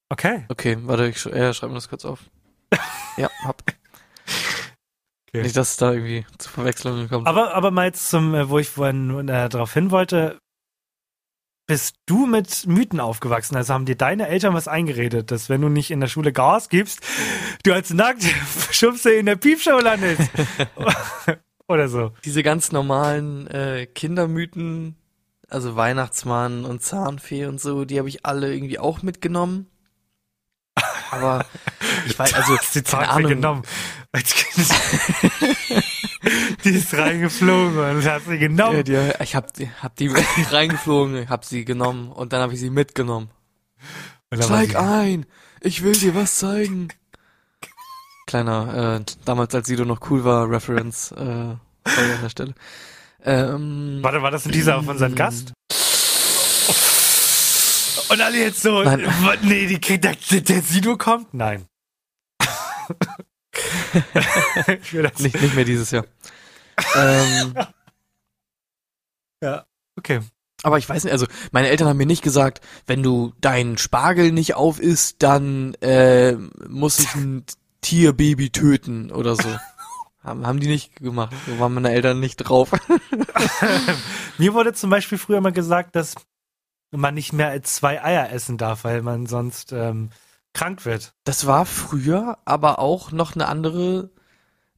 Okay. 0.09 0.45
Okay, 0.49 0.77
warte, 0.83 1.09
ich 1.09 1.21
sch 1.21 1.27
äh, 1.27 1.55
schreib 1.55 1.71
mir 1.71 1.77
das 1.77 1.88
kurz 1.88 2.05
auf. 2.05 2.21
ja, 3.16 3.31
hab. 3.45 3.62
Okay. 5.35 5.45
Nicht, 5.45 5.57
dass 5.57 5.71
es 5.71 5.77
da 5.79 5.92
irgendwie 5.92 6.27
zu 6.37 6.51
Verwechslungen 6.51 7.09
kommt. 7.09 7.27
Aber, 7.27 7.55
aber 7.55 7.71
mal 7.71 7.87
jetzt 7.87 8.11
zum, 8.11 8.35
äh, 8.35 8.51
wo 8.51 8.59
ich 8.59 8.68
vorhin 8.68 9.29
äh, 9.29 9.49
darauf 9.49 9.73
hin 9.73 9.90
wollte, 9.90 10.38
bist 11.66 11.97
du 12.05 12.27
mit 12.27 12.66
Mythen 12.66 13.01
aufgewachsen? 13.01 13.57
Also 13.57 13.73
haben 13.73 13.87
dir 13.87 13.97
deine 13.97 14.29
Eltern 14.29 14.53
was 14.53 14.68
eingeredet, 14.68 15.31
dass 15.31 15.49
wenn 15.49 15.62
du 15.62 15.71
nicht 15.71 15.90
in 15.90 16.01
der 16.01 16.09
Schule 16.09 16.33
Gas 16.33 16.68
gibst, 16.68 17.01
du 17.62 17.73
als 17.73 17.95
nackt 17.95 18.25
Schubse 18.73 19.14
in 19.14 19.25
der 19.25 19.37
Piepshow 19.37 19.79
landest? 19.79 20.31
Oder 21.66 21.88
so. 21.88 22.12
Diese 22.27 22.42
ganz 22.42 22.73
normalen 22.73 23.47
äh, 23.47 23.87
Kindermythen, 23.87 24.97
also 25.49 25.77
Weihnachtsmann 25.77 26.66
und 26.66 26.83
Zahnfee 26.83 27.47
und 27.47 27.59
so, 27.59 27.87
die 27.87 27.99
habe 27.99 28.11
ich 28.11 28.27
alle 28.27 28.53
irgendwie 28.53 28.79
auch 28.79 29.03
mitgenommen. 29.03 29.72
Aber 31.11 31.45
ich 32.07 32.19
weiß, 32.19 32.33
also 32.35 32.57
hast 32.57 32.75
die 32.75 32.83
keine 32.83 33.09
Ahnung. 33.11 33.29
genommen. 33.31 33.63
Die 36.65 36.71
ist 36.71 36.95
reingeflogen 36.95 37.79
und 37.79 38.05
hast 38.09 38.27
sie 38.27 38.39
genommen. 38.39 38.77
Ja, 38.77 38.83
die, 38.83 39.13
ich 39.23 39.35
hab, 39.35 39.53
die- 39.55 39.69
hab 39.83 39.97
die 39.97 40.07
reingeflogen, 40.51 41.29
hab 41.29 41.45
sie 41.45 41.65
genommen 41.65 42.11
und 42.13 42.33
dann 42.33 42.41
habe 42.43 42.55
ich 42.55 42.61
sie 42.61 42.71
mitgenommen. 42.71 43.29
Zeig 44.39 44.71
sie- 44.71 44.77
ein, 44.77 45.27
ich 45.61 45.83
will 45.83 45.93
dir 45.93 46.15
was 46.15 46.37
zeigen. 46.39 46.89
Kleiner, 48.27 49.01
äh, 49.01 49.05
damals 49.25 49.55
als 49.55 49.67
Sido 49.67 49.85
noch 49.85 50.09
cool 50.11 50.25
war, 50.25 50.49
Reference, 50.49 51.11
äh, 51.13 51.21
an 51.21 51.59
der 52.23 52.29
Stelle. 52.31 52.55
Ähm, 53.25 53.99
Warte, 54.03 54.23
war 54.23 54.31
das 54.31 54.47
ein 54.47 54.53
Teaser 54.53 54.79
auf 54.79 54.87
unseren 54.87 55.15
Gast? 55.17 55.53
Und 58.12 58.20
alle 58.20 58.38
jetzt 58.38 58.61
so, 58.61 58.83
Nein. 58.83 59.09
nee, 59.42 59.66
die 59.66 59.98
der, 59.98 60.14
der 60.16 60.62
Sido 60.62 60.98
kommt? 60.98 61.33
Nein. 61.33 61.66
ich 64.83 64.92
will 64.92 65.03
das 65.05 65.18
nicht, 65.20 65.40
nicht 65.40 65.55
mehr 65.55 65.64
dieses 65.64 65.90
Jahr. 65.90 66.05
ähm, 66.94 67.55
Okay. 69.98 70.20
aber 70.62 70.79
ich 70.79 70.88
weiß 70.88 71.05
nicht, 71.05 71.12
also 71.12 71.27
meine 71.53 71.68
Eltern 71.68 71.88
haben 71.88 71.96
mir 71.96 72.07
nicht 72.07 72.22
gesagt, 72.22 72.61
wenn 72.87 73.03
du 73.03 73.33
deinen 73.40 73.79
Spargel 73.79 74.33
nicht 74.33 74.55
auf 74.55 74.81
isst, 74.81 75.22
dann 75.22 75.75
äh, 75.75 76.33
muss 76.68 76.98
ich 76.98 77.14
ein 77.14 77.44
Tierbaby 77.83 78.51
töten 78.51 79.11
oder 79.11 79.37
so. 79.37 79.48
haben, 80.22 80.46
haben 80.46 80.61
die 80.61 80.68
nicht 80.68 80.96
gemacht. 80.96 81.35
So 81.46 81.59
waren 81.59 81.75
meine 81.75 81.92
Eltern 81.92 82.20
nicht 82.20 82.37
drauf. 82.37 82.70
Mir 84.38 84.55
wurde 84.55 84.72
zum 84.72 84.90
Beispiel 84.90 85.18
früher 85.18 85.40
mal 85.40 85.53
gesagt, 85.53 85.94
dass 85.96 86.14
man 87.00 87.14
nicht 87.14 87.33
mehr 87.33 87.48
als 87.48 87.74
zwei 87.74 88.02
Eier 88.02 88.31
essen 88.31 88.59
darf, 88.59 88.85
weil 88.85 89.02
man 89.02 89.26
sonst 89.26 89.72
ähm, 89.72 90.11
krank 90.52 90.85
wird. 90.85 91.14
Das 91.24 91.46
war 91.46 91.66
früher 91.66 92.38
aber 92.44 92.78
auch 92.78 93.12
noch 93.12 93.35
eine 93.35 93.46
andere 93.46 94.11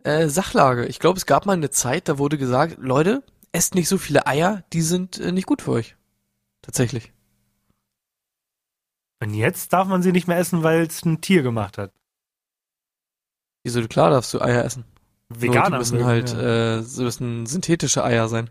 äh, 0.04 0.28
Sachlage. 0.28 0.86
Ich 0.86 1.00
glaube, 1.00 1.18
es 1.18 1.26
gab 1.26 1.46
mal 1.46 1.54
eine 1.54 1.70
Zeit, 1.70 2.08
da 2.08 2.18
wurde 2.18 2.38
gesagt, 2.38 2.76
Leute, 2.78 3.22
esst 3.52 3.74
nicht 3.74 3.88
so 3.88 3.98
viele 3.98 4.26
Eier, 4.26 4.64
die 4.72 4.82
sind 4.82 5.18
äh, 5.18 5.32
nicht 5.32 5.46
gut 5.46 5.62
für 5.62 5.72
euch. 5.72 5.96
Tatsächlich. 6.62 7.12
Und 9.20 9.34
jetzt 9.34 9.72
darf 9.72 9.88
man 9.88 10.02
sie 10.02 10.12
nicht 10.12 10.28
mehr 10.28 10.38
essen, 10.38 10.62
weil 10.62 10.82
es 10.82 11.04
ein 11.04 11.20
Tier 11.20 11.42
gemacht 11.42 11.78
hat. 11.78 11.92
Wieso, 13.62 13.82
klar 13.88 14.10
darfst 14.10 14.34
du 14.34 14.40
Eier 14.40 14.64
essen. 14.64 14.84
Nur 15.30 15.40
Veganer 15.40 15.70
die 15.70 15.78
müssen 15.78 16.04
halt, 16.04 16.32
ja. 16.32 16.78
äh, 16.78 16.82
sie 16.82 17.02
müssen 17.02 17.46
synthetische 17.46 18.04
Eier 18.04 18.28
sein. 18.28 18.50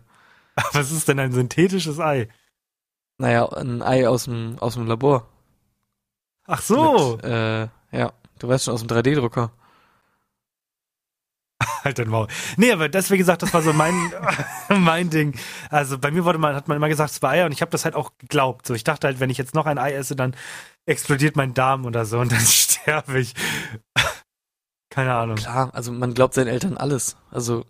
Was 0.72 0.90
ist 0.90 1.08
denn 1.08 1.20
ein 1.20 1.32
synthetisches 1.32 2.00
Ei? 2.00 2.28
Naja, 3.18 3.48
ein 3.52 3.82
Ei 3.82 4.08
aus 4.08 4.24
dem, 4.24 4.56
aus 4.60 4.74
dem 4.74 4.86
Labor. 4.86 5.28
Ach 6.46 6.60
so. 6.60 7.16
Mit, 7.16 7.24
äh, 7.24 7.68
ja, 7.92 8.12
du 8.38 8.48
weißt 8.48 8.64
schon, 8.64 8.74
aus 8.74 8.84
dem 8.84 8.88
3D-Drucker. 8.88 9.52
Halt 11.84 11.98
dein 11.98 12.08
Maul. 12.08 12.28
Nee, 12.56 12.72
aber 12.72 12.88
das, 12.88 13.10
wie 13.10 13.18
gesagt, 13.18 13.42
das 13.42 13.54
war 13.54 13.62
so 13.62 13.72
mein, 13.72 14.12
mein 14.68 15.10
Ding. 15.10 15.38
Also 15.70 15.98
bei 15.98 16.10
mir 16.10 16.24
wurde 16.24 16.38
man, 16.38 16.54
hat 16.54 16.68
man 16.68 16.76
immer 16.76 16.88
gesagt, 16.88 17.12
zwei 17.12 17.30
Eier 17.30 17.46
und 17.46 17.52
ich 17.52 17.60
habe 17.60 17.70
das 17.70 17.84
halt 17.84 17.94
auch 17.94 18.12
geglaubt. 18.18 18.66
So, 18.66 18.74
ich 18.74 18.84
dachte 18.84 19.06
halt, 19.06 19.20
wenn 19.20 19.30
ich 19.30 19.38
jetzt 19.38 19.54
noch 19.54 19.66
ein 19.66 19.78
Ei 19.78 19.92
esse, 19.92 20.16
dann 20.16 20.34
explodiert 20.86 21.36
mein 21.36 21.54
Darm 21.54 21.86
oder 21.86 22.04
so 22.04 22.18
und 22.18 22.32
dann 22.32 22.40
sterbe 22.44 23.20
ich. 23.20 23.34
Keine 24.90 25.14
Ahnung. 25.14 25.36
Klar, 25.36 25.70
also 25.74 25.92
man 25.92 26.14
glaubt 26.14 26.34
seinen 26.34 26.48
Eltern 26.48 26.76
alles. 26.76 27.16
Also, 27.30 27.64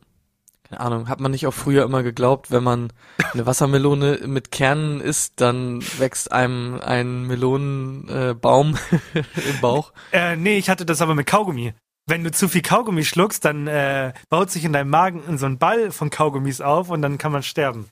keine 0.69 0.81
Ahnung, 0.81 1.09
hat 1.09 1.21
man 1.21 1.31
nicht 1.31 1.47
auch 1.47 1.55
früher 1.55 1.85
immer 1.85 2.03
geglaubt, 2.03 2.51
wenn 2.51 2.65
man 2.65 2.93
eine 3.33 3.47
Wassermelone 3.47 4.21
mit 4.27 4.51
Kernen 4.51 5.01
isst, 5.01 5.41
dann 5.41 5.83
wächst 5.99 6.33
einem 6.33 6.81
ein 6.81 7.27
Melonenbaum 7.27 8.79
äh, 9.15 9.19
im 9.51 9.61
Bauch. 9.61 9.93
Äh, 10.13 10.37
nee, 10.37 10.57
ich 10.57 10.71
hatte 10.71 10.87
das 10.87 11.03
aber 11.03 11.15
mit 11.15 11.27
Kaugummi. 11.27 11.75
Wenn 12.07 12.25
du 12.25 12.31
zu 12.31 12.49
viel 12.49 12.63
Kaugummi 12.63 13.05
schluckst, 13.05 13.45
dann 13.45 13.67
äh, 13.67 14.13
baut 14.29 14.51
sich 14.51 14.65
in 14.65 14.73
deinem 14.73 14.91
Magen 14.91 15.39
so 15.39 15.47
ein 15.47 15.59
Ball 15.59 15.91
von 15.91 16.11
Kaugummis 16.11 16.61
auf 16.61 16.91
und 16.91 17.03
dann 17.03 17.19
kann 17.19 17.33
man 17.33 17.43
sterben. 17.43 17.89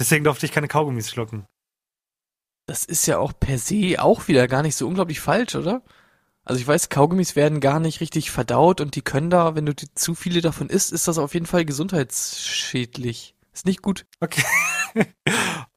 Deswegen 0.00 0.24
durfte 0.24 0.46
ich 0.46 0.52
keine 0.52 0.68
Kaugummis 0.68 1.10
schlucken. 1.10 1.46
Das 2.66 2.84
ist 2.84 3.06
ja 3.06 3.18
auch 3.18 3.32
per 3.38 3.58
se 3.58 3.96
auch 3.98 4.28
wieder 4.28 4.48
gar 4.48 4.62
nicht 4.62 4.76
so 4.76 4.88
unglaublich 4.88 5.20
falsch, 5.20 5.54
oder? 5.54 5.82
Also 6.44 6.60
ich 6.60 6.66
weiß, 6.66 6.90
Kaugummis 6.90 7.36
werden 7.36 7.60
gar 7.60 7.80
nicht 7.80 8.00
richtig 8.00 8.30
verdaut 8.30 8.80
und 8.80 8.96
die 8.96 9.02
können 9.02 9.30
da, 9.30 9.54
wenn 9.54 9.64
du 9.66 9.74
zu 9.94 10.14
viele 10.14 10.40
davon 10.42 10.68
isst, 10.68 10.92
ist 10.92 11.08
das 11.08 11.18
auf 11.18 11.32
jeden 11.34 11.46
Fall 11.46 11.64
gesundheitsschädlich. 11.64 13.34
Ist 13.52 13.66
nicht 13.66 13.82
gut. 13.82 14.04
Okay. 14.20 14.42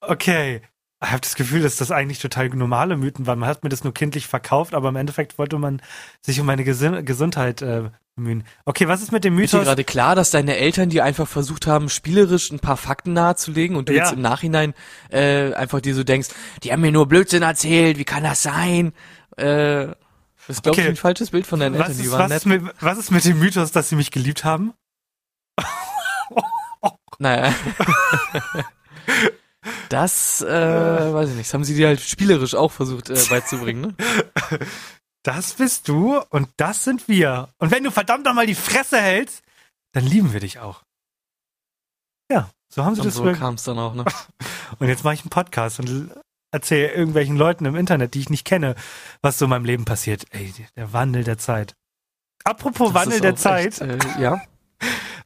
okay. 0.02 0.62
Ich 1.04 1.12
habe 1.12 1.22
das 1.22 1.36
Gefühl, 1.36 1.62
dass 1.62 1.76
das 1.76 1.92
eigentlich 1.92 2.20
total 2.20 2.50
normale 2.50 2.98
Mythen 2.98 3.28
waren. 3.28 3.38
Man 3.38 3.48
hat 3.48 3.64
mir 3.64 3.70
das 3.70 3.84
nur 3.84 3.94
kindlich 3.94 4.26
verkauft, 4.26 4.74
aber 4.74 4.90
im 4.90 4.96
Endeffekt 4.96 5.38
wollte 5.38 5.60
man 5.60 5.80
sich 6.22 6.40
um 6.40 6.48
meine 6.48 6.64
Gesin 6.64 7.06
Gesundheit 7.06 7.62
äh, 7.62 7.92
bemühen. 8.16 8.44
Okay, 8.66 8.88
was 8.88 9.04
ist 9.04 9.12
mit 9.12 9.24
dem 9.24 9.38
Ist 9.38 9.54
dir 9.54 9.58
Mythos? 9.58 9.68
gerade 9.68 9.84
klar, 9.84 10.16
dass 10.16 10.32
deine 10.32 10.58
Eltern 10.58 10.90
dir 10.90 11.04
einfach 11.04 11.28
versucht 11.28 11.68
haben, 11.68 11.90
spielerisch 11.90 12.50
ein 12.52 12.60
paar 12.60 12.78
Fakten 12.78 13.14
nahezulegen 13.14 13.76
und 13.78 13.90
du 13.90 13.94
Ja. 13.94 14.04
jetzt 14.06 14.14
im 14.14 14.22
Nachhinein 14.22 14.74
äh, 15.12 15.54
einfach 15.54 15.82
dir 15.82 15.94
so 15.94 16.04
denkst, 16.04 16.30
die 16.64 16.72
haben 16.74 16.82
mir 16.82 16.92
nur 16.92 17.08
Blödsinn 17.08 17.44
erzählt, 17.44 18.00
wie 18.00 18.06
kann 18.06 18.24
das 18.24 18.42
sein? 18.42 18.92
Äh, 19.38 19.90
das 20.48 20.58
ist, 20.58 20.64
glaube 20.64 20.78
Okay. 20.78 20.84
ich, 20.84 20.90
ein 20.90 20.96
falsches 20.96 21.30
Bild 21.32 21.46
von 21.46 21.60
deinen 21.60 21.78
Was 21.78 21.90
Eltern, 21.90 21.98
die 21.98 22.06
ist, 22.06 22.12
waren 22.12 22.20
was, 22.22 22.30
nett. 22.30 22.38
ist 22.38 22.46
mit, 22.46 22.76
was 22.82 22.98
ist 22.98 23.12
mit 23.12 23.26
dem 23.26 23.40
Mythos, 23.40 23.72
dass 23.72 23.90
sie 23.90 23.96
mich 23.96 24.12
geliebt 24.12 24.44
haben? 24.44 24.74
Naja. 27.20 27.52
Das, 29.90 30.42
äh, 30.42 31.14
weiß 31.14 31.30
ich 31.32 31.36
nicht, 31.36 31.48
das 31.50 31.54
haben 31.56 31.64
sie 31.64 31.74
dir 31.76 31.88
halt 31.88 32.00
spielerisch 32.00 32.54
auch 32.56 32.72
versucht 32.72 33.10
äh, 33.10 33.22
beizubringen, 33.30 33.82
ne? 33.82 34.60
Das 35.24 35.54
bist 35.54 35.88
du 35.90 36.20
und 36.30 36.48
das 36.58 36.84
sind 36.84 37.08
wir. 37.08 37.50
Und 37.58 37.72
wenn 37.72 37.84
du 37.84 37.92
verdammt 37.92 38.24
nochmal 38.26 38.46
die 38.46 38.56
Fresse 38.56 39.02
hältst, 39.02 39.44
dann 39.94 40.06
lieben 40.06 40.32
wir 40.32 40.40
dich 40.40 40.60
auch. 40.60 40.84
Ja, 42.32 42.50
so 42.72 42.86
haben 42.86 42.94
sie 42.96 43.02
Und 43.02 43.08
das 43.08 43.16
so 43.16 43.30
kam 43.34 43.56
es 43.56 43.64
dann 43.64 43.80
auch, 43.80 43.94
ne? 43.96 44.06
Und 44.80 44.88
jetzt 44.88 45.04
mache 45.04 45.16
ich 45.16 45.22
einen 45.22 45.30
Podcast 45.32 45.80
und 45.80 46.12
erzähle 46.52 46.94
irgendwelchen 46.94 47.38
Leuten 47.38 47.66
im 47.66 47.76
Internet, 47.76 48.14
die 48.14 48.20
ich 48.20 48.30
nicht 48.30 48.46
kenne, 48.46 48.76
was 49.22 49.38
so 49.38 49.46
in 49.46 49.50
meinem 49.50 49.66
Leben 49.66 49.86
passiert. 49.86 50.26
Ey, 50.32 50.54
der 50.76 50.94
Wandel 50.94 51.24
der 51.24 51.38
Zeit. 51.38 51.76
Apropos 52.44 52.94
Das 52.94 53.06
Wandel 53.06 53.20
der 53.22 53.36
Zeit. 53.36 53.82
Echt, 53.82 53.82
äh, 53.82 54.22
ja. 54.22 54.42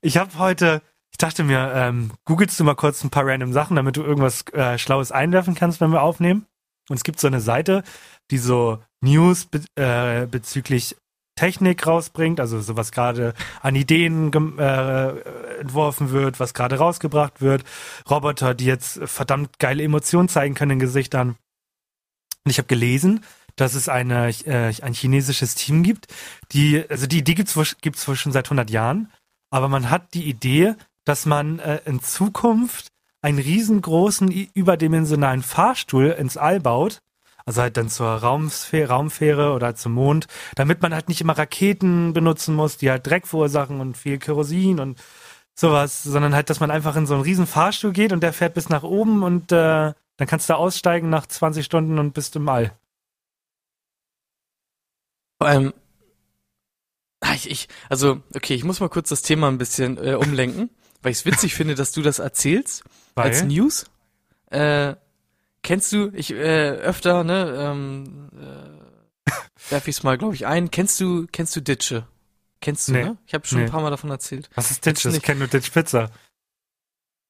Ich 0.04 0.18
habe 0.18 0.36
heute, 0.40 0.82
ich 1.12 1.20
dachte 1.20 1.44
mir, 1.44 1.74
ähm, 1.76 2.12
googelst 2.26 2.60
du 2.60 2.64
mal 2.64 2.74
kurz 2.74 3.04
ein 3.04 3.12
paar 3.12 3.28
random 3.28 3.54
Sachen, 3.54 3.76
damit 3.76 3.98
du 3.98 4.02
irgendwas 4.02 4.44
äh, 4.54 4.80
Schlaues 4.80 5.12
einwerfen 5.12 5.54
kannst, 5.54 5.80
wenn 5.80 5.92
wir 5.92 6.02
aufnehmen. 6.02 6.48
Und 6.90 6.96
es 6.96 7.04
gibt 7.04 7.20
so 7.20 7.28
eine 7.28 7.40
Seite, 7.40 7.84
die 8.32 8.40
so 8.40 8.80
News 9.02 9.46
be 9.46 9.62
äh, 9.76 10.26
bezüglich 10.26 10.96
Technik 11.36 11.86
rausbringt, 11.88 12.40
also 12.40 12.62
so 12.62 12.78
was 12.78 12.92
gerade 12.92 13.34
an 13.62 13.76
Ideen 13.76 14.32
äh, 14.60 15.10
entworfen 15.60 16.12
wird, 16.12 16.40
was 16.40 16.54
gerade 16.54 16.78
rausgebracht 16.78 17.42
wird, 17.42 17.64
Roboter, 18.10 18.54
die 18.54 18.66
jetzt 18.66 19.00
verdammt 19.06 19.60
geile 19.60 19.84
Emotionen 19.84 20.30
zeigen 20.30 20.56
können 20.56 20.72
in 20.72 20.80
Gesichtern. 20.80 21.30
Und 22.44 22.52
ich 22.52 22.58
habe 22.58 22.68
gelesen, 22.68 23.24
dass 23.56 23.76
es 23.76 23.90
eine, 23.90 24.30
äh, 24.46 24.74
ein 24.82 24.94
chinesisches 24.94 25.56
Team 25.56 25.84
gibt, 25.84 26.08
die, 26.52 26.84
also 26.90 27.08
die 27.08 27.20
Idee 27.20 27.34
gibt's 27.34 27.58
gibt's 27.82 28.08
wohl 28.08 28.16
schon 28.16 28.32
seit 28.32 28.48
100 28.48 28.70
Jahren, 28.70 29.12
aber 29.52 29.68
man 29.68 29.90
hat 29.90 30.14
die 30.14 30.30
Idee, 30.30 30.76
dass 31.06 31.26
man 31.26 31.60
äh, 31.60 31.82
in 31.86 32.02
Zukunft 32.02 32.88
einen 33.22 33.40
riesengroßen, 33.40 34.30
überdimensionalen 34.54 35.44
Fahrstuhl 35.44 36.08
ins 36.08 36.38
All 36.38 36.60
baut, 36.60 37.00
also 37.52 37.64
halt 37.64 37.76
dann 37.76 37.90
zur 37.90 38.08
Raumsphäre, 38.08 38.88
Raumfähre 38.94 39.52
oder 39.52 39.76
zum 39.76 39.92
Mond, 39.94 40.28
damit 40.56 40.82
man 40.82 40.94
halt 40.94 41.10
nicht 41.10 41.20
immer 41.20 41.38
Raketen 41.38 42.14
benutzen 42.14 42.56
muss, 42.56 42.78
die 42.78 42.90
halt 42.90 43.06
Dreck 43.06 43.28
verursachen 43.28 43.82
und 43.82 43.98
viel 43.98 44.20
Kerosin 44.20 44.80
und 44.80 44.98
sowas, 45.54 46.02
sondern 46.02 46.34
halt, 46.34 46.50
dass 46.50 46.62
man 46.62 46.72
einfach 46.72 46.96
in 46.96 47.06
so 47.06 47.14
einen 47.14 47.24
riesen 47.24 47.46
Fahrstuhl 47.46 47.92
geht 47.92 48.14
und 48.14 48.24
der 48.24 48.32
fährt 48.32 48.54
bis 48.54 48.70
nach 48.70 48.84
oben 48.84 49.22
und 49.24 49.52
äh, 49.52 49.94
dann 50.16 50.28
kannst 50.28 50.50
du 50.50 50.56
aussteigen 50.56 51.10
nach 51.10 51.26
20 51.26 51.66
Stunden 51.66 52.00
und 52.00 52.14
bist 52.14 52.38
im 52.38 52.48
All. 52.48 52.72
Vor 55.38 55.48
allem, 55.48 55.74
ah, 57.20 57.34
ich, 57.34 57.50
ich, 57.52 57.68
also, 57.90 58.22
okay, 58.34 58.54
ich 58.54 58.64
muss 58.64 58.80
mal 58.80 58.88
kurz 58.88 59.10
das 59.10 59.24
Thema 59.24 59.50
ein 59.50 59.58
bisschen 59.58 59.98
äh, 59.98 60.14
umlenken, 60.14 60.70
weil 61.02 61.12
ich 61.12 61.18
es 61.18 61.26
witzig 61.26 61.54
finde, 61.56 61.76
dass 61.76 61.92
du 61.92 62.02
das 62.02 62.20
erzählst 62.20 62.86
als 63.16 63.42
Weil, 63.42 63.48
News. 63.48 63.88
Äh, 64.52 64.96
kennst 65.64 65.92
du, 65.92 66.10
ich 66.14 66.32
äh, 66.32 66.70
öfter, 66.72 67.24
ne, 67.24 67.56
ähm, 67.58 68.30
äh, 68.38 69.32
werf 69.72 69.88
ich's 69.88 70.04
mal, 70.04 70.18
glaube 70.18 70.36
ich, 70.36 70.46
ein. 70.48 70.72
Kennst 70.72 71.00
du, 71.00 71.28
kennst 71.32 71.56
du 71.56 71.62
Ditsche? 71.62 72.08
Kennst 72.60 72.88
du, 72.88 72.92
Nee. 72.94 73.04
ne? 73.04 73.18
Ich 73.26 73.34
habe 73.34 73.46
schon 73.48 73.60
Nee. 73.60 73.66
ein 73.66 73.72
paar 73.72 73.82
Mal 73.82 73.90
davon 73.90 74.10
erzählt. 74.12 74.50
was 74.56 74.72
ist 74.72 74.86
du 74.86 75.10
Ich 75.10 75.22
kenne 75.22 75.40
nur 75.40 75.48
Ditch 75.48 75.72
Pizza. 75.72 76.12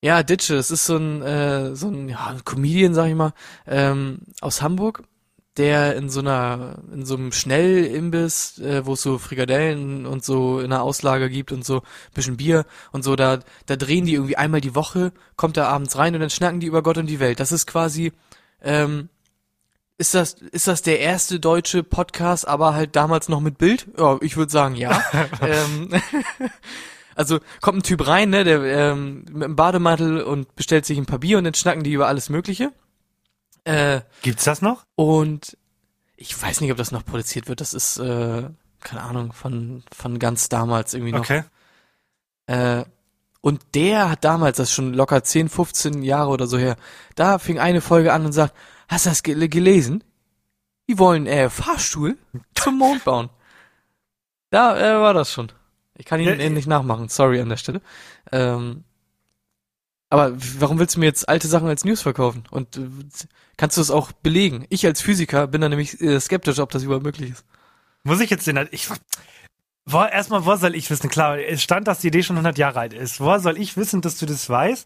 Ja, 0.03 0.23
Ditsche, 0.23 0.55
das 0.55 0.71
ist 0.71 0.85
so 0.85 0.97
ein, 0.97 1.21
äh, 1.21 1.75
so 1.75 1.87
ein, 1.89 2.09
ja, 2.09 2.27
ein 2.27 2.43
Comedian, 2.43 2.93
sag 2.93 3.07
ich 3.07 3.15
mal, 3.15 3.33
ähm, 3.67 4.19
aus 4.41 4.61
Hamburg, 4.61 5.03
der 5.57 5.95
in 5.97 6.09
so 6.09 6.21
einer, 6.21 6.79
in 6.93 7.05
so 7.05 7.15
einem 7.15 7.31
Schnellimbiss, 7.31 8.59
äh, 8.59 8.85
wo 8.85 8.93
es 8.93 9.01
so 9.01 9.17
Frikadellen 9.17 10.05
und 10.05 10.23
so 10.23 10.61
in 10.61 10.69
der 10.69 10.81
Auslage 10.81 11.29
gibt 11.29 11.51
und 11.51 11.65
so 11.65 11.77
ein 11.77 12.13
bisschen 12.13 12.37
Bier 12.37 12.65
und 12.91 13.03
so, 13.03 13.15
da, 13.17 13.39
da 13.65 13.75
drehen 13.75 14.05
die 14.05 14.13
irgendwie 14.13 14.37
einmal 14.37 14.61
die 14.61 14.75
Woche, 14.75 15.11
kommt 15.35 15.57
er 15.57 15.67
abends 15.67 15.97
rein 15.97 16.13
und 16.13 16.21
dann 16.21 16.29
schnacken 16.29 16.61
die 16.61 16.67
über 16.67 16.83
Gott 16.83 16.97
und 16.97 17.07
die 17.07 17.19
Welt. 17.19 17.41
Das 17.41 17.51
ist 17.51 17.67
quasi, 17.67 18.13
ähm, 18.61 19.09
ist 19.97 20.15
das, 20.15 20.33
ist 20.33 20.67
das 20.67 20.81
der 20.83 21.01
erste 21.01 21.39
deutsche 21.41 21.83
Podcast, 21.83 22.47
aber 22.47 22.73
halt 22.73 22.95
damals 22.95 23.27
noch 23.27 23.41
mit 23.41 23.57
Bild? 23.57 23.87
Ja, 23.97 24.17
ich 24.21 24.37
würde 24.37 24.51
sagen, 24.51 24.75
ja. 24.75 25.03
ähm, 25.41 25.89
also 27.15 27.39
kommt 27.59 27.79
ein 27.79 27.83
Typ 27.83 28.07
rein, 28.07 28.29
ne, 28.29 28.45
der 28.45 28.63
ähm, 28.63 29.25
mit 29.29 29.43
einem 29.43 29.55
Bademantel 29.57 30.21
und 30.21 30.55
bestellt 30.55 30.85
sich 30.85 30.97
ein 30.97 31.05
paar 31.05 31.19
Bier 31.19 31.37
und 31.37 31.43
dann 31.43 31.53
schnacken 31.55 31.83
die 31.83 31.91
über 31.91 32.07
alles 32.07 32.29
Mögliche. 32.29 32.71
Äh, 33.63 34.01
Gibt's 34.21 34.43
das 34.45 34.61
noch? 34.61 34.85
und 34.95 35.57
ich 36.15 36.39
weiß 36.39 36.61
nicht, 36.61 36.71
ob 36.71 36.77
das 36.77 36.91
noch 36.91 37.05
produziert 37.05 37.47
wird. 37.47 37.61
Das 37.61 37.73
ist, 37.73 37.97
äh, 37.97 38.49
keine 38.81 39.01
Ahnung, 39.01 39.33
von, 39.33 39.83
von 39.91 40.19
ganz 40.19 40.49
damals 40.49 40.93
irgendwie 40.93 41.13
noch. 41.13 41.21
Okay. 41.21 41.43
Äh, 42.47 42.85
Und 43.41 43.61
der 43.73 44.09
hat 44.11 44.23
damals, 44.23 44.57
das 44.57 44.69
ist 44.69 44.75
schon 44.75 44.93
locker 44.93 45.23
10, 45.23 45.49
15 45.49 46.03
Jahre 46.03 46.29
oder 46.29 46.45
so 46.45 46.57
her, 46.59 46.75
da 47.15 47.39
fing 47.39 47.57
eine 47.59 47.81
Folge 47.81 48.13
an 48.13 48.23
und 48.25 48.33
sagt, 48.33 48.53
hast 48.87 49.05
du 49.05 49.09
das 49.09 49.23
gel 49.23 49.49
gelesen? 49.49 50.03
Die 50.87 50.99
wollen 50.99 51.25
äh, 51.25 51.49
Fahrstuhl 51.49 52.17
zum 52.53 52.77
Mond 52.77 53.03
bauen. 53.03 53.29
Da 54.51 54.77
äh, 54.77 55.01
war 55.01 55.13
das 55.15 55.31
schon. 55.31 55.51
Ich 55.97 56.05
kann 56.05 56.19
ihn 56.19 56.27
Ja, 56.27 56.33
ja, 56.35 56.49
nicht 56.49 56.67
nachmachen, 56.67 57.09
sorry 57.09 57.39
an 57.41 57.49
der 57.49 57.57
Stelle. 57.57 57.81
Ähm, 58.31 58.83
aber 60.11 60.33
warum 60.59 60.77
willst 60.77 60.95
du 60.95 60.99
mir 60.99 61.05
jetzt 61.05 61.27
alte 61.29 61.47
Sachen 61.47 61.69
als 61.69 61.85
News 61.85 62.01
verkaufen? 62.01 62.43
Und 62.51 62.77
äh, 62.77 62.81
kannst 63.55 63.77
du 63.77 63.81
es 63.81 63.89
auch 63.89 64.11
belegen? 64.11 64.65
Ich 64.69 64.85
als 64.85 65.01
Physiker 65.01 65.47
bin 65.47 65.61
da 65.61 65.69
nämlich 65.69 65.99
äh, 66.01 66.19
skeptisch, 66.19 66.59
ob 66.59 66.69
das 66.71 66.83
überhaupt 66.83 67.05
möglich 67.05 67.31
ist. 67.31 67.45
Muss 68.03 68.19
ich 68.19 68.29
jetzt 68.29 68.45
den, 68.45 68.67
ich, 68.71 68.89
wo, 69.85 70.03
erstmal, 70.03 70.45
wo 70.45 70.55
soll 70.57 70.75
ich 70.75 70.89
wissen? 70.89 71.09
Klar, 71.09 71.39
es 71.39 71.63
stand, 71.63 71.87
dass 71.87 71.99
die 71.99 72.09
Idee 72.09 72.23
schon 72.23 72.35
100 72.35 72.57
Jahre 72.57 72.81
alt 72.81 72.93
ist. 72.93 73.21
Woher 73.21 73.39
soll 73.39 73.57
ich 73.57 73.77
wissen, 73.77 74.01
dass 74.01 74.17
du 74.17 74.25
das 74.25 74.49
weißt? 74.49 74.85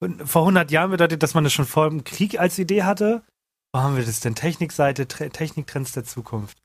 Und 0.00 0.28
vor 0.28 0.42
100 0.42 0.70
Jahren 0.70 0.90
bedeutet, 0.90 1.22
dass 1.22 1.32
man 1.32 1.44
das 1.44 1.54
schon 1.54 1.64
vor 1.66 1.88
dem 1.88 2.04
Krieg 2.04 2.38
als 2.38 2.58
Idee 2.58 2.82
hatte. 2.82 3.22
Wo 3.72 3.80
haben 3.80 3.96
wir 3.96 4.04
das 4.04 4.20
denn? 4.20 4.34
Technikseite, 4.34 5.08
Tre 5.08 5.30
Techniktrends 5.30 5.92
der 5.92 6.04
Zukunft. 6.04 6.58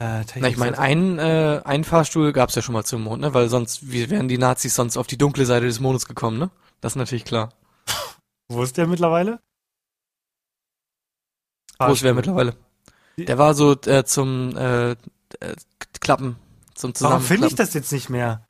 Äh, 0.00 0.24
Na, 0.36 0.48
ich 0.48 0.56
meine, 0.56 0.78
einen, 0.78 1.18
äh, 1.18 1.60
einen 1.64 1.84
Fahrstuhl 1.84 2.32
gab's 2.32 2.56
ja 2.56 2.62
schon 2.62 2.72
mal 2.72 2.84
zum 2.84 3.02
Mond, 3.02 3.20
ne? 3.20 3.32
Weil 3.32 3.48
sonst, 3.48 3.92
wie 3.92 4.10
wären 4.10 4.28
die 4.28 4.38
Nazis 4.38 4.74
sonst 4.74 4.96
auf 4.96 5.06
die 5.06 5.18
dunkle 5.18 5.46
Seite 5.46 5.66
des 5.66 5.80
Mondes 5.80 6.06
gekommen, 6.06 6.38
ne? 6.38 6.50
Das 6.80 6.92
ist 6.92 6.96
natürlich 6.96 7.24
klar. 7.24 7.52
Wo 8.48 8.62
ist 8.62 8.76
der 8.76 8.86
mittlerweile? 8.86 9.40
Wo 11.78 11.92
ist 11.92 12.02
wer 12.02 12.14
mittlerweile? 12.14 12.56
Der 13.16 13.38
war 13.38 13.54
so 13.54 13.72
äh, 13.82 14.04
zum 14.04 14.56
äh, 14.56 14.92
äh, 14.92 14.96
Klappen, 16.00 16.36
zum 16.74 16.92
Warum 17.00 17.22
finde 17.22 17.46
ich 17.48 17.54
das 17.54 17.74
jetzt 17.74 17.92
nicht 17.92 18.08
mehr? 18.08 18.46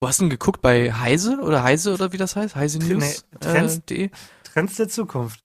Wo 0.00 0.08
hast 0.08 0.18
du 0.20 0.24
denn 0.24 0.30
geguckt? 0.30 0.62
Bei 0.62 0.92
Heise 0.92 1.38
oder 1.40 1.62
Heise 1.62 1.92
oder 1.92 2.12
wie 2.12 2.18
das 2.18 2.36
heißt? 2.36 2.54
Heise 2.56 2.78
Nee, 2.78 2.94
News? 2.94 3.24
Trends- 3.40 3.76
Äh, 3.76 3.80
de? 3.80 4.10
Trends 4.44 4.76
der 4.76 4.88
Zukunft. 4.88 5.40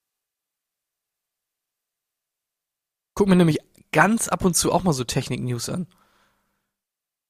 Guck 3.15 3.28
mir 3.28 3.36
nämlich 3.36 3.60
ganz 3.91 4.28
ab 4.28 4.43
und 4.45 4.56
zu 4.56 4.71
auch 4.71 4.84
mal 4.84 4.93
so 4.93 5.04
Technik-News 5.04 5.69
an. 5.69 5.88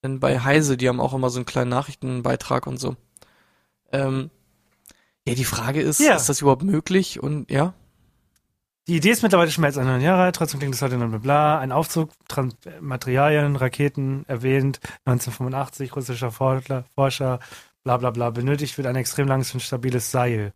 Denn 0.03 0.19
bei 0.19 0.39
Heise, 0.39 0.75
die 0.77 0.89
haben 0.89 0.99
auch 0.99 1.13
immer 1.13 1.29
so 1.29 1.39
einen 1.39 1.45
kleinen 1.45 1.69
Nachrichtenbeitrag 1.69 2.67
und 2.67 2.77
so. 2.77 2.95
Ähm, 3.93 4.29
ja, 5.25 5.35
die 5.35 5.45
Frage 5.45 5.81
ist, 5.81 5.99
Ja. 5.99 6.15
ist 6.15 6.27
das 6.27 6.41
überhaupt 6.41 6.63
möglich? 6.63 7.21
Und 7.23 7.49
ja, 7.49 7.73
Die 8.89 8.97
Idee 8.97 9.11
ist 9.11 9.23
mittlerweile 9.23 9.49
schon 9.49 9.61
mehr 9.61 9.69
als 9.69 9.77
100 9.77 10.01
Jahre 10.01 10.23
alt, 10.23 10.35
trotzdem 10.35 10.59
klingt 10.59 10.75
es 10.75 10.81
heute 10.81 10.97
noch 10.97 11.07
bla 11.07 11.17
bla. 11.19 11.59
Ein 11.59 11.71
Aufzug, 11.71 12.09
Trans 12.27 12.53
Materialien, 12.81 13.55
Raketen 13.55 14.25
erwähnt, 14.27 14.81
1985, 15.05 15.95
russischer 15.95 16.31
Forscher, 16.31 16.83
Forscher, 16.93 17.39
bla 17.85 17.95
bla 17.95 18.11
bla, 18.11 18.29
benötigt 18.31 18.75
wird 18.77 18.87
ein 18.87 18.97
extrem 18.97 19.29
langes 19.29 19.53
und 19.53 19.61
stabiles 19.61 20.11
Seil. 20.11 20.51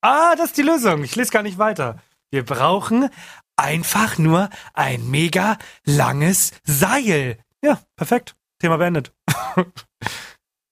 Ah, 0.00 0.34
das 0.36 0.46
ist 0.46 0.56
die 0.56 0.62
Lösung. 0.62 1.04
Ich 1.04 1.14
lese 1.14 1.30
gar 1.30 1.42
nicht 1.42 1.58
weiter. 1.58 2.00
Wir 2.30 2.42
brauchen 2.44 3.10
einfach 3.56 4.16
nur 4.16 4.48
ein 4.72 5.10
mega 5.10 5.58
langes 5.84 6.52
Seil. 6.64 7.36
Ja, 7.62 7.78
perfekt. 7.96 8.34
Thema 8.60 8.78
beendet. 8.78 9.12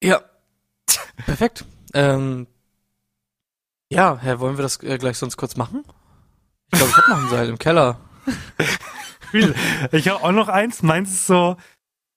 Ja. 0.02 0.22
Perfekt. 1.26 1.66
Ähm, 1.94 2.46
ja, 3.92 4.18
Herr, 4.20 4.40
wollen 4.40 4.56
wir 4.56 4.62
das 4.62 4.82
äh, 4.82 4.98
gleich 4.98 5.18
sonst 5.18 5.36
kurz 5.36 5.56
machen? 5.56 5.84
Ich 6.72 6.78
glaube, 6.78 6.90
ich 6.90 6.96
habe 6.96 7.10
noch 7.10 7.22
ein 7.24 7.28
Seil 7.28 7.48
im 7.48 7.58
Keller. 7.58 8.00
Ich 9.92 10.08
habe 10.08 10.24
auch 10.24 10.32
noch 10.32 10.48
eins. 10.48 10.82
Meins 10.82 11.12
ist 11.12 11.26
so 11.26 11.56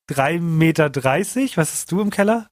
3,30 0.10 0.40
Meter. 0.42 0.92
Was 0.96 1.72
hast 1.72 1.92
du 1.92 2.02
im 2.02 2.10
Keller? 2.10 2.48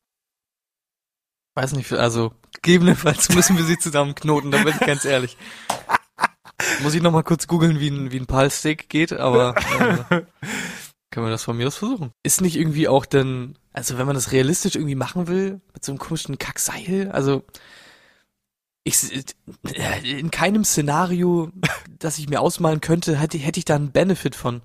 Weiß 1.56 1.74
nicht, 1.74 1.92
also 1.92 2.34
gegebenenfalls 2.62 3.30
müssen 3.30 3.58
wir 3.58 3.66
sie 3.66 3.78
zusammenknoten, 3.78 4.52
da 4.52 4.64
bin 4.64 4.74
ich 4.74 4.80
ganz 4.80 5.04
ehrlich. 5.04 5.38
Muss 6.82 6.94
ich 6.94 7.02
noch 7.02 7.12
mal 7.12 7.24
kurz 7.24 7.48
googeln, 7.48 7.80
wie 7.80 7.90
ein, 7.90 8.12
wie 8.12 8.20
ein 8.20 8.28
Palsteak 8.28 8.88
geht, 8.88 9.12
aber 9.12 9.56
äh, 10.12 10.22
können 11.12 11.26
wir 11.26 11.32
das 11.32 11.44
von 11.44 11.58
mir 11.58 11.68
aus 11.68 11.78
versuchen. 11.78 12.12
Ist 12.24 12.42
nicht 12.42 12.56
irgendwie 12.56 12.88
auch 12.88 13.06
denn, 13.06 13.58
also 13.74 13.98
wenn 13.98 14.08
man 14.08 14.16
das 14.16 14.32
realistisch 14.32 14.76
irgendwie 14.76 14.96
machen 14.96 15.28
will, 15.28 15.62
mit 15.74 15.86
so 15.86 15.92
einem 15.92 16.00
komischen 16.00 16.38
Kackseil, 16.38 17.12
also 17.12 17.44
ich, 18.84 19.26
äh, 19.76 20.20
in 20.20 20.32
keinem 20.32 20.64
Szenario, 20.64 21.52
das 22.00 22.18
ich 22.18 22.30
mir 22.30 22.42
ausmalen 22.42 22.82
könnte, 22.82 23.20
hätte, 23.20 23.38
hätte 23.38 23.60
ich 23.60 23.66
da 23.66 23.76
einen 23.76 23.92
Benefit 23.92 24.36
von. 24.36 24.62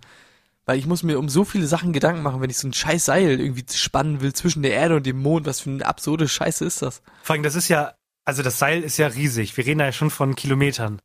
Weil 0.64 0.78
ich 0.78 0.86
muss 0.86 1.04
mir 1.04 1.18
um 1.18 1.28
so 1.28 1.44
viele 1.44 1.66
Sachen 1.66 1.92
Gedanken 1.92 2.22
machen, 2.22 2.40
wenn 2.40 2.50
ich 2.50 2.58
so 2.58 2.66
ein 2.66 2.72
scheiß 2.72 3.04
Seil 3.04 3.38
irgendwie 3.40 3.64
spannen 3.72 4.20
will 4.20 4.32
zwischen 4.32 4.62
der 4.62 4.72
Erde 4.72 4.96
und 4.96 5.06
dem 5.06 5.22
Mond. 5.22 5.46
Was 5.46 5.60
für 5.60 5.70
eine 5.70 5.86
absurde 5.86 6.26
Scheiße 6.26 6.64
ist 6.64 6.82
das? 6.82 7.02
Vor 7.22 7.34
allem, 7.34 7.44
das 7.44 7.54
ist 7.54 7.68
ja, 7.68 7.94
also 8.24 8.42
das 8.42 8.58
Seil 8.58 8.82
ist 8.82 8.96
ja 8.96 9.06
riesig. 9.06 9.56
Wir 9.56 9.64
reden 9.64 9.78
da 9.78 9.84
ja 9.84 9.92
schon 9.92 10.10
von 10.10 10.34
Kilometern. 10.34 11.00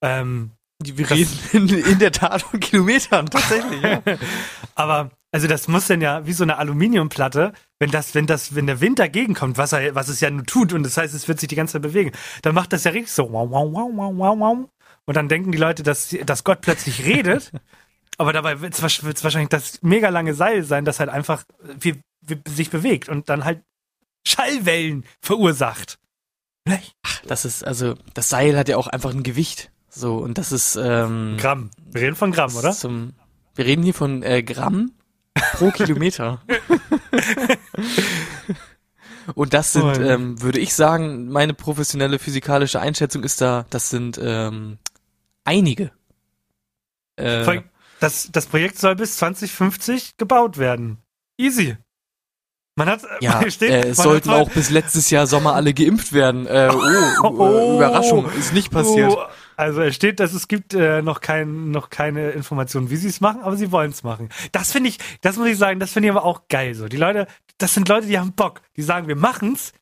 Ähm, 0.00 0.52
Wir 0.84 1.06
Das- 1.06 1.18
reden 1.18 1.68
in, 1.68 1.68
in 1.68 1.98
der 1.98 2.12
Tat 2.12 2.42
von 2.42 2.60
Kilometern, 2.60 3.26
tatsächlich, 3.26 3.82
ja. 3.82 4.02
aber, 4.74 5.10
also 5.32 5.46
das 5.46 5.68
muss 5.68 5.86
dann 5.86 6.00
ja 6.00 6.26
wie 6.26 6.32
so 6.32 6.44
eine 6.44 6.58
Aluminiumplatte, 6.58 7.52
wenn 7.78 7.90
das, 7.90 8.14
wenn 8.14 8.26
das, 8.26 8.54
wenn 8.54 8.66
der 8.66 8.80
Wind 8.80 8.98
dagegen 8.98 9.34
kommt, 9.34 9.58
was 9.58 9.72
er, 9.72 9.94
was 9.94 10.08
es 10.08 10.20
ja 10.20 10.30
nur 10.30 10.44
tut, 10.44 10.72
und 10.72 10.82
das 10.84 10.96
heißt, 10.96 11.14
es 11.14 11.28
wird 11.28 11.40
sich 11.40 11.48
die 11.48 11.56
ganze 11.56 11.72
Zeit 11.74 11.82
bewegen, 11.82 12.12
dann 12.42 12.54
macht 12.54 12.72
das 12.72 12.84
ja 12.84 12.90
richtig 12.92 13.12
so, 13.12 13.30
wow, 13.32 13.48
wow, 13.50 13.68
wow, 13.72 13.90
wow, 13.94 14.12
wow, 14.16 14.38
wow. 14.38 14.68
Und 15.06 15.16
dann 15.16 15.28
denken 15.28 15.52
die 15.52 15.58
Leute, 15.58 15.82
dass, 15.82 16.16
dass 16.24 16.44
Gott 16.44 16.60
plötzlich 16.62 17.04
redet. 17.04 17.52
Aber 18.16 18.32
dabei 18.32 18.60
wird 18.60 18.74
es 18.74 18.82
wahrscheinlich 18.82 19.48
das 19.48 19.82
mega 19.82 20.08
lange 20.08 20.34
Seil 20.34 20.62
sein, 20.62 20.84
das 20.84 21.00
halt 21.00 21.10
einfach 21.10 21.44
wie, 21.80 22.00
wie, 22.20 22.38
sich 22.48 22.70
bewegt 22.70 23.08
und 23.08 23.28
dann 23.28 23.44
halt 23.44 23.60
Schallwellen 24.26 25.04
verursacht. 25.20 25.98
Das 27.26 27.44
ist, 27.44 27.64
also, 27.64 27.96
das 28.14 28.28
Seil 28.28 28.56
hat 28.56 28.68
ja 28.68 28.76
auch 28.76 28.86
einfach 28.86 29.10
ein 29.10 29.24
Gewicht. 29.24 29.70
So, 29.94 30.16
und 30.16 30.38
das 30.38 30.50
ist, 30.50 30.76
ähm. 30.76 31.36
Gramm. 31.38 31.70
Wir 31.92 32.02
reden 32.02 32.16
von 32.16 32.32
Gramm, 32.32 32.54
oder? 32.56 32.72
Zum, 32.72 33.12
wir 33.54 33.64
reden 33.64 33.82
hier 33.84 33.94
von 33.94 34.22
äh, 34.22 34.42
Gramm 34.42 34.90
pro 35.52 35.70
Kilometer. 35.72 36.42
und 39.34 39.54
das 39.54 39.72
sind, 39.72 39.84
Oh, 39.84 39.92
ähm, 40.00 40.40
würde 40.42 40.58
ich 40.58 40.74
sagen, 40.74 41.28
meine 41.28 41.54
professionelle 41.54 42.18
physikalische 42.18 42.80
Einschätzung 42.80 43.22
ist 43.22 43.40
da, 43.40 43.66
das 43.70 43.90
sind 43.90 44.18
ähm, 44.22 44.78
einige. 45.44 45.92
Äh, 47.16 47.62
Das, 48.00 48.28
das 48.32 48.46
Projekt 48.46 48.78
soll 48.78 48.96
bis 48.96 49.16
2050 49.16 50.16
gebaut 50.16 50.58
werden. 50.58 50.98
Easy. 51.38 51.76
Man 52.76 52.88
hat, 52.88 53.02
ja, 53.20 53.38
hier 53.38 53.50
steht, 53.52 53.70
äh, 53.70 53.88
es 53.90 53.98
sollten 53.98 54.30
auch 54.30 54.50
bis 54.50 54.70
letztes 54.70 55.08
Jahr 55.10 55.28
Sommer 55.28 55.54
alle 55.54 55.72
geimpft 55.72 56.12
werden. 56.12 56.46
Äh, 56.48 56.70
oh, 56.72 56.80
Oh. 57.22 57.76
Überraschung, 57.76 58.28
ist 58.32 58.52
nicht 58.52 58.72
passiert. 58.72 59.12
Oh, 59.12 59.22
also 59.56 59.82
es 59.82 59.94
steht, 59.94 60.20
dass 60.20 60.32
es 60.32 60.48
gibt 60.48 60.74
äh, 60.74 61.02
noch, 61.02 61.20
kein, 61.20 61.70
noch 61.70 61.90
keine 61.90 62.30
Informationen, 62.30 62.90
wie 62.90 62.96
sie 62.96 63.08
es 63.08 63.20
machen, 63.20 63.42
aber 63.42 63.56
sie 63.56 63.70
wollen 63.70 63.90
es 63.90 64.02
machen. 64.02 64.28
Das 64.52 64.72
finde 64.72 64.90
ich, 64.90 64.98
das 65.20 65.36
muss 65.36 65.48
ich 65.48 65.58
sagen, 65.58 65.80
das 65.80 65.92
finde 65.92 66.08
ich 66.08 66.12
aber 66.12 66.24
auch 66.24 66.48
geil 66.48 66.74
so. 66.74 66.88
Die 66.88 66.96
Leute, 66.96 67.26
das 67.58 67.74
sind 67.74 67.88
Leute, 67.88 68.06
die 68.06 68.18
haben 68.18 68.32
Bock. 68.32 68.62
Die 68.76 68.82
sagen, 68.82 69.08
wir 69.08 69.16
machen's. 69.16 69.72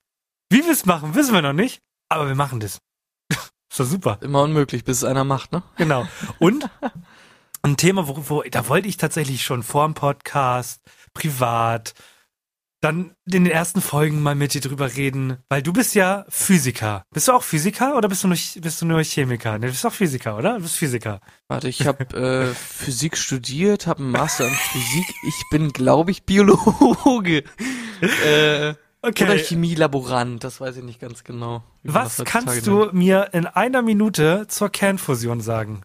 Wie 0.50 0.64
wir 0.64 0.72
es 0.72 0.85
machen, 0.85 1.14
wissen 1.14 1.32
wir 1.32 1.42
noch 1.42 1.54
nicht, 1.54 1.82
aber 2.08 2.28
wir 2.28 2.35
machen 2.35 2.61
das. 2.61 2.78
ist 3.30 3.80
doch 3.80 3.87
super. 3.87 4.18
Immer 4.20 4.42
unmöglich, 4.42 4.85
bis 4.85 4.98
es 4.98 5.04
einer 5.04 5.24
macht, 5.24 5.52
ne? 5.52 5.62
Genau. 5.76 6.06
Und 6.38 6.68
ein 7.62 7.76
Thema, 7.76 8.08
wo, 8.08 8.16
wo 8.28 8.42
da 8.42 8.68
wollte 8.68 8.88
ich 8.88 8.96
tatsächlich 8.96 9.42
schon 9.42 9.62
vor 9.62 9.87
dem 9.87 9.94
Podcast, 9.94 10.82
privat, 11.14 11.94
dann 12.83 13.14
in 13.25 13.45
den 13.45 13.47
ersten 13.47 13.81
Folgen 13.81 14.23
mal 14.23 14.35
mit 14.35 14.55
dir 14.55 14.61
drüber 14.61 14.97
reden, 14.97 15.38
weil 15.49 15.62
du 15.62 15.73
bist 15.73 15.95
ja 15.95 16.27
Physiker. 16.29 17.05
Bist 17.14 17.29
du 17.29 17.33
auch 17.33 17.45
Physiker 17.45 17.97
oder 17.97 18.09
bist 18.09 18.25
du 18.25 18.29
nur, 18.29 18.37
bist 18.37 18.83
du 18.83 18.87
nur 18.87 19.03
Chemiker? 19.03 19.53
Ne, 19.53 19.66
du 19.66 19.73
bist 19.73 19.87
auch 19.87 19.92
Physiker, 19.92 20.37
oder? 20.37 20.57
Du 20.57 20.62
bist 20.62 20.77
Physiker. 20.77 21.21
Warte, 21.49 21.68
ich 21.68 21.87
habe 21.87 22.05
äh, 22.53 22.55
Physik 22.55 23.16
studiert, 23.16 23.87
habe 23.87 24.01
einen 24.01 24.11
Master 24.11 24.49
in 24.49 24.55
Physik. 24.55 25.07
Ich 25.27 25.42
bin, 25.51 25.73
glaube 25.73 26.11
ich, 26.11 26.25
Biologe. 26.25 27.45
äh, 28.27 28.75
Okay. 29.05 29.25
Oder 29.25 29.37
Chemielaborant, 29.37 30.45
das 30.45 30.61
weiß 30.61 30.77
ich 30.77 30.85
nicht 30.85 31.01
ganz 31.01 31.25
genau. 31.25 31.64
Was 31.83 32.23
kannst 32.25 32.55
nennt. 32.55 32.66
du 32.68 32.88
mir 32.92 33.31
in 33.33 33.47
einer 33.47 33.83
Minute 33.83 34.47
zur 34.47 34.71
Kernfusion 34.71 35.40
sagen? 35.40 35.83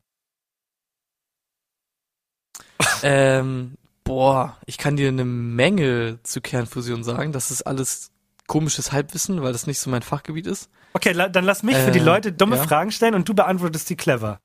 Ähm, 3.01 3.75
boah, 4.17 4.57
ich 4.65 4.79
kann 4.79 4.95
dir 4.95 5.09
eine 5.09 5.25
Menge 5.25 6.17
zu 6.23 6.41
Kernfusion 6.41 7.03
sagen. 7.03 7.31
Das 7.33 7.51
ist 7.51 7.61
alles 7.61 8.09
komisches 8.47 8.91
Halbwissen, 8.91 9.43
weil 9.43 9.53
das 9.53 9.67
nicht 9.67 9.77
so 9.77 9.91
mein 9.91 10.01
Fachgebiet 10.01 10.47
ist. 10.47 10.71
Okay, 10.93 11.11
la- 11.11 11.29
dann 11.29 11.45
lass 11.45 11.61
mich 11.61 11.77
für 11.77 11.91
die 11.91 11.99
Äh, 11.99 12.03
Leute 12.03 12.31
dumme 12.31 12.55
ja. 12.55 12.63
Fragen 12.63 12.91
stellen 12.91 13.13
und 13.13 13.29
du 13.29 13.35
beantwortest 13.35 13.87
die 13.91 13.95
clever. 13.95 14.39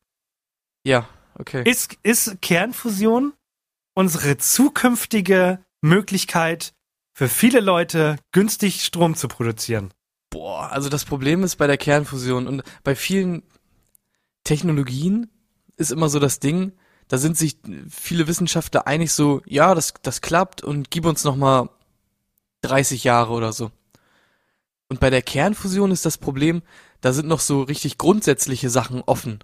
Ja, 0.85 1.09
okay. 1.39 1.63
Ist, 1.65 1.97
ist 2.03 2.43
Kernfusion 2.43 3.33
unsere 3.95 4.37
zukünftige 4.37 5.65
Möglichkeit 5.81 6.75
für 7.15 7.31
viele 7.31 7.61
Leute 7.61 8.19
günstig 8.33 8.83
Strom 8.85 9.15
zu 9.15 9.27
produzieren? 9.27 9.95
Boah, 10.29 10.71
also 10.71 10.91
das 10.91 11.07
Problem 11.07 11.45
ist 11.45 11.57
bei 11.57 11.67
der 11.67 11.79
Kernfusion 11.79 12.47
und 12.47 12.63
bei 12.85 12.95
vielen 12.95 13.43
Technologien 14.45 15.31
ist 15.79 15.93
immer 15.93 16.11
so 16.11 16.19
das 16.19 16.41
Ding, 16.41 16.73
da 17.13 17.19
sind 17.19 17.37
sich 17.37 17.59
viele 17.91 18.27
Wissenschaftler 18.27 18.87
einig 18.87 19.13
so, 19.13 19.43
ja, 19.45 19.75
das, 19.75 19.93
das 20.01 20.23
klappt 20.23 20.65
und 20.65 20.91
gib 20.91 21.05
uns 21.05 21.25
noch 21.25 21.37
mal 21.37 21.69
30 22.63 23.05
Jahre 23.05 23.35
oder 23.35 23.53
so. 23.53 23.71
Und 24.89 24.99
bei 24.99 25.11
der 25.11 25.21
Kernfusion 25.21 25.91
ist 25.91 26.07
das 26.07 26.17
Problem, 26.17 26.63
da 27.03 27.13
sind 27.13 27.29
noch 27.29 27.41
so 27.41 27.65
richtig 27.65 27.99
grundsätzliche 27.99 28.71
Sachen 28.71 29.03
offen, 29.03 29.41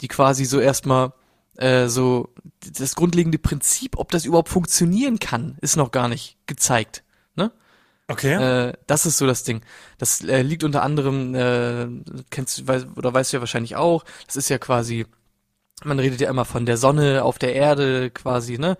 die 0.00 0.06
quasi 0.06 0.44
so 0.44 0.60
erstmal 0.60 1.12
äh, 1.56 1.88
so 1.88 2.32
das 2.60 2.94
grundlegende 2.94 3.40
Prinzip, 3.40 3.98
ob 3.98 4.12
das 4.12 4.24
überhaupt 4.24 4.48
funktionieren 4.48 5.18
kann, 5.18 5.58
ist 5.60 5.74
noch 5.74 5.90
gar 5.90 6.06
nicht 6.06 6.36
gezeigt. 6.46 7.02
Ne? 7.34 7.50
Okay. 8.06 8.34
Äh, 8.68 8.74
das 8.86 9.06
ist 9.06 9.18
so 9.18 9.26
das 9.26 9.42
Ding. 9.42 9.62
Das 9.98 10.22
äh, 10.22 10.42
liegt 10.42 10.62
unter 10.62 10.84
anderem, 10.84 11.34
äh, 11.34 11.88
kennst 12.30 12.60
du 12.60 12.68
weiß, 12.68 12.86
oder 12.94 13.12
weißt 13.12 13.32
du 13.32 13.38
ja 13.38 13.40
wahrscheinlich 13.40 13.74
auch, 13.74 14.04
das 14.28 14.36
ist 14.36 14.50
ja 14.50 14.58
quasi, 14.58 15.04
man 15.84 15.98
redet 15.98 16.20
ja 16.20 16.30
immer 16.30 16.44
von 16.44 16.66
der 16.66 16.76
Sonne 16.76 17.22
auf 17.24 17.38
der 17.38 17.54
Erde 17.54 18.10
quasi, 18.10 18.58
ne? 18.58 18.76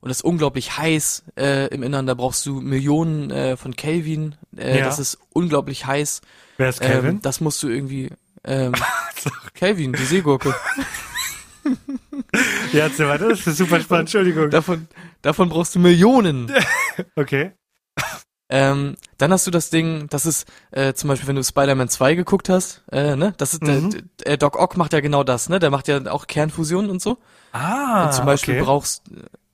Und 0.00 0.10
das 0.10 0.18
ist 0.18 0.24
unglaublich 0.24 0.76
heiß 0.78 1.24
äh, 1.38 1.66
im 1.74 1.82
Innern, 1.82 2.06
da 2.06 2.14
brauchst 2.14 2.46
du 2.46 2.60
Millionen 2.60 3.30
äh, 3.30 3.56
von 3.56 3.74
Kelvin. 3.74 4.36
Äh, 4.56 4.78
Ja. 4.78 4.84
Das 4.84 4.98
ist 4.98 5.18
unglaublich 5.32 5.86
heiß. 5.86 6.20
Wer 6.58 6.68
ist 6.68 6.80
Calvin? 6.80 7.10
Ähm, 7.16 7.22
das 7.22 7.40
musst 7.40 7.62
du 7.62 7.68
irgendwie. 7.68 8.10
Ähm, 8.44 8.72
Kelvin, 9.54 9.92
die 9.92 10.04
Seegurke. 10.04 10.54
ja. 12.72 12.88
Das 12.88 13.46
ist 13.46 13.56
super 13.58 13.80
spannend. 13.80 14.02
Entschuldigung. 14.08 14.50
Davon, 14.50 14.86
davon 15.22 15.48
brauchst 15.48 15.74
du 15.74 15.78
Millionen. 15.80 16.52
Okay. 17.14 17.52
Ähm, 18.48 18.94
dann 19.18 19.32
hast 19.32 19.46
du 19.46 19.50
das 19.50 19.70
Ding, 19.70 20.06
das 20.08 20.24
ist 20.24 20.46
äh, 20.70 20.94
zum 20.94 21.08
Beispiel, 21.08 21.26
wenn 21.28 21.36
du 21.36 21.42
Spider-Man 21.42 21.88
2 21.88 22.14
geguckt 22.14 22.48
hast, 22.48 22.82
äh, 22.92 23.16
ne? 23.16 23.34
Das 23.38 23.54
ist 23.54 23.62
Mhm. 23.62 23.90
der, 23.90 24.02
der 24.24 24.36
Doc 24.36 24.56
Ock 24.56 24.76
macht 24.76 24.92
ja 24.92 25.00
genau 25.00 25.24
das, 25.24 25.48
ne? 25.48 25.58
Der 25.58 25.70
macht 25.70 25.88
ja 25.88 26.00
auch 26.12 26.26
Kernfusion 26.28 26.88
und 26.88 27.02
so. 27.02 27.18
Ah, 27.52 28.04
und 28.04 28.14
zum 28.14 28.24
Beispiel 28.26 28.54
okay. 28.54 28.64
brauchst 28.64 29.02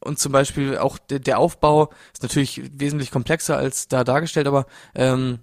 und 0.01 0.19
zum 0.19 0.33
Beispiel 0.33 0.77
auch 0.79 0.99
der, 0.99 1.21
der 1.21 1.39
Aufbau 1.39 1.91
ist 2.13 2.23
natürlich 2.23 2.61
wesentlich 2.75 3.11
komplexer 3.11 3.57
als 3.57 3.89
da 3.89 4.05
dargestellt, 4.05 4.47
aber 4.47 4.67
ähm, 4.95 5.39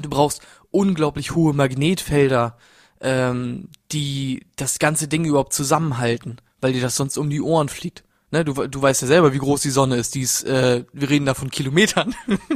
du 0.00 0.08
brauchst 0.08 0.40
unglaublich 0.70 1.34
hohe 1.34 1.52
Magnetfelder, 1.52 2.56
ähm, 3.00 3.68
die 3.92 4.46
das 4.56 4.78
ganze 4.78 5.06
Ding 5.08 5.24
überhaupt 5.24 5.52
zusammenhalten, 5.52 6.38
weil 6.60 6.72
dir 6.72 6.80
das 6.80 6.96
sonst 6.96 7.18
um 7.18 7.28
die 7.30 7.42
Ohren 7.42 7.68
fliegt. 7.68 8.02
Ne, 8.32 8.46
du, 8.46 8.54
du 8.54 8.82
weißt 8.82 9.02
ja 9.02 9.08
selber, 9.08 9.34
wie 9.34 9.38
groß 9.38 9.60
die 9.60 9.70
Sonne 9.70 9.96
ist. 9.96 10.14
Die 10.14 10.22
ist, 10.22 10.42
äh, 10.44 10.84
wir 10.94 11.10
reden 11.10 11.26
da 11.26 11.34
von 11.34 11.50
Kilometern. 11.50 12.14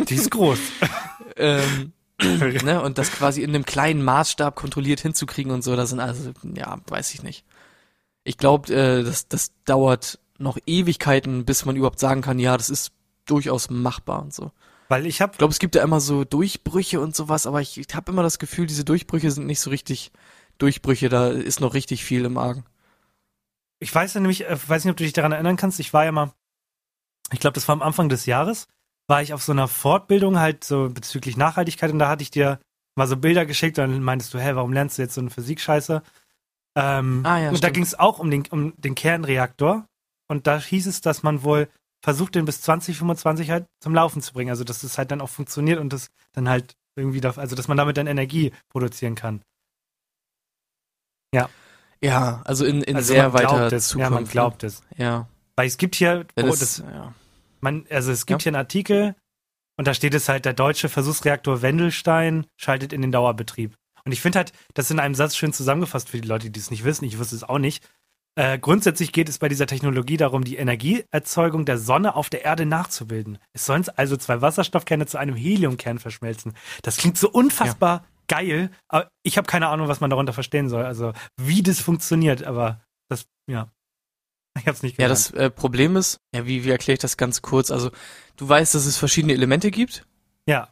Die 0.09 0.15
ist 0.15 0.31
groß. 0.31 0.59
ähm, 1.37 1.93
ne, 2.19 2.81
und 2.83 2.97
das 2.97 3.13
quasi 3.13 3.43
in 3.43 3.51
einem 3.51 3.67
kleinen 3.67 4.03
Maßstab 4.03 4.57
kontrolliert 4.57 5.01
hinzukriegen 5.01 5.53
und 5.53 5.63
so, 5.63 5.77
das 5.77 5.91
sind 5.91 6.01
also, 6.01 6.33
ja, 6.55 6.79
weiß 6.89 7.13
ich 7.13 7.23
nicht. 7.23 7.45
Ich 8.25 8.39
glaube, 8.39 8.73
äh, 8.75 9.05
das, 9.05 9.29
das 9.29 9.53
dauert 9.67 10.19
noch 10.39 10.57
Ewigkeiten, 10.67 11.45
bis 11.45 11.67
man 11.67 11.77
überhaupt 11.77 12.01
sagen 12.01 12.23
kann, 12.23 12.39
ja, 12.39 12.57
das 12.57 12.71
ist 12.71 12.93
durchaus 13.27 13.69
machbar 13.69 14.23
und 14.23 14.33
so. 14.33 14.53
Weil 14.89 15.05
ich 15.05 15.21
habe 15.21 15.33
Ich 15.33 15.39
glaube, 15.39 15.53
es 15.53 15.59
gibt 15.59 15.75
ja 15.75 15.83
immer 15.83 16.01
so 16.01 16.25
Durchbrüche 16.25 17.01
und 17.01 17.15
sowas, 17.15 17.47
aber 17.47 17.61
ich, 17.61 17.77
ich 17.77 17.95
habe 17.95 18.13
immer 18.13 18.23
das 18.23 18.39
Gefühl, 18.39 18.67
diese 18.67 18.85
Durchbrüche 18.85 19.31
sind 19.31 19.47
nicht 19.47 19.61
so 19.61 19.69
richtig 19.69 20.11
Durchbrüche, 20.57 21.11
da 21.11 21.29
ist 21.29 21.61
noch 21.61 21.75
richtig 21.75 22.03
viel 22.03 22.25
im 22.25 22.39
Argen. 22.39 22.65
Ich 23.79 23.95
weiß 23.95 24.15
ja 24.15 24.21
nämlich, 24.21 24.47
äh, 24.47 24.57
weiß 24.69 24.85
nicht, 24.85 24.91
ob 24.91 24.97
du 24.97 25.05
dich 25.05 25.13
daran 25.13 25.33
erinnern 25.33 25.57
kannst, 25.57 25.81
ich 25.81 25.93
war 25.93 26.05
ja 26.05 26.13
mal, 26.13 26.33
ich 27.33 27.41
glaube, 27.41 27.55
das 27.55 27.69
war 27.69 27.75
am 27.75 27.83
Anfang 27.83 28.09
des 28.09 28.27
Jahres, 28.27 28.69
war 29.09 29.23
ich 29.23 29.35
auf 29.35 29.43
so 29.43 29.53
einer 29.53 29.69
Fortbildung 29.69 30.39
halt 30.39 30.65
so 30.65 30.89
bezüglich 30.91 31.37
Nachhaltigkeit 31.37 31.93
und 31.93 31.99
da 31.99 32.09
hatte 32.09 32.23
ich 32.23 32.31
dir 32.31 32.59
mal 32.97 33.07
so 33.07 33.17
Bilder 33.17 33.45
geschickt 33.47 33.79
und 33.79 33.91
dann 33.91 34.03
meintest 34.03 34.33
du, 34.33 34.39
hä, 34.39 34.55
warum 34.55 34.73
lernst 34.73 34.99
du 34.99 35.03
jetzt 35.03 35.15
so 35.15 35.21
eine 35.21 35.31
Physikscheiße? 35.31 36.03
Ähm, 36.77 37.23
Ah, 37.25 37.39
ja, 37.39 37.49
und 37.49 37.55
da 37.55 37.59
stimmt. 37.59 37.75
ging 37.75 37.83
es 37.83 37.99
auch 37.99 38.19
um 38.19 38.31
den, 38.31 38.47
um 38.51 38.75
den 38.81 38.95
Kernreaktor 38.95 39.87
und 40.29 40.47
da 40.47 40.59
hieß 40.59 40.87
es, 40.87 41.01
dass 41.01 41.23
man 41.23 41.43
wohl 41.43 41.69
versucht, 42.03 42.35
den 42.35 42.45
bis 42.45 42.61
2025 42.63 43.51
halt 43.51 43.67
zum 43.81 43.95
Laufen 43.95 44.23
zu 44.23 44.33
bringen. 44.33 44.51
Also, 44.51 44.65
dass 44.65 44.83
es 44.83 44.97
halt 44.99 45.11
dann 45.11 45.21
auch 45.21 45.29
funktioniert 45.29 45.81
und 45.81 45.93
das 45.93 46.09
dann 46.33 46.49
halt 46.49 46.77
irgendwie, 46.97 47.21
da, 47.21 47.31
also, 47.33 47.57
dass 47.57 47.69
man 47.69 47.77
damit 47.77 47.97
dann 47.97 48.07
Energie 48.07 48.53
produzieren 48.69 49.15
kann. 49.15 49.43
Ja, 51.35 51.49
also 52.45 52.65
in, 52.65 52.83
in 52.83 52.97
also, 52.97 53.13
sehr 53.13 53.33
weiter 53.33 53.73
es. 53.73 53.89
Zukunft. 53.89 54.11
Ja, 54.11 54.15
man 54.15 54.25
glaubt 54.27 54.63
es. 54.65 54.83
ne? 54.97 55.05
Ja, 55.05 55.29
Weil 55.57 55.67
es 55.67 55.77
gibt 55.79 55.95
hier, 55.97 56.27
ja 56.37 56.45
oh, 56.45 56.49
das, 56.49 56.59
das, 56.59 56.79
ja. 56.79 57.15
man, 57.61 57.87
also 57.91 58.13
es 58.13 58.27
gibt 58.27 58.43
Ja. 58.43 58.45
hier 58.45 58.51
einen 58.51 58.57
Artikel 58.63 59.15
und 59.77 59.87
da 59.87 59.95
steht 59.95 60.15
es 60.15 60.29
halt, 60.29 60.45
der 60.45 60.53
deutsche 60.55 60.89
Versuchsreaktor 60.89 61.63
Wendelstein 61.63 62.47
schaltet 62.57 62.93
in 62.93 63.03
den 63.03 63.13
Dauerbetrieb. 63.13 63.75
Und 64.05 64.13
ich 64.13 64.21
finde 64.21 64.39
halt, 64.39 64.53
das 64.75 64.87
ist 64.87 64.91
in 64.93 65.01
einem 65.01 65.15
Satz 65.15 65.37
schön 65.37 65.53
zusammengefasst 65.53 66.09
für 66.11 66.21
die 66.21 66.29
Leute, 66.29 66.51
die 66.51 66.61
es 66.61 66.71
nicht 66.71 66.85
wissen. 66.85 67.05
Ich 67.05 67.19
wusste 67.19 67.35
es 67.35 67.45
auch 67.45 67.59
nicht. 67.59 67.85
Äh, 68.39 68.59
grundsätzlich 68.59 69.13
geht 69.13 69.29
es 69.29 69.39
bei 69.39 69.49
dieser 69.49 69.67
Technologie 69.67 70.19
darum, 70.19 70.45
die 70.45 70.57
Energieerzeugung 70.57 71.65
der 71.65 71.79
Sonne 71.79 72.15
auf 72.15 72.29
der 72.31 72.45
Erde 72.45 72.67
nachzubilden. 72.67 73.39
Es 73.53 73.65
sollen 73.67 73.85
also 73.97 74.17
zwei 74.17 74.43
Wasserstoffkerne 74.43 75.07
zu 75.07 75.19
einem 75.19 75.35
Heliumkern 75.35 75.99
verschmelzen. 75.99 76.53
Das 76.83 76.99
klingt 76.99 77.17
so 77.19 77.31
unfassbar 77.31 78.05
geil, 78.29 78.71
aber 78.89 79.09
ich 79.23 79.37
habe 79.39 79.47
keine 79.47 79.69
Ahnung, 79.69 79.89
was 79.89 80.01
man 80.01 80.11
darunter 80.11 80.33
verstehen 80.33 80.69
soll. 80.69 80.85
Also 80.85 81.13
wie 81.37 81.63
das 81.63 81.81
funktioniert, 81.81 82.45
aber 82.45 82.81
das, 83.09 83.27
ja. 83.51 83.71
Ich 84.59 84.67
hab's 84.67 84.83
nicht 84.83 84.99
Ja, 84.99 85.09
gelernt. 85.09 85.11
das 85.11 85.31
äh, 85.33 85.51
Problem 85.51 85.97
ist, 85.97 86.19
ja, 86.35 86.47
wie, 86.47 86.65
wie 86.65 86.71
erkläre 86.71 86.95
ich 86.95 87.01
das 87.01 87.17
ganz 87.19 87.43
kurz? 87.43 87.71
Also, 87.71 87.91
du 88.37 88.49
weißt, 88.49 88.75
dass 88.75 88.87
es 88.87 88.97
verschiedene 88.97 89.35
Elemente 89.35 89.71
gibt, 89.71 90.07
ja. 90.49 90.71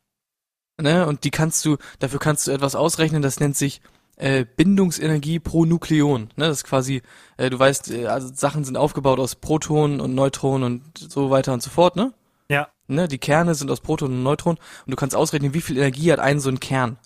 ne? 0.80 1.06
Und 1.06 1.24
die 1.24 1.30
kannst 1.30 1.64
du, 1.66 1.76
dafür 1.98 2.18
kannst 2.18 2.46
du 2.46 2.52
etwas 2.52 2.74
ausrechnen, 2.76 3.20
das 3.20 3.40
nennt 3.40 3.56
sich 3.56 3.82
äh, 4.16 4.44
Bindungsenergie 4.44 5.38
pro 5.38 5.64
Nukleon. 5.64 6.30
Ne? 6.36 6.46
Das 6.46 6.58
ist 6.58 6.64
quasi, 6.64 7.02
äh, 7.36 7.50
du 7.50 7.58
weißt, 7.58 7.90
äh, 7.90 8.06
also 8.06 8.32
Sachen 8.32 8.64
sind 8.64 8.76
aufgebaut 8.76 9.18
aus 9.18 9.34
Protonen 9.34 10.00
und 10.00 10.14
Neutronen 10.14 10.64
und 10.64 10.98
so 10.98 11.30
weiter 11.30 11.52
und 11.52 11.62
so 11.62 11.70
fort, 11.70 11.96
ne? 11.96 12.14
Ja. 12.48 12.68
Ne? 12.86 13.08
Die 13.08 13.18
Kerne 13.18 13.54
sind 13.54 13.70
aus 13.70 13.80
Protonen 13.80 14.18
und 14.18 14.22
Neutronen 14.22 14.58
und 14.86 14.90
du 14.90 14.96
kannst 14.96 15.16
ausrechnen, 15.16 15.52
wie 15.52 15.60
viel 15.60 15.76
Energie 15.76 16.12
hat 16.12 16.20
ein 16.20 16.40
so 16.40 16.48
ein 16.48 16.60
Kern. 16.60 16.96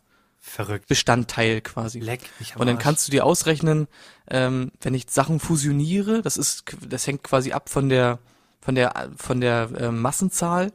Verrückt. 0.48 0.88
Bestandteil 0.88 1.60
quasi. 1.60 2.00
Leck 2.00 2.22
mich 2.38 2.54
am 2.54 2.60
Und 2.60 2.66
dann 2.66 2.76
Arsch. 2.76 2.84
kannst 2.84 3.06
du 3.06 3.12
dir 3.12 3.24
ausrechnen, 3.24 3.86
ähm, 4.28 4.72
wenn 4.80 4.94
ich 4.94 5.06
Sachen 5.10 5.40
fusioniere, 5.40 6.22
das 6.22 6.36
ist, 6.36 6.64
das 6.88 7.06
hängt 7.06 7.22
quasi 7.22 7.52
ab 7.52 7.68
von 7.68 7.88
der, 7.88 8.18
von 8.60 8.74
der, 8.74 9.10
von 9.16 9.40
der 9.40 9.70
äh, 9.76 9.90
Massenzahl 9.90 10.72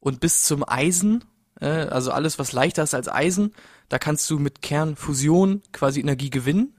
und 0.00 0.20
bis 0.20 0.42
zum 0.42 0.68
Eisen, 0.68 1.24
äh, 1.60 1.66
also 1.66 2.10
alles, 2.10 2.38
was 2.38 2.52
leichter 2.52 2.82
ist 2.82 2.94
als 2.94 3.08
Eisen, 3.08 3.52
da 3.88 3.98
kannst 3.98 4.28
du 4.30 4.38
mit 4.38 4.62
Kernfusion 4.62 5.62
quasi 5.72 6.00
Energie 6.00 6.30
gewinnen. 6.30 6.74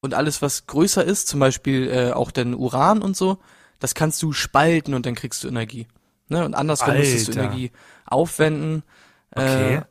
Und 0.00 0.14
alles, 0.14 0.42
was 0.42 0.66
größer 0.66 1.02
ist, 1.02 1.28
zum 1.28 1.40
Beispiel 1.40 1.88
äh, 1.90 2.12
auch 2.12 2.30
den 2.30 2.54
Uran 2.54 3.02
und 3.02 3.16
so, 3.16 3.38
das 3.78 3.94
kannst 3.94 4.22
du 4.22 4.32
spalten 4.32 4.94
und 4.94 5.06
dann 5.06 5.14
kriegst 5.14 5.42
du 5.42 5.48
Energie. 5.48 5.88
Ne? 6.28 6.44
Und 6.44 6.54
andersrum 6.54 6.96
müsstest 6.96 7.28
du 7.28 7.32
Alter. 7.32 7.44
Energie 7.44 7.72
aufwenden. 8.04 8.82
Okay. 9.34 9.76
Äh, 9.76 9.82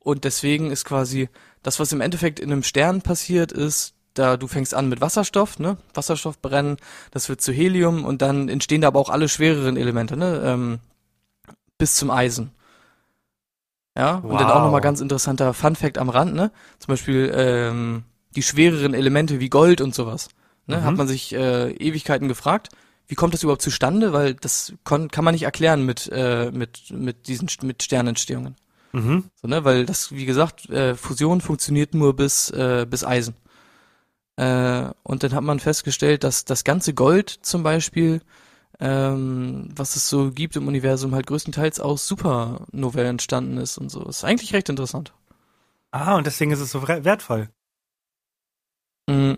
und 0.00 0.24
deswegen 0.24 0.70
ist 0.70 0.84
quasi 0.84 1.28
das, 1.62 1.78
was 1.78 1.92
im 1.92 2.00
Endeffekt 2.00 2.40
in 2.40 2.50
einem 2.50 2.62
Stern 2.62 3.02
passiert, 3.02 3.52
ist, 3.52 3.94
da 4.14 4.36
du 4.36 4.48
fängst 4.48 4.74
an 4.74 4.88
mit 4.88 5.00
Wasserstoff, 5.00 5.58
ne? 5.58 5.76
Wasserstoff 5.94 6.40
brennen, 6.40 6.76
das 7.12 7.28
wird 7.28 7.40
zu 7.40 7.52
Helium 7.52 8.04
und 8.04 8.22
dann 8.22 8.48
entstehen 8.48 8.80
da 8.80 8.88
aber 8.88 8.98
auch 8.98 9.10
alle 9.10 9.28
schwereren 9.28 9.76
Elemente, 9.76 10.16
ne? 10.16 10.42
Ähm, 10.44 10.78
bis 11.78 11.96
zum 11.96 12.10
Eisen. 12.10 12.50
Ja, 13.96 14.16
und 14.16 14.38
dann 14.40 14.50
auch 14.50 14.56
Wow. 14.56 14.62
nochmal 14.64 14.80
ganz 14.80 15.00
interessanter 15.00 15.52
Fun 15.54 15.76
Fact 15.76 15.98
am 15.98 16.08
Rand, 16.08 16.34
ne? 16.34 16.52
Zum 16.78 16.92
Beispiel 16.92 17.30
ähm, 17.34 18.04
die 18.36 18.42
schwereren 18.42 18.94
Elemente 18.94 19.40
wie 19.40 19.48
Gold 19.48 19.80
und 19.80 19.94
sowas. 19.94 20.28
Ne? 20.66 20.78
Mhm. 20.78 20.84
Hat 20.84 20.96
man 20.96 21.08
sich 21.08 21.34
äh, 21.34 21.72
Ewigkeiten 21.72 22.28
gefragt, 22.28 22.68
wie 23.08 23.16
kommt 23.16 23.34
das 23.34 23.42
überhaupt 23.42 23.62
zustande? 23.62 24.12
Weil 24.12 24.34
das 24.34 24.72
kann 24.84 25.08
man 25.18 25.34
nicht 25.34 25.42
erklären 25.42 25.84
mit, 25.84 26.08
äh, 26.12 26.50
mit, 26.52 26.90
mit 26.90 27.26
diesen 27.26 27.48
mit 27.62 27.82
Sternentstehungen. 27.82 28.54
Mhm. 28.92 29.30
So, 29.36 29.46
ne? 29.48 29.64
Weil 29.64 29.86
das, 29.86 30.12
wie 30.12 30.26
gesagt, 30.26 30.68
äh, 30.70 30.94
Fusion 30.94 31.40
funktioniert 31.40 31.94
nur 31.94 32.14
bis, 32.16 32.50
äh, 32.50 32.86
bis 32.88 33.04
Eisen. 33.04 33.34
Äh, 34.36 34.90
und 35.02 35.22
dann 35.22 35.32
hat 35.34 35.42
man 35.44 35.60
festgestellt, 35.60 36.24
dass 36.24 36.44
das 36.44 36.64
ganze 36.64 36.94
Gold 36.94 37.30
zum 37.42 37.62
Beispiel, 37.62 38.22
ähm, 38.80 39.68
was 39.76 39.96
es 39.96 40.08
so 40.08 40.30
gibt 40.30 40.56
im 40.56 40.66
Universum, 40.66 41.14
halt 41.14 41.26
größtenteils 41.26 41.78
aus 41.80 42.06
Supernovae 42.06 43.04
entstanden 43.06 43.58
ist 43.58 43.78
und 43.78 43.90
so. 43.90 44.02
Ist 44.08 44.24
eigentlich 44.24 44.54
recht 44.54 44.68
interessant. 44.68 45.12
Ah, 45.92 46.16
und 46.16 46.26
deswegen 46.26 46.50
ist 46.52 46.60
es 46.60 46.70
so 46.70 46.86
wert- 46.88 47.04
wertvoll. 47.04 47.50
Mm. 49.08 49.34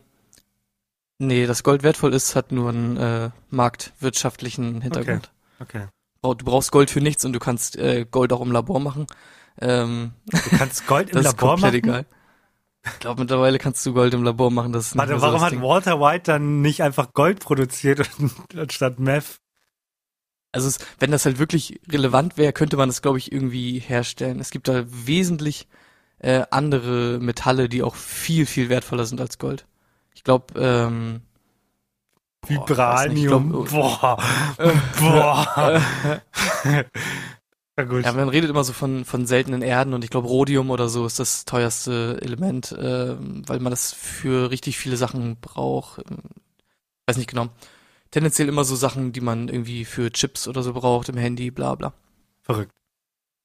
Nee, 1.19 1.47
das 1.47 1.63
Gold 1.63 1.83
wertvoll 1.83 2.15
ist, 2.15 2.35
hat 2.37 2.53
nur 2.53 2.69
einen 2.71 2.97
äh, 2.97 3.31
marktwirtschaftlichen 3.51 4.81
Hintergrund. 4.83 5.33
Okay. 5.61 5.87
Brau- 6.21 6.35
Du 6.35 6.45
brauchst 6.45 6.71
Gold 6.73 6.91
für 6.91 7.01
nichts 7.01 7.25
und 7.25 7.33
du 7.33 7.39
kannst 7.39 7.77
äh, 7.77 8.07
Gold 8.11 8.33
auch 8.33 8.41
im 8.41 8.53
Labor 8.53 8.81
machen. 8.81 9.07
Ähm, 9.61 10.13
Du 10.27 10.57
kannst 10.57 10.87
Gold 10.87 11.11
im 11.11 11.23
Labor 11.23 11.59
machen. 11.59 11.75
egal. 11.75 12.07
Ich 12.85 12.99
glaube, 12.99 13.21
mittlerweile 13.21 13.59
kannst 13.59 13.87
du 13.87 13.93
Gold 13.95 14.13
im 14.15 14.25
Labor 14.25 14.51
machen. 14.51 14.73
Das 14.73 14.89
ist 14.89 14.97
Warte, 14.97 15.15
so 15.15 15.21
warum 15.23 15.35
das 15.35 15.43
hat 15.45 15.53
Ding. 15.53 15.63
Walter 15.63 16.01
White 16.01 16.25
dann 16.33 16.63
nicht 16.63 16.83
einfach 16.83 17.13
Gold 17.13 17.39
produziert 17.41 18.09
und, 18.19 18.33
anstatt 18.59 18.99
Meth? 18.99 19.39
Also 20.51 20.69
es, 20.69 20.79
wenn 20.99 21.11
das 21.13 21.25
halt 21.25 21.39
wirklich 21.39 21.81
relevant 21.89 22.37
wäre, 22.37 22.53
könnte 22.53 22.77
man 22.77 22.89
das, 22.89 23.01
glaube 23.01 23.19
ich, 23.19 23.31
irgendwie 23.33 23.79
herstellen. 23.79 24.41
Es 24.41 24.51
gibt 24.51 24.69
da 24.69 24.85
wesentlich 24.87 25.69
äh, 26.19 26.43
andere 26.51 27.19
Metalle, 27.21 27.69
die 27.69 27.83
auch 27.83 27.95
viel, 27.95 28.47
viel 28.47 28.69
wertvoller 28.69 29.07
sind 29.07 29.21
als 29.21 29.39
Gold. 29.39 29.65
Ich 30.15 30.25
glaube, 30.25 30.59
ähm, 30.61 31.23
boah, 32.43 32.51
ich 32.71 32.77
weiß 32.77 33.09
nicht, 33.09 33.19
ich 33.19 33.31
Vibranium. 33.31 33.67
glaub, 33.67 33.71
boah. 33.71 34.19
boah. 34.99 36.21
Ja, 37.79 37.85
gut. 37.85 38.05
Ja, 38.05 38.13
man 38.13 38.29
redet 38.29 38.51
immer 38.51 38.65
so 38.65 38.73
von, 38.73 39.05
von 39.05 39.27
seltenen 39.27 39.63
Erden 39.63 39.95
und 39.95 40.05
ich 40.05 40.11
glaube 40.11 40.29
Rhodium 40.29 40.71
oder 40.71 40.89
so 40.89 41.07
ist 41.07 41.19
das 41.19 41.45
teuerste 41.47 42.19
Element, 42.21 42.73
äh, 42.73 43.17
weil 43.19 43.61
man 43.61 43.71
das 43.71 43.93
für 43.93 44.51
richtig 44.51 44.77
viele 44.79 44.97
Sachen 44.97 45.37
braucht. 45.41 46.01
Ähm, 46.11 46.19
Weiß 47.07 47.17
nicht 47.17 47.31
genau. 47.31 47.49
Tendenziell 48.11 48.49
immer 48.49 48.65
so 48.65 48.77
Sachen, 48.77 49.13
die 49.13 49.21
man 49.21 49.49
irgendwie 49.49 49.85
für 49.85 50.13
Chips 50.13 50.47
oder 50.47 50.63
so 50.63 50.73
braucht 50.73 51.09
im 51.09 51.17
Handy, 51.17 51.51
bla 51.51 51.75
bla. 51.75 51.93
Verrückt. 52.43 52.73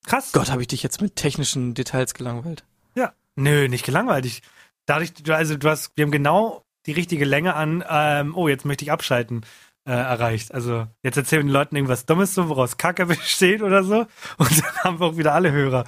Krass. 0.06 0.32
Gott, 0.32 0.52
habe 0.52 0.62
ich 0.62 0.68
dich 0.68 0.84
jetzt 0.84 1.02
mit 1.02 1.16
technischen 1.16 1.74
Details 1.74 2.14
gelangweilt. 2.14 2.64
Ja. 2.96 3.14
Nö, 3.36 3.68
nicht 3.68 3.86
gelangweilt. 3.86 4.26
Ich, 4.26 4.42
dadurch, 4.86 5.14
du, 5.14 5.36
also 5.36 5.58
du 5.58 5.70
hast, 5.70 5.92
wir 5.96 6.04
haben 6.04 6.12
genau 6.12 6.64
die 6.86 6.92
richtige 6.94 7.26
Länge 7.26 7.56
an, 7.56 7.84
ähm, 7.90 8.36
oh, 8.36 8.48
jetzt 8.48 8.66
möchte 8.66 8.86
ich 8.86 8.92
abschalten, 8.92 9.46
äh, 9.88 9.92
erreicht. 9.92 10.54
Also 10.54 10.86
jetzt 11.02 11.18
erzählen 11.18 11.48
den 11.48 11.54
Leuten 11.54 11.76
irgendwas 11.76 12.06
Dummes, 12.06 12.34
so, 12.34 12.50
woraus 12.50 12.78
Kacke 12.78 13.06
besteht 13.08 13.62
oder 13.62 13.84
so. 13.84 14.06
Und 14.38 14.64
dann 14.64 14.76
haben 14.84 15.00
wir 15.00 15.08
auch 15.08 15.18
wieder 15.18 15.34
alle 15.34 15.52
Hörer. 15.52 15.86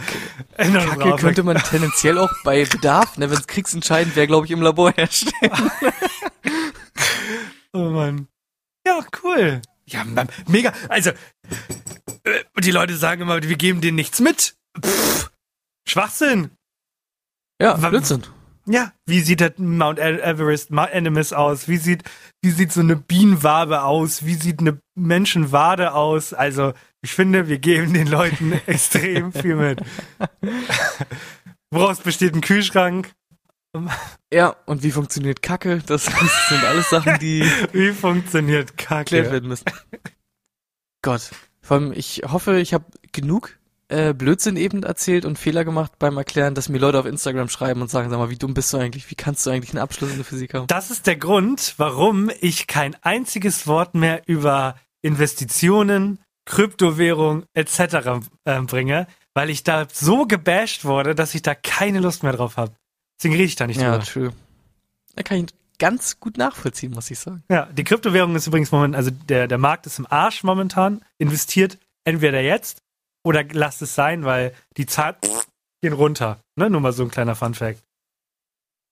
Kacke 0.57 1.15
könnte 1.17 1.43
man 1.43 1.57
tendenziell 1.57 2.17
auch 2.17 2.31
bei 2.43 2.65
Bedarf, 2.65 3.17
ne, 3.17 3.29
wenn 3.29 3.37
es 3.37 3.47
kriegsentscheidend 3.47 4.15
wäre, 4.15 4.27
glaube 4.27 4.45
ich, 4.45 4.51
im 4.51 4.61
Labor 4.61 4.91
herstellen. 4.91 5.51
Oh 7.71 7.91
Mann. 7.91 8.27
Ja, 8.83 9.05
cool. 9.23 9.61
Ja, 9.85 10.03
Mann, 10.03 10.27
mega. 10.47 10.73
Also, 10.87 11.11
äh, 12.23 12.43
die 12.57 12.71
Leute 12.71 12.97
sagen 12.97 13.21
immer, 13.21 13.43
wir 13.43 13.55
geben 13.57 13.79
denen 13.79 13.95
nichts 13.95 14.19
mit. 14.19 14.55
Pff, 14.83 15.29
Schwachsinn. 15.87 16.49
Ja, 17.61 17.75
Blödsinn. 17.75 18.23
Ja, 18.71 18.93
wie 19.07 19.21
sieht 19.21 19.39
der 19.39 19.53
Mount 19.57 19.97
E- 19.97 20.19
Everest 20.21 20.69
Mount 20.69 20.93
Animus 20.93 21.33
aus? 21.33 21.67
Wie 21.67 21.77
sieht, 21.77 22.03
wie 22.43 22.51
sieht 22.51 22.71
so 22.71 22.81
eine 22.81 22.95
Bienenwabe 22.95 23.81
aus? 23.81 24.25
Wie 24.25 24.35
sieht 24.35 24.59
eine 24.59 24.79
Menschenwade 24.95 25.93
aus? 25.93 26.33
Also, 26.33 26.73
ich 27.01 27.11
finde, 27.13 27.47
wir 27.47 27.57
geben 27.57 27.93
den 27.93 28.05
Leuten 28.07 28.51
extrem 28.67 29.33
viel 29.33 29.55
mit. 29.55 29.81
Woraus 31.71 31.99
besteht 32.01 32.35
ein 32.35 32.41
Kühlschrank? 32.41 33.11
Ja, 34.33 34.55
und 34.65 34.83
wie 34.83 34.91
funktioniert 34.91 35.41
Kacke? 35.41 35.79
Das 35.85 36.05
sind 36.05 36.63
alles 36.63 36.89
Sachen, 36.89 37.17
die 37.19 37.41
Wie 37.71 37.91
funktioniert 37.91 38.71
erklärt 38.71 39.09
Kacke? 39.09 39.31
werden 39.31 39.49
müssen. 39.49 39.65
Gott. 41.01 41.31
Vor 41.61 41.77
allem, 41.77 41.91
ich 41.93 42.23
hoffe, 42.27 42.59
ich 42.59 42.73
habe 42.73 42.85
genug 43.11 43.58
äh, 43.89 44.13
Blödsinn 44.13 44.55
eben 44.55 44.83
erzählt 44.83 45.25
und 45.25 45.37
Fehler 45.37 45.65
gemacht 45.65 45.93
beim 45.99 46.17
Erklären, 46.17 46.55
dass 46.55 46.69
mir 46.69 46.77
Leute 46.77 46.99
auf 46.99 47.05
Instagram 47.05 47.49
schreiben 47.49 47.81
und 47.81 47.89
sagen, 47.89 48.09
sag 48.09 48.17
mal, 48.17 48.29
wie 48.29 48.37
dumm 48.37 48.53
bist 48.53 48.71
du 48.71 48.77
eigentlich? 48.77 49.09
Wie 49.11 49.15
kannst 49.15 49.45
du 49.45 49.49
eigentlich 49.49 49.71
einen 49.71 49.81
Abschluss 49.83 50.11
in 50.11 50.17
der 50.17 50.25
Physik 50.25 50.53
haben? 50.53 50.67
Das 50.67 50.91
ist 50.91 51.07
der 51.07 51.15
Grund, 51.17 51.73
warum 51.77 52.29
ich 52.39 52.67
kein 52.67 52.95
einziges 53.01 53.67
Wort 53.67 53.95
mehr 53.95 54.21
über 54.27 54.75
Investitionen, 55.01 56.19
Kryptowährung 56.45 57.43
etc. 57.53 58.27
ähm, 58.45 58.65
bringe, 58.67 59.07
weil 59.33 59.49
ich 59.49 59.63
da 59.63 59.87
so 59.91 60.25
gebasht 60.25 60.85
wurde, 60.85 61.15
dass 61.15 61.33
ich 61.35 61.41
da 61.41 61.55
keine 61.55 61.99
Lust 61.99 62.23
mehr 62.23 62.33
drauf 62.33 62.57
habe. 62.57 62.73
Deswegen 63.17 63.35
rede 63.35 63.45
ich 63.45 63.55
da 63.55 63.67
nicht 63.67 63.79
Ja, 63.81 63.91
drüber. 63.97 64.05
true. 64.05 64.33
Da 65.15 65.23
kann 65.23 65.37
ich 65.37 65.45
ganz 65.79 66.19
gut 66.19 66.37
nachvollziehen, 66.37 66.91
muss 66.91 67.09
ich 67.11 67.19
sagen. 67.19 67.43
Ja, 67.49 67.65
die 67.67 67.83
Kryptowährung 67.83 68.35
ist 68.35 68.47
übrigens 68.47 68.71
momentan, 68.71 68.95
also 68.95 69.11
der, 69.11 69.47
der 69.47 69.57
Markt 69.57 69.85
ist 69.85 69.99
im 69.99 70.07
Arsch 70.09 70.43
momentan. 70.43 71.01
Investiert 71.17 71.77
entweder 72.03 72.41
jetzt 72.41 72.81
oder 73.23 73.43
lasst 73.51 73.81
es 73.81 73.95
sein, 73.95 74.23
weil 74.25 74.53
die 74.77 74.85
Zahlen 74.85 75.15
gehen 75.81 75.93
runter. 75.93 76.39
Ne? 76.55 76.69
Nur 76.69 76.81
mal 76.81 76.93
so 76.93 77.03
ein 77.03 77.11
kleiner 77.11 77.35
Fun-Fact. 77.35 77.81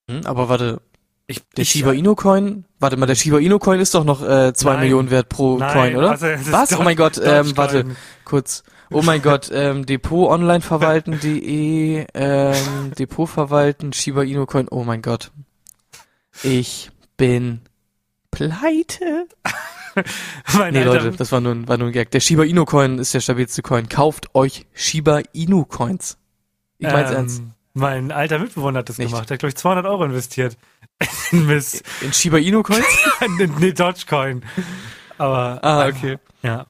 Hm, 0.10 0.26
aber 0.26 0.48
warte, 0.50 0.82
Ich, 1.28 1.42
der 1.58 1.64
ich, 1.64 1.70
Shiba 1.70 1.92
Inu 1.92 2.16
Coin, 2.16 2.66
warte 2.80 2.96
mal, 2.98 3.06
der 3.06 3.16
Shiba 3.16 3.40
Inu 3.40 3.60
Coin 3.60 3.80
ist 3.80 3.94
doch 3.94 4.06
noch 4.06 4.22
äh, 4.22 4.54
zwei 4.54 4.74
Nein. 4.74 4.82
Millionen 4.82 5.12
wert 5.12 5.28
pro 5.30 5.58
Nein, 5.58 5.74
Coin, 5.74 5.96
oder? 5.98 6.12
also 6.12 6.28
Was? 6.52 6.78
Oh 6.78 6.84
mein 6.84 6.96
Gott, 6.96 7.20
ähm, 7.24 7.56
warte, 7.58 7.86
kurz. 8.24 8.64
Oh 8.90 9.02
mein 9.02 9.22
Gott, 9.22 9.50
ähm, 9.52 9.86
Depot 9.86 10.30
online 10.30 10.62
verwalten.de, 10.62 12.06
ähm, 12.14 12.92
Depot 12.98 13.28
verwalten, 13.28 13.92
Shiba 13.92 14.24
Inu 14.24 14.46
Coin, 14.46 14.68
oh 14.70 14.86
mein 14.86 15.02
Gott. 15.02 15.32
Ich 16.44 16.90
bin 17.18 17.60
pleite. 18.32 19.28
Mein 20.58 20.74
Nee, 20.74 20.80
Alter, 20.84 21.04
Leute, 21.04 21.18
das 21.18 21.32
war 21.32 21.42
nur, 21.42 21.54
ein- 21.54 21.68
war 21.68 21.78
nur 21.78 21.88
ein 21.88 21.94
Gag. 21.94 22.12
Der 22.12 22.20
Shiba 22.20 22.44
Inu 22.44 22.66
Coin 22.66 23.00
ist 23.00 23.14
der 23.14 23.20
stabilste 23.20 23.62
Coin. 23.62 23.90
Kauft 23.90 24.34
euch 24.36 24.66
Shiba 24.74 25.22
Inu 25.34 25.66
Coins. 25.66 26.18
Ich 26.78 26.88
mein's 26.88 27.10
ähm, 27.12 27.16
ernst. 27.16 27.42
Mein 27.74 28.12
alter 28.12 28.40
Mitbewohner 28.40 28.80
hat 28.80 28.90
das 28.90 28.98
Nicht. 28.98 29.12
gemacht. 29.12 29.30
Der 29.30 29.36
hat, 29.36 29.40
glaube 29.40 29.50
ich, 29.50 29.56
200 29.56 29.86
Euro 29.86 30.04
investiert. 30.06 30.58
In 31.32 31.46
Miss. 31.46 31.84
In 32.02 32.12
Shiba 32.14 32.38
Inu 32.38 32.64
Coins? 32.64 32.86
nee, 33.60 33.72
Dogecoin. 33.74 34.44
Aber. 35.18 35.60
ah, 35.64 35.88
okay. 35.88 36.18
Ja. 36.42 36.66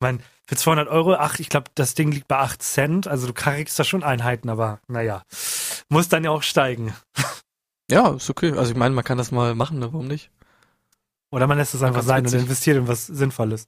Mein, 0.00 0.20
für 0.46 0.56
200 0.56 0.88
Euro, 0.88 1.14
ach, 1.14 1.38
ich 1.38 1.48
glaube, 1.48 1.70
das 1.74 1.94
Ding 1.94 2.10
liegt 2.12 2.28
bei 2.28 2.38
8 2.38 2.62
Cent. 2.62 3.08
Also 3.08 3.26
du 3.26 3.32
kriegst 3.32 3.78
da 3.78 3.84
schon 3.84 4.02
Einheiten, 4.02 4.48
aber 4.50 4.80
naja. 4.88 5.22
Muss 5.88 6.08
dann 6.08 6.24
ja 6.24 6.30
auch 6.30 6.42
steigen. 6.42 6.92
Ja, 7.90 8.10
ist 8.14 8.28
okay. 8.30 8.52
Also 8.52 8.72
ich 8.72 8.76
meine, 8.76 8.94
man 8.94 9.04
kann 9.04 9.18
das 9.18 9.30
mal 9.30 9.54
machen, 9.54 9.78
ne? 9.78 9.92
warum 9.92 10.08
nicht? 10.08 10.30
Oder 11.34 11.48
man 11.48 11.58
lässt 11.58 11.74
es 11.74 11.82
einfach 11.82 12.04
sein 12.04 12.20
und 12.20 12.26
witzig. 12.26 12.42
investiert 12.42 12.76
in 12.76 12.86
was 12.86 13.06
Sinnvolles. 13.08 13.66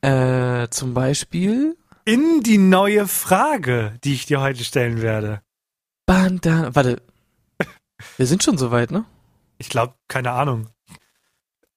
Äh, 0.00 0.68
zum 0.70 0.94
Beispiel 0.94 1.76
In 2.06 2.40
die 2.42 2.56
neue 2.56 3.06
Frage, 3.06 3.98
die 4.02 4.14
ich 4.14 4.24
dir 4.24 4.40
heute 4.40 4.64
stellen 4.64 5.02
werde. 5.02 5.42
Bandana. 6.06 6.74
Warte. 6.74 7.02
Wir 8.16 8.26
sind 8.26 8.42
schon 8.42 8.56
soweit, 8.56 8.90
ne? 8.90 9.04
Ich 9.58 9.68
glaube, 9.68 9.94
keine 10.08 10.32
Ahnung. 10.32 10.68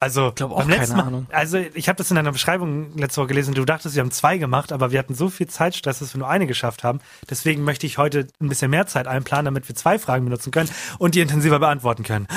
Also, 0.06 0.28
Ich 0.30 0.36
glaube 0.36 0.54
auch 0.54 0.60
beim 0.60 0.70
letzten 0.70 0.98
Mal, 0.98 1.04
Ahnung. 1.08 1.26
Also, 1.32 1.58
ich 1.58 1.90
habe 1.90 1.98
das 1.98 2.12
in 2.12 2.16
deiner 2.16 2.32
Beschreibung 2.32 2.96
letzte 2.96 3.22
Woche 3.22 3.30
gelesen. 3.30 3.56
Du 3.56 3.66
dachtest, 3.66 3.96
wir 3.96 4.02
haben 4.04 4.12
zwei 4.12 4.38
gemacht, 4.38 4.72
aber 4.72 4.92
wir 4.92 5.00
hatten 5.00 5.16
so 5.16 5.30
viel 5.30 5.48
Zeitstress, 5.48 5.98
dass 5.98 6.14
wir 6.14 6.20
nur 6.20 6.30
eine 6.30 6.46
geschafft 6.46 6.84
haben. 6.84 7.00
Deswegen 7.28 7.64
möchte 7.64 7.88
ich 7.88 7.98
heute 7.98 8.28
ein 8.40 8.48
bisschen 8.48 8.70
mehr 8.70 8.86
Zeit 8.86 9.08
einplanen, 9.08 9.46
damit 9.46 9.68
wir 9.68 9.76
zwei 9.76 9.98
Fragen 9.98 10.26
benutzen 10.26 10.52
können 10.52 10.70
und 11.00 11.16
die 11.16 11.22
intensiver 11.22 11.58
beantworten 11.58 12.04
können. 12.04 12.28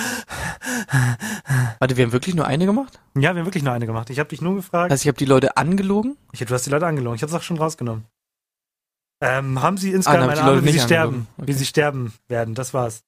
Warte, 1.79 1.99
wir 1.99 2.07
haben 2.07 2.12
wirklich 2.12 2.35
nur 2.35 2.47
eine 2.47 2.64
gemacht? 2.64 3.01
Ja, 3.16 3.35
wir 3.35 3.41
haben 3.41 3.45
wirklich 3.47 3.62
nur 3.64 3.75
eine 3.75 3.85
gemacht. 3.85 4.09
Ich 4.09 4.19
habe 4.19 4.31
dich 4.31 4.41
nur 4.41 4.55
gefragt. 4.55 4.91
Also 4.91 5.03
ich 5.03 5.09
habe 5.09 5.19
die 5.19 5.27
Leute 5.27 5.59
angelogen? 5.59 6.16
Ich, 6.33 6.41
du 6.41 6.55
hast 6.55 6.64
die 6.64 6.71
Leute 6.71 6.87
angelogen. 6.87 7.16
Ich 7.16 7.23
habe 7.23 7.31
es 7.31 7.37
auch 7.37 7.43
schon 7.43 7.59
rausgenommen. 7.59 8.07
Ähm, 9.21 9.61
haben 9.61 9.77
sie 9.77 9.93
insgesamt 9.93 10.23
dann 10.23 10.31
hab 10.31 10.39
eine 10.39 10.53
Ahnung, 10.53 10.64
wie 10.64 10.73
sie 10.73 10.81
sterben, 10.81 11.07
angelogen. 11.14 11.27
wie 11.37 11.43
Okay. 11.43 11.53
sie 11.53 11.66
sterben 11.66 12.14
werden. 12.29 12.55
Das 12.55 12.73
war's. 12.73 13.03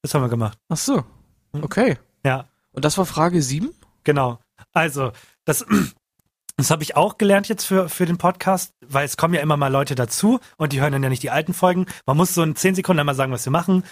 Das 0.00 0.14
haben 0.14 0.22
wir 0.22 0.28
gemacht. 0.30 0.56
Ach 0.70 0.76
so. 0.78 1.04
Hm. 1.52 1.62
Okay. 1.64 1.98
Ja. 2.24 2.48
Und 2.72 2.84
das 2.86 2.96
war 2.96 3.04
Frage 3.04 3.42
sieben? 3.42 3.74
Genau. 4.04 4.38
Also, 4.72 5.12
das, 5.44 5.64
das 6.56 6.70
habe 6.70 6.82
ich 6.82 6.96
auch 6.96 7.18
gelernt 7.18 7.48
jetzt 7.48 7.64
für, 7.64 7.88
für 7.88 8.06
den 8.06 8.18
Podcast, 8.18 8.72
weil 8.86 9.04
es 9.04 9.16
kommen 9.16 9.34
ja 9.34 9.40
immer 9.40 9.56
mal 9.56 9.68
Leute 9.68 9.94
dazu 9.94 10.40
und 10.56 10.72
die 10.72 10.80
hören 10.80 10.92
dann 10.92 11.02
ja 11.02 11.08
nicht 11.08 11.22
die 11.22 11.30
alten 11.30 11.54
Folgen. 11.54 11.86
Man 12.06 12.16
muss 12.16 12.34
so 12.34 12.42
in 12.42 12.56
10 12.56 12.74
Sekunden 12.74 13.00
einmal 13.00 13.14
sagen, 13.14 13.32
was 13.32 13.44
wir 13.44 13.52
machen. 13.52 13.84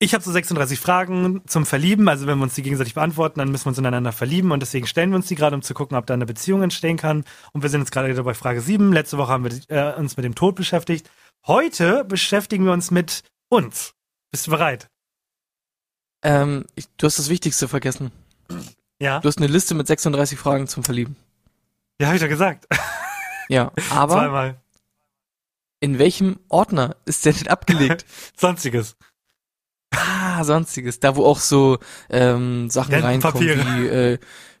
Ich 0.00 0.12
habe 0.12 0.24
so 0.24 0.32
36 0.32 0.80
Fragen 0.80 1.42
zum 1.46 1.64
Verlieben, 1.64 2.08
also 2.08 2.26
wenn 2.26 2.38
wir 2.38 2.42
uns 2.42 2.54
die 2.54 2.62
gegenseitig 2.62 2.94
beantworten, 2.94 3.38
dann 3.38 3.50
müssen 3.50 3.66
wir 3.66 3.68
uns 3.70 3.78
ineinander 3.78 4.12
verlieben 4.12 4.50
und 4.50 4.60
deswegen 4.60 4.86
stellen 4.86 5.10
wir 5.10 5.16
uns 5.16 5.28
die 5.28 5.36
gerade, 5.36 5.54
um 5.54 5.62
zu 5.62 5.72
gucken, 5.72 5.96
ob 5.96 6.04
da 6.06 6.14
eine 6.14 6.26
Beziehung 6.26 6.62
entstehen 6.62 6.96
kann. 6.96 7.24
Und 7.52 7.62
wir 7.62 7.70
sind 7.70 7.80
jetzt 7.80 7.92
gerade 7.92 8.08
wieder 8.08 8.24
bei 8.24 8.34
Frage 8.34 8.60
7. 8.60 8.92
Letzte 8.92 9.18
Woche 9.18 9.30
haben 9.30 9.44
wir 9.44 9.52
äh, 9.68 9.96
uns 9.96 10.16
mit 10.16 10.24
dem 10.24 10.34
Tod 10.34 10.56
beschäftigt. 10.56 11.08
Heute 11.46 12.04
beschäftigen 12.04 12.64
wir 12.64 12.72
uns 12.72 12.90
mit 12.90 13.22
uns. 13.48 13.94
Bist 14.32 14.48
du 14.48 14.50
bereit? 14.50 14.88
Ähm, 16.24 16.64
ich, 16.74 16.88
du 16.96 17.06
hast 17.06 17.18
das 17.18 17.28
Wichtigste 17.28 17.68
vergessen. 17.68 18.10
Ja? 19.00 19.20
Du 19.20 19.28
hast 19.28 19.38
eine 19.38 19.46
Liste 19.46 19.74
mit 19.74 19.86
36 19.86 20.38
Fragen 20.38 20.66
zum 20.66 20.84
Verlieben. 20.84 21.16
Ja, 22.00 22.08
habe 22.08 22.16
ich 22.16 22.22
doch 22.22 22.28
gesagt. 22.28 22.66
Ja, 23.48 23.72
aber 23.90 24.14
Zweimal. 24.14 24.60
in 25.80 25.98
welchem 25.98 26.40
Ordner 26.48 26.96
ist 27.04 27.24
der 27.26 27.34
denn 27.34 27.48
abgelegt? 27.48 28.06
Sonstiges. 28.36 28.96
ah, 29.94 30.42
sonstiges. 30.42 30.98
Da, 30.98 31.14
wo 31.16 31.24
auch 31.24 31.38
so 31.38 31.78
ähm, 32.10 32.70
Sachen 32.70 32.94
reinkommen 32.94 33.40
wie 33.40 33.86
äh, 33.86 34.18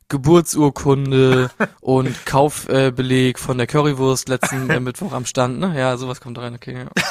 Geburtsurkunde 0.08 1.50
und 1.80 2.26
Kaufbeleg 2.26 3.36
äh, 3.36 3.40
von 3.40 3.58
der 3.58 3.66
Currywurst 3.66 4.28
letzten 4.28 4.68
äh, 4.70 4.80
Mittwoch 4.80 5.12
am 5.12 5.26
Stand. 5.26 5.58
Ne? 5.58 5.78
Ja, 5.78 5.96
sowas 5.96 6.20
kommt 6.20 6.38
rein. 6.38 6.54
Okay. 6.54 6.84
Ja. 6.84 7.02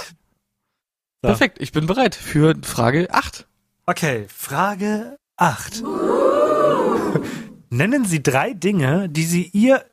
Perfekt, 1.22 1.58
ich 1.62 1.72
bin 1.72 1.86
bereit 1.86 2.16
für 2.16 2.54
Frage 2.64 3.08
8. 3.10 3.48
Okay, 3.86 4.28
Frage 4.30 5.18
8. 5.38 5.84
Nennen 7.70 8.06
Sie 8.06 8.22
drei 8.22 8.54
Dinge, 8.54 9.10
die 9.10 9.26
Sie 9.26 9.50
ihr. 9.54 9.90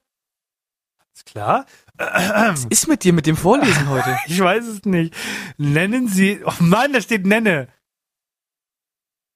Ist 1.15 1.27
klar. 1.27 1.67
Was 1.97 2.65
ist 2.67 2.89
mit 2.89 3.05
dir 3.05 3.13
mit 3.13 3.27
dem 3.27 3.37
Vorlesen 3.37 3.89
heute? 3.89 4.19
Ich 4.27 4.41
weiß 4.41 4.65
es 4.67 4.85
nicht. 4.85 5.15
Nennen 5.59 6.09
Sie. 6.09 6.41
Oh 6.45 6.53
Mann, 6.61 6.93
da 6.93 7.01
steht 7.01 7.27
nenne. 7.27 7.69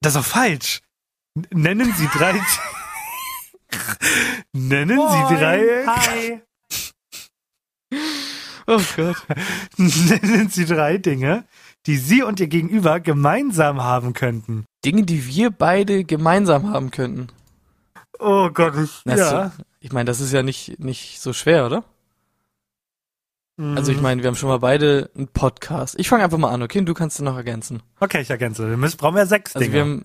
Das 0.00 0.14
ist 0.14 0.20
doch 0.20 0.26
falsch. 0.26 0.80
Nennen 1.50 1.92
Sie 1.94 2.06
drei. 2.08 2.32
Nennen 4.52 4.98
Sie 4.98 5.34
drei. 5.34 5.86
Hi. 5.86 6.42
Oh 8.66 8.80
Gott. 8.96 9.16
Nennen 9.76 10.48
Sie 10.48 10.64
drei 10.64 10.98
Dinge, 10.98 11.46
die 11.86 11.96
Sie 11.96 12.22
und 12.22 12.40
Ihr 12.40 12.48
Gegenüber 12.48 13.00
gemeinsam 13.00 13.82
haben 13.82 14.12
könnten. 14.12 14.64
Dinge, 14.84 15.02
die 15.04 15.26
wir 15.26 15.50
beide 15.50 16.04
gemeinsam 16.04 16.70
haben 16.70 16.90
könnten. 16.90 17.28
Oh 18.18 18.48
Gott, 18.50 18.74
ich, 18.82 19.02
Na, 19.04 19.16
ja. 19.16 19.50
so, 19.56 19.64
ich 19.80 19.92
meine, 19.92 20.06
das 20.06 20.20
ist 20.20 20.32
ja 20.32 20.42
nicht, 20.42 20.78
nicht 20.78 21.20
so 21.20 21.32
schwer, 21.32 21.66
oder? 21.66 21.84
Also 23.56 23.92
ich 23.92 24.00
meine, 24.00 24.20
wir 24.22 24.28
haben 24.28 24.34
schon 24.34 24.48
mal 24.48 24.58
beide 24.58 25.10
einen 25.14 25.28
Podcast. 25.28 25.94
Ich 26.00 26.08
fange 26.08 26.24
einfach 26.24 26.38
mal 26.38 26.50
an, 26.50 26.62
okay? 26.62 26.80
Und 26.80 26.86
du 26.86 26.94
kannst 26.94 27.18
es 27.20 27.22
noch 27.22 27.36
ergänzen. 27.36 27.82
Okay, 28.00 28.20
ich 28.20 28.28
ergänze. 28.30 28.68
Wir 28.68 28.76
müssen, 28.76 28.96
brauchen 28.96 29.16
ja 29.16 29.26
sechs 29.26 29.54
Also 29.54 29.62
Dinge. 29.62 29.74
wir 29.74 29.80
haben, 29.82 30.04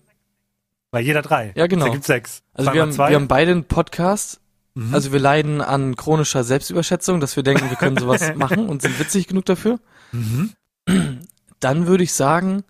weil 0.91 1.03
jeder 1.03 1.23
drei. 1.23 1.51
Ja, 1.55 1.65
genau. 1.65 1.85
Da 1.85 1.91
gibt's 1.91 2.05
sechs. 2.05 2.43
also 2.53 2.71
wir 2.73 2.81
haben, 2.83 2.95
wir 2.95 3.05
haben 3.05 3.27
beide 3.27 3.51
einen 3.51 3.63
Podcast. 3.63 4.39
Mhm. 4.75 4.93
Also 4.93 5.11
wir 5.11 5.19
leiden 5.19 5.61
an 5.61 5.95
chronischer 5.95 6.43
Selbstüberschätzung, 6.43 7.19
dass 7.19 7.35
wir 7.37 7.41
denken, 7.43 7.71
wir 7.71 7.77
können 7.77 7.97
sowas 7.97 8.33
machen 8.35 8.69
und 8.69 8.83
sind 8.83 8.99
witzig 8.99 9.27
genug 9.27 9.45
dafür. 9.45 9.79
mhm. 10.11 10.51
Dann 11.59 11.87
würde 11.87 12.03
ich 12.03 12.13
sagen, 12.13 12.63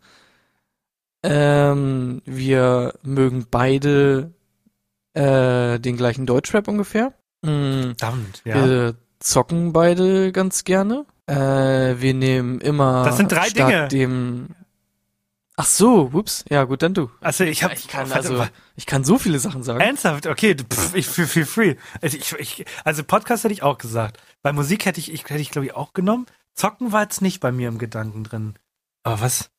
ähm, 1.23 2.21
wir 2.25 2.93
mögen 3.03 3.47
beide 3.49 4.31
äh, 5.13 5.79
den 5.79 5.97
gleichen 5.97 6.25
Deutschrap 6.25 6.67
ungefähr. 6.67 7.13
Mm, 7.41 7.93
Verdammt, 7.97 8.41
ja. 8.45 8.55
Wir 8.55 8.95
zocken 9.19 9.73
beide 9.73 10.31
ganz 10.31 10.63
gerne. 10.63 11.05
Äh, 11.25 11.35
wir 12.01 12.13
nehmen 12.13 12.59
immer 12.61 13.03
Das 13.03 13.17
sind 13.17 13.31
drei 13.31 13.49
Dinge. 13.49 13.87
dem. 13.89 14.55
Ach 15.57 15.65
so, 15.65 16.09
ups. 16.13 16.45
Ja, 16.49 16.63
gut, 16.63 16.81
dann 16.81 16.93
du. 16.93 17.11
Also 17.19 17.43
ich 17.43 17.63
habe 17.63 17.73
Ich 17.73 17.89
kann 17.89 18.09
also, 18.13 18.45
ich 18.77 18.85
kann 18.85 19.03
so 19.03 19.17
viele 19.19 19.39
Sachen 19.39 19.61
sagen. 19.61 19.81
Ernsthaft, 19.81 20.25
okay, 20.25 20.55
pff, 20.55 20.95
ich 20.95 21.05
feel, 21.05 21.27
feel 21.27 21.45
free. 21.45 21.75
Also, 22.01 22.17
ich, 22.17 22.31
ich, 22.39 22.65
also 22.85 23.03
Podcast 23.03 23.43
hätte 23.43 23.53
ich 23.53 23.61
auch 23.61 23.77
gesagt. 23.77 24.21
Bei 24.41 24.53
Musik 24.53 24.85
hätte 24.85 25.01
ich, 25.01 25.11
ich 25.11 25.25
hätte 25.25 25.41
ich 25.41 25.51
glaube 25.51 25.65
ich 25.65 25.75
auch 25.75 25.91
genommen. 25.91 26.27
Zocken 26.55 26.93
war 26.93 27.03
jetzt 27.03 27.21
nicht 27.21 27.41
bei 27.41 27.51
mir 27.51 27.67
im 27.67 27.77
Gedanken 27.77 28.23
drin. 28.23 28.55
Aber 29.03 29.21
was? 29.21 29.49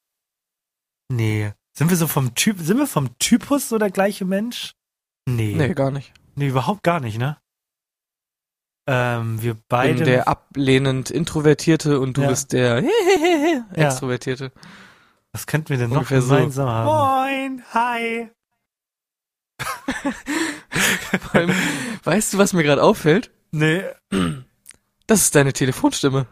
Nee. 1.08 1.52
Sind 1.72 1.90
wir 1.90 1.96
so 1.96 2.06
vom 2.06 2.34
Typ, 2.34 2.58
sind 2.60 2.78
wir 2.78 2.86
vom 2.86 3.16
Typus 3.18 3.68
so 3.68 3.78
der 3.78 3.90
gleiche 3.90 4.24
Mensch? 4.24 4.74
Nee. 5.26 5.54
Nee, 5.54 5.74
gar 5.74 5.90
nicht. 5.90 6.12
Nee, 6.34 6.48
überhaupt 6.48 6.82
gar 6.82 7.00
nicht, 7.00 7.18
ne? 7.18 7.38
Ähm, 8.88 9.40
wir 9.42 9.52
Ich 9.52 9.58
beide. 9.68 9.94
bin 9.94 10.04
der 10.04 10.26
ablehnend 10.28 11.10
Introvertierte 11.10 12.00
und 12.00 12.16
du 12.16 12.22
Ja. 12.22 12.28
bist 12.28 12.52
der 12.52 12.82
Ja. 13.76 13.86
Extrovertierte. 13.86 14.52
was 15.32 15.46
könnten 15.46 15.68
wir 15.70 15.76
denn 15.78 15.90
noch 15.90 15.98
ungefähr 15.98 16.22
so. 16.22 16.34
gemeinsam 16.34 16.68
haben? 16.68 16.86
Moin, 16.86 17.64
hi. 17.72 18.30
Allem, 21.32 21.54
weißt 22.04 22.34
du, 22.34 22.38
was 22.38 22.52
mir 22.52 22.62
gerade 22.62 22.82
auffällt? 22.82 23.30
Nee, 23.52 23.82
Das 25.06 25.22
ist 25.22 25.34
deine 25.34 25.52
Telefonstimme. 25.52 26.26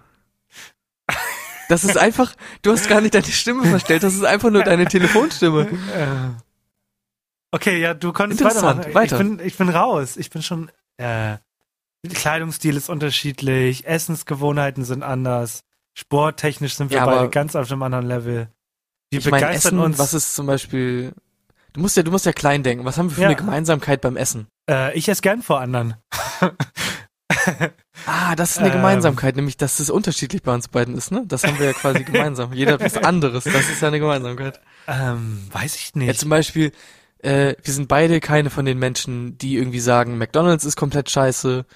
Das 1.69 1.85
ist 1.85 1.97
einfach, 1.99 2.35
du 2.62 2.73
hast 2.73 2.89
gar 2.89 3.01
nicht 3.01 3.14
deine 3.14 3.25
Stimme 3.27 3.64
verstellt, 3.66 4.03
das 4.03 4.14
ist 4.14 4.25
einfach 4.25 4.51
nur 4.51 4.62
deine 4.64 4.87
Telefonstimme. 4.87 5.69
Äh. 5.95 6.41
Okay, 7.51 7.81
ja, 7.81 7.95
du 7.95 8.12
konntest 8.12 8.41
Interessant, 8.41 8.79
weitermachen. 8.81 8.95
weiter. 8.95 9.21
Ich 9.21 9.27
bin, 9.27 9.47
ich 9.47 9.57
bin 9.57 9.69
raus. 9.69 10.16
Ich 10.16 10.31
bin 10.31 10.43
schon. 10.43 10.71
Äh, 10.99 11.37
Kleidungsstil 12.14 12.77
ist 12.77 12.89
unterschiedlich, 12.89 13.87
Essensgewohnheiten 13.87 14.85
sind 14.85 15.03
anders, 15.03 15.64
sporttechnisch 15.95 16.75
sind 16.77 16.91
wir 16.91 16.99
Ja, 16.99 17.07
beide 17.07 17.29
ganz 17.29 17.57
auf 17.57 17.71
einem 17.71 17.83
anderen 17.83 18.07
Level. 18.07 18.49
Wir 19.11 19.19
Ich 19.19 19.25
begeistern 19.25 19.53
Essen, 19.75 19.79
uns. 19.81 19.99
was 19.99 20.14
ist 20.14 20.35
zum 20.35 20.47
Beispiel, 20.47 21.12
du 21.73 21.81
musst 21.81 21.97
ja, 21.97 22.03
du 22.05 22.11
musst 22.12 22.25
ja 22.25 22.33
klein 22.33 22.62
denken, 22.62 22.85
was 22.85 22.99
haben 22.99 23.11
wir 23.11 23.16
für 23.16 23.23
Ja. 23.23 23.27
eine 23.29 23.37
Gemeinsamkeit 23.37 24.01
beim 24.01 24.16
Essen? 24.16 24.47
äh, 24.71 24.97
ich 24.97 25.09
esse 25.09 25.23
gern 25.23 25.43
vor 25.43 25.61
anderen. 25.61 25.97
Ah, 28.07 28.34
das 28.36 28.53
ist 28.53 28.59
eine 28.59 28.68
Ähm. 28.68 28.74
Gemeinsamkeit, 28.74 29.36
nämlich, 29.36 29.57
dass 29.57 29.80
es 29.80 29.90
unterschiedlich 29.90 30.42
bei 30.42 30.55
uns 30.55 30.68
beiden 30.68 30.96
ist, 30.96 31.11
ne? 31.12 31.24
Das 31.26 31.44
haben 31.44 31.59
wir 31.59 31.66
ja 31.66 31.72
quasi 31.74 32.05
gemeinsam. 32.05 32.53
Jeder 32.53 32.74
hat 32.74 32.80
was 32.82 32.96
anderes, 32.96 33.44
das 33.44 33.68
ist 33.68 33.82
ja 33.82 33.88
eine 33.88 33.99
Gemeinsamkeit. 34.01 34.61
ähm, 34.86 35.46
weiß 35.53 35.74
ich 35.76 35.92
Ja, 35.94 35.99
nicht. 36.01 36.20
zum 36.20 36.30
Beispiel, 36.30 36.72
äh, 37.18 37.55
wir 37.62 37.74
sind 37.74 37.88
beide 37.88 38.20
keine 38.20 38.51
von 38.51 38.64
den 38.64 38.78
Menschen, 38.78 39.36
die 39.38 39.57
irgendwie 39.57 39.80
sagen, 39.80 40.16
McDonalds 40.18 40.64
ist 40.64 40.76
komplett 40.76 41.11
scheiße. 41.11 41.66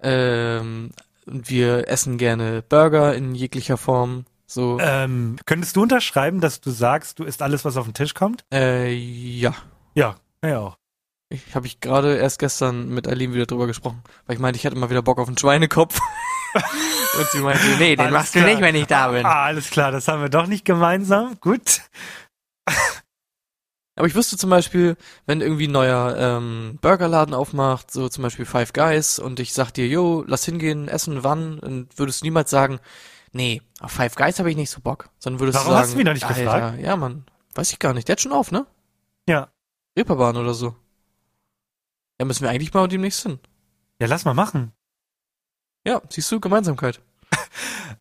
Ähm, 0.00 0.90
und 1.26 1.50
wir 1.50 1.88
essen 1.88 2.18
gerne 2.18 2.62
Burger 2.62 3.14
in 3.14 3.34
jeglicher 3.34 3.76
Form. 3.76 4.26
So, 4.46 4.78
ähm, 4.80 5.36
könntest 5.44 5.74
du 5.76 5.82
unterschreiben, 5.82 6.40
dass 6.40 6.60
du 6.60 6.70
sagst, 6.70 7.18
du 7.18 7.24
isst 7.24 7.42
alles, 7.42 7.64
was 7.64 7.76
auf 7.76 7.86
den 7.86 7.94
Tisch 7.94 8.14
kommt? 8.14 8.44
äh, 8.52 8.92
ja. 8.92 9.54
Ja, 9.94 10.16
ja 10.44 10.58
auch. 10.60 10.76
Ich 11.28 11.54
habe 11.54 11.66
ich 11.66 11.80
gerade 11.80 12.16
erst 12.16 12.38
gestern 12.38 12.88
mit 12.88 13.08
Aline 13.08 13.34
wieder 13.34 13.46
drüber 13.46 13.66
gesprochen, 13.66 14.02
weil 14.26 14.36
ich 14.36 14.40
meinte, 14.40 14.58
ich 14.58 14.64
hätte 14.64 14.76
mal 14.76 14.90
wieder 14.90 15.02
Bock 15.02 15.18
auf 15.18 15.26
einen 15.26 15.38
Schweinekopf. 15.38 15.98
und 16.54 17.26
sie 17.32 17.40
meinte, 17.40 17.66
nee, 17.78 17.96
den 17.96 18.06
Alles 18.06 18.12
machst 18.12 18.34
du 18.34 18.38
klar. 18.38 18.50
nicht, 18.50 18.60
wenn 18.60 18.74
ich 18.76 18.86
da 18.86 19.08
bin. 19.08 19.26
Ah, 19.26 19.44
alles 19.44 19.70
klar, 19.70 19.90
das 19.90 20.06
haben 20.06 20.22
wir 20.22 20.28
doch 20.28 20.46
nicht 20.46 20.64
gemeinsam. 20.64 21.36
Gut. 21.40 21.82
Aber 23.98 24.06
ich 24.06 24.14
wüsste 24.14 24.36
zum 24.36 24.50
Beispiel, 24.50 24.96
wenn 25.24 25.40
irgendwie 25.40 25.68
ein 25.68 25.72
neuer 25.72 26.16
ähm, 26.18 26.78
Burgerladen 26.82 27.34
aufmacht, 27.34 27.90
so 27.90 28.08
zum 28.08 28.22
Beispiel 28.22 28.44
Five 28.44 28.74
Guys, 28.74 29.18
und 29.18 29.40
ich 29.40 29.54
sag 29.54 29.70
dir, 29.72 29.88
yo, 29.88 30.22
lass 30.26 30.44
hingehen, 30.44 30.86
essen, 30.86 31.24
wann, 31.24 31.58
und 31.58 31.98
würdest 31.98 32.20
du 32.20 32.26
niemals 32.26 32.50
sagen, 32.50 32.78
nee, 33.32 33.62
auf 33.80 33.92
Five 33.92 34.14
Guys 34.14 34.38
habe 34.38 34.50
ich 34.50 34.56
nicht 34.56 34.70
so 34.70 34.80
Bock, 34.82 35.08
sondern 35.18 35.40
würdest 35.40 35.56
Warum 35.56 35.68
du 35.68 35.72
sagen, 35.72 35.82
hast 35.82 35.92
du 35.92 35.96
mich 35.96 36.06
noch 36.06 36.12
nicht 36.12 36.26
Alter, 36.26 36.42
gefragt? 36.42 36.80
ja, 36.80 36.94
Mann, 36.96 37.24
weiß 37.54 37.72
ich 37.72 37.78
gar 37.78 37.94
nicht, 37.94 38.06
der 38.06 38.12
hat 38.14 38.20
schon 38.20 38.32
auf, 38.32 38.52
ne? 38.52 38.66
Ja. 39.26 39.48
Reeperbahn 39.98 40.36
oder 40.36 40.52
so. 40.52 40.76
Ja, 42.18 42.24
müssen 42.24 42.42
wir 42.42 42.50
eigentlich 42.50 42.72
mal 42.72 42.88
demnächst 42.88 43.22
hin. 43.22 43.38
Ja, 44.00 44.06
lass 44.06 44.24
mal 44.24 44.34
machen. 44.34 44.72
Ja, 45.86 46.02
siehst 46.08 46.30
du, 46.32 46.40
Gemeinsamkeit. 46.40 47.00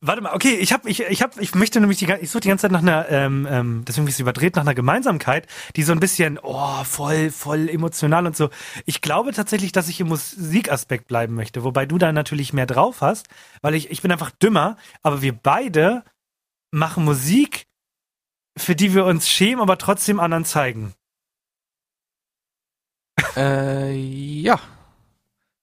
Warte 0.01 0.21
mal, 0.21 0.33
okay, 0.33 0.55
ich 0.55 0.73
hab, 0.73 0.85
ich, 0.85 1.01
ich 1.01 1.21
hab, 1.21 1.39
ich 1.39 1.55
möchte 1.55 1.79
nämlich 1.79 1.99
die, 1.99 2.11
ich 2.21 2.29
suche 2.29 2.41
die 2.41 2.49
ganze 2.49 2.63
Zeit 2.63 2.71
nach 2.71 2.81
einer, 2.81 3.09
ähm, 3.09 3.47
ähm, 3.49 3.85
deswegen 3.87 4.07
ist 4.07 4.15
es 4.15 4.19
überdreht, 4.19 4.55
nach 4.55 4.63
einer 4.63 4.75
Gemeinsamkeit, 4.75 5.47
die 5.75 5.83
so 5.83 5.91
ein 5.91 5.99
bisschen, 5.99 6.39
oh, 6.41 6.83
voll, 6.83 7.31
voll 7.31 7.69
emotional 7.69 8.25
und 8.25 8.35
so. 8.35 8.49
Ich 8.85 9.01
glaube 9.01 9.33
tatsächlich, 9.33 9.71
dass 9.71 9.89
ich 9.89 9.99
im 9.99 10.07
Musikaspekt 10.07 11.07
bleiben 11.07 11.35
möchte, 11.35 11.63
wobei 11.63 11.85
du 11.85 11.97
da 11.97 12.11
natürlich 12.11 12.53
mehr 12.53 12.65
drauf 12.65 13.01
hast, 13.01 13.27
weil 13.61 13.75
ich, 13.75 13.91
ich 13.91 14.01
bin 14.01 14.11
einfach 14.11 14.31
dümmer, 14.31 14.77
aber 15.01 15.21
wir 15.21 15.33
beide 15.33 16.03
machen 16.71 17.05
Musik, 17.05 17.67
für 18.57 18.75
die 18.75 18.93
wir 18.93 19.05
uns 19.05 19.29
schämen, 19.29 19.61
aber 19.61 19.77
trotzdem 19.77 20.19
anderen 20.19 20.45
zeigen. 20.45 20.93
Äh, 23.37 23.93
ja. 23.95 24.59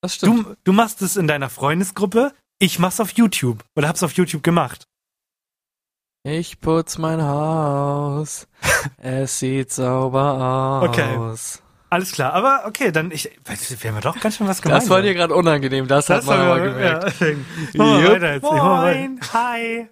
Das 0.01 0.17
stimmt. 0.17 0.47
Du, 0.47 0.55
du 0.65 0.73
machst 0.73 1.01
es 1.03 1.17
in 1.17 1.27
deiner 1.29 1.49
Freundesgruppe, 1.51 2.33
ich 2.59 2.79
mach's 2.79 3.01
auf 3.01 3.13
YouTube 3.13 3.65
oder 3.77 3.89
hab's 3.89 4.03
auf 4.03 4.13
YouTube 4.15 4.43
gemacht. 4.43 4.85
Ich 6.25 6.61
putz 6.61 6.99
mein 6.99 7.23
Haus. 7.23 8.47
es 8.99 9.39
sieht 9.39 9.73
sauber 9.73 10.83
Okay. 10.89 11.17
aus. 11.17 11.63
Alles 11.91 12.13
klar, 12.13 12.33
aber 12.33 12.63
okay, 12.67 12.91
dann 12.91 13.11
ich, 13.11 13.25
wir 13.45 13.89
haben 13.91 13.97
ja 13.97 14.01
doch 14.01 14.19
ganz 14.19 14.37
schön 14.37 14.47
was 14.49 14.57
Das 14.59 14.63
gemeinsam. 14.63 14.91
war 14.91 15.03
dir 15.03 15.13
gerade 15.15 15.35
unangenehm, 15.35 15.87
das, 15.89 16.09
hat 16.09 16.25
man 16.25 16.39
aber 16.41 16.57
wir- 16.63 16.71
gemerkt. 16.73 17.21
Ja, 17.75 17.85
mal 17.85 18.09
weiter 18.13 18.33
jetzt. 18.35 18.43
Weiter. 18.45 19.33
hi. 19.35 19.89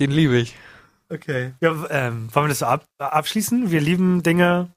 Den 0.00 0.10
liebe 0.12 0.36
ich. 0.36 0.54
Okay. 1.10 1.54
Ja, 1.60 1.70
ähm, 1.90 2.28
wollen 2.32 2.44
wir 2.46 2.48
das 2.50 2.60
so 2.60 2.66
ab, 2.66 2.84
abschließen? 2.98 3.70
Wir 3.72 3.80
lieben 3.80 4.22
Dinge. 4.22 4.70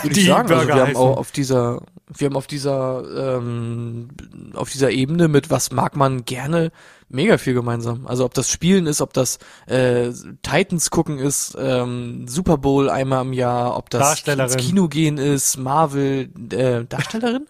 Würde 0.00 0.14
Die 0.14 0.20
ich 0.20 0.26
sagen, 0.26 0.50
also 0.50 0.66
wir 0.66 0.74
haben 0.74 0.96
auch 0.96 1.16
auf 1.16 1.32
dieser, 1.32 1.82
wir 2.08 2.26
haben 2.26 2.36
auf 2.36 2.46
dieser, 2.46 3.36
ähm, 3.36 4.08
auf 4.54 4.70
dieser 4.70 4.90
Ebene 4.90 5.28
mit 5.28 5.50
was 5.50 5.70
mag 5.70 5.96
man 5.96 6.24
gerne 6.24 6.72
mega 7.08 7.38
viel 7.38 7.54
gemeinsam. 7.54 8.06
Also 8.06 8.24
ob 8.24 8.34
das 8.34 8.50
Spielen 8.50 8.86
ist, 8.86 9.00
ob 9.00 9.12
das 9.12 9.38
äh, 9.66 10.10
Titans 10.42 10.90
gucken 10.90 11.18
ist, 11.18 11.56
ähm, 11.58 12.26
Super 12.26 12.58
Bowl 12.58 12.88
einmal 12.88 13.22
im 13.24 13.32
Jahr, 13.32 13.76
ob 13.76 13.90
das 13.90 14.22
ins 14.26 14.56
Kino 14.56 14.88
gehen 14.88 15.18
ist, 15.18 15.56
Marvel, 15.58 16.30
äh, 16.52 16.84
Darstellerin? 16.84 17.46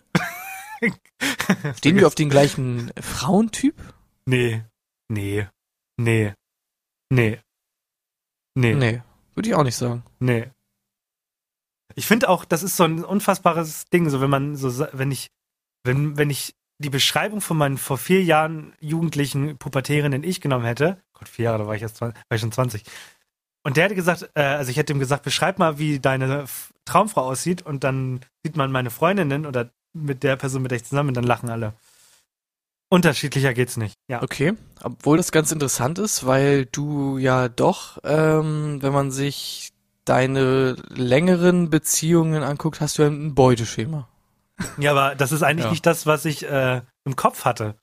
Stehen 1.77 1.97
wir 1.97 2.07
auf 2.07 2.17
den 2.17 2.29
gleichen 2.29 2.91
Frauentyp? 3.01 3.77
Nee. 4.27 4.65
Nee. 5.09 5.47
Nee. 5.97 6.35
Nee. 7.11 7.39
Nee. 8.55 8.75
Nee, 8.75 9.03
würde 9.35 9.49
ich 9.49 9.55
auch 9.55 9.63
nicht 9.65 9.77
sagen. 9.77 10.03
Nee. 10.19 10.51
Ich 11.95 12.07
finde 12.07 12.29
auch, 12.29 12.45
das 12.45 12.63
ist 12.63 12.77
so 12.77 12.85
ein 12.85 13.05
unfassbares 13.05 13.87
Ding, 13.87 14.09
so 14.09 14.21
wenn 14.21 14.31
man 14.31 14.57
so, 14.57 14.87
wenn 14.93 15.11
ich, 15.11 15.31
wenn, 15.85 16.17
wenn 16.17 16.31
ich 16.31 16.55
die 16.79 16.91
Beschreibung 16.91 17.41
von 17.41 17.57
meinen 17.57 17.79
vor 17.79 17.99
vier 17.99 18.23
Jahren 18.23 18.75
jugendlichen 18.81 19.57
pubertären 19.59 20.25
Ich 20.25 20.41
genommen 20.41 20.65
hätte, 20.65 21.01
Gott, 21.13 21.29
vier 21.29 21.47
Jahre, 21.47 21.59
da 21.59 21.67
war 21.67 21.75
ich 21.75 21.83
erst 21.83 21.97
20, 21.97 22.17
war 22.17 22.35
ich 22.35 22.41
schon 22.41 22.53
20. 22.53 22.85
Und 23.65 23.77
der 23.77 23.85
hätte 23.85 23.95
gesagt, 23.95 24.29
äh, 24.35 24.43
also 24.43 24.71
ich 24.71 24.77
hätte 24.77 24.93
ihm 24.93 24.99
gesagt, 24.99 25.23
beschreib 25.23 25.59
mal, 25.59 25.79
wie 25.79 26.01
deine 26.01 26.47
Traumfrau 26.85 27.23
aussieht 27.23 27.63
und 27.63 27.85
dann 27.85 28.21
sieht 28.45 28.57
man 28.57 28.73
meine 28.73 28.91
Freundinnen 28.91 29.47
oder 29.47 29.71
mit 29.93 30.23
der 30.23 30.37
Person, 30.37 30.63
mit 30.63 30.71
der 30.71 30.77
ich 30.77 30.85
zusammen 30.85 31.09
bin, 31.09 31.15
dann 31.15 31.25
lachen 31.25 31.49
alle. 31.49 31.75
Unterschiedlicher 32.89 33.55
geht's 33.55 33.77
nicht. 33.77 33.95
Ja. 34.09 34.23
Okay, 34.23 34.53
obwohl 34.83 35.17
das 35.17 35.33
ganz 35.33 35.51
interessant 35.51 35.99
ist, 35.99 36.27
weil 36.27 36.67
du 36.67 37.17
ja 37.17 37.49
doch, 37.49 37.99
ähm, 38.05 38.83
wenn 38.83 38.93
man 38.93 39.11
sich 39.11 39.72
deine 40.05 40.77
längeren 40.89 41.71
Beziehungen 41.71 42.43
anguckt, 42.43 42.81
hast 42.81 42.99
du 42.99 43.03
ja 43.03 43.09
ein 43.09 43.35
Beuteschema. 43.35 44.09
Ja, 44.79 44.91
aber 44.93 45.15
das 45.15 45.33
ist 45.33 45.43
eigentlich 45.43 45.65
Ja. 45.67 45.71
nicht 45.71 45.87
das, 45.87 46.07
was 46.07 46.25
ich 46.25 46.45
äh, 46.49 46.83
im 47.05 47.17
Kopf 47.17 47.45
hatte. 47.45 47.75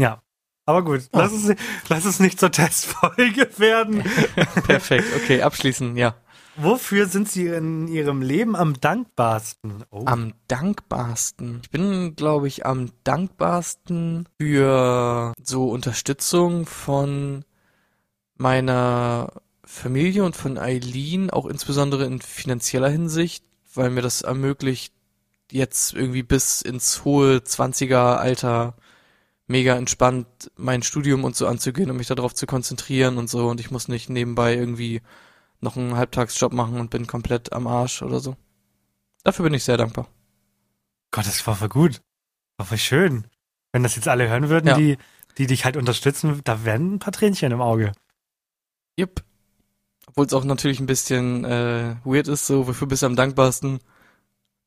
Ja. 0.00 0.22
Aber 0.64 0.84
gut, 0.84 1.08
Ah. 1.12 1.18
lass, 1.18 1.32
es, 1.32 1.56
lass 1.88 2.04
es 2.04 2.20
nicht 2.20 2.38
zur 2.38 2.52
Testfolge 2.52 3.48
werden. 3.58 4.02
Perfekt, 4.66 5.06
okay, 5.16 5.42
abschließen, 5.42 5.96
ja. 5.96 6.14
wofür 6.56 7.06
sind 7.06 7.28
Sie 7.28 7.46
in 7.48 7.88
Ihrem 7.88 8.22
Leben 8.22 8.54
am 8.54 8.78
dankbarsten? 8.80 9.82
Oh. 9.90 10.04
Am 10.06 10.34
dankbarsten. 10.46 11.60
Ich 11.64 11.70
bin, 11.70 12.14
glaube 12.14 12.46
ich, 12.46 12.64
am 12.64 12.90
dankbarsten 13.02 14.28
für 14.40 15.32
so 15.42 15.68
Unterstützung 15.68 16.66
von 16.66 17.44
meiner 18.36 19.32
Familie 19.72 20.22
und 20.24 20.36
von 20.36 20.58
Eileen, 20.58 21.30
auch 21.30 21.46
insbesondere 21.46 22.04
in 22.04 22.20
finanzieller 22.20 22.90
Hinsicht, 22.90 23.42
weil 23.74 23.88
mir 23.88 24.02
das 24.02 24.20
ermöglicht, 24.20 24.92
jetzt 25.50 25.94
irgendwie 25.94 26.22
bis 26.22 26.60
ins 26.60 27.04
hohe 27.04 27.42
Zwanziger 27.42 28.20
Alter 28.20 28.76
mega 29.46 29.74
entspannt 29.74 30.50
mein 30.56 30.82
Studium 30.82 31.24
und 31.24 31.36
so 31.36 31.46
anzugehen 31.46 31.90
und 31.90 31.96
mich 31.96 32.06
darauf 32.06 32.34
zu 32.34 32.46
konzentrieren 32.46 33.16
und 33.16 33.30
so 33.30 33.48
und 33.48 33.60
ich 33.60 33.70
muss 33.70 33.88
nicht 33.88 34.10
nebenbei 34.10 34.54
irgendwie 34.54 35.00
noch 35.60 35.76
einen 35.76 35.96
Halbtagsjob 35.96 36.52
machen 36.52 36.78
und 36.78 36.90
bin 36.90 37.06
komplett 37.06 37.52
am 37.54 37.66
Arsch 37.66 38.02
oder 38.02 38.20
so. 38.20 38.36
Dafür 39.24 39.44
bin 39.44 39.54
ich 39.54 39.64
sehr 39.64 39.78
dankbar. 39.78 40.06
Gott, 41.10 41.26
das 41.26 41.46
war 41.46 41.56
voll 41.56 41.70
gut. 41.70 42.02
War 42.58 42.66
voll 42.66 42.78
schön. 42.78 43.26
Wenn 43.72 43.82
das 43.82 43.96
jetzt 43.96 44.08
alle 44.08 44.28
hören 44.28 44.50
würden, 44.50 44.68
ja. 44.68 44.76
die, 44.76 44.98
die 45.38 45.46
dich 45.46 45.64
halt 45.64 45.78
unterstützen, 45.78 46.42
da 46.44 46.64
wären 46.64 46.94
ein 46.94 46.98
paar 46.98 47.12
Tränchen 47.12 47.52
im 47.52 47.62
Auge. 47.62 47.92
Yep. 48.98 49.24
Obwohl 50.12 50.26
es 50.26 50.34
auch 50.34 50.44
natürlich 50.44 50.78
ein 50.78 50.86
bisschen 50.86 51.46
äh, 51.46 51.96
weird 52.04 52.28
ist, 52.28 52.46
so, 52.46 52.66
wofür 52.66 52.86
bist 52.86 53.02
du 53.02 53.06
am 53.06 53.16
dankbarsten? 53.16 53.80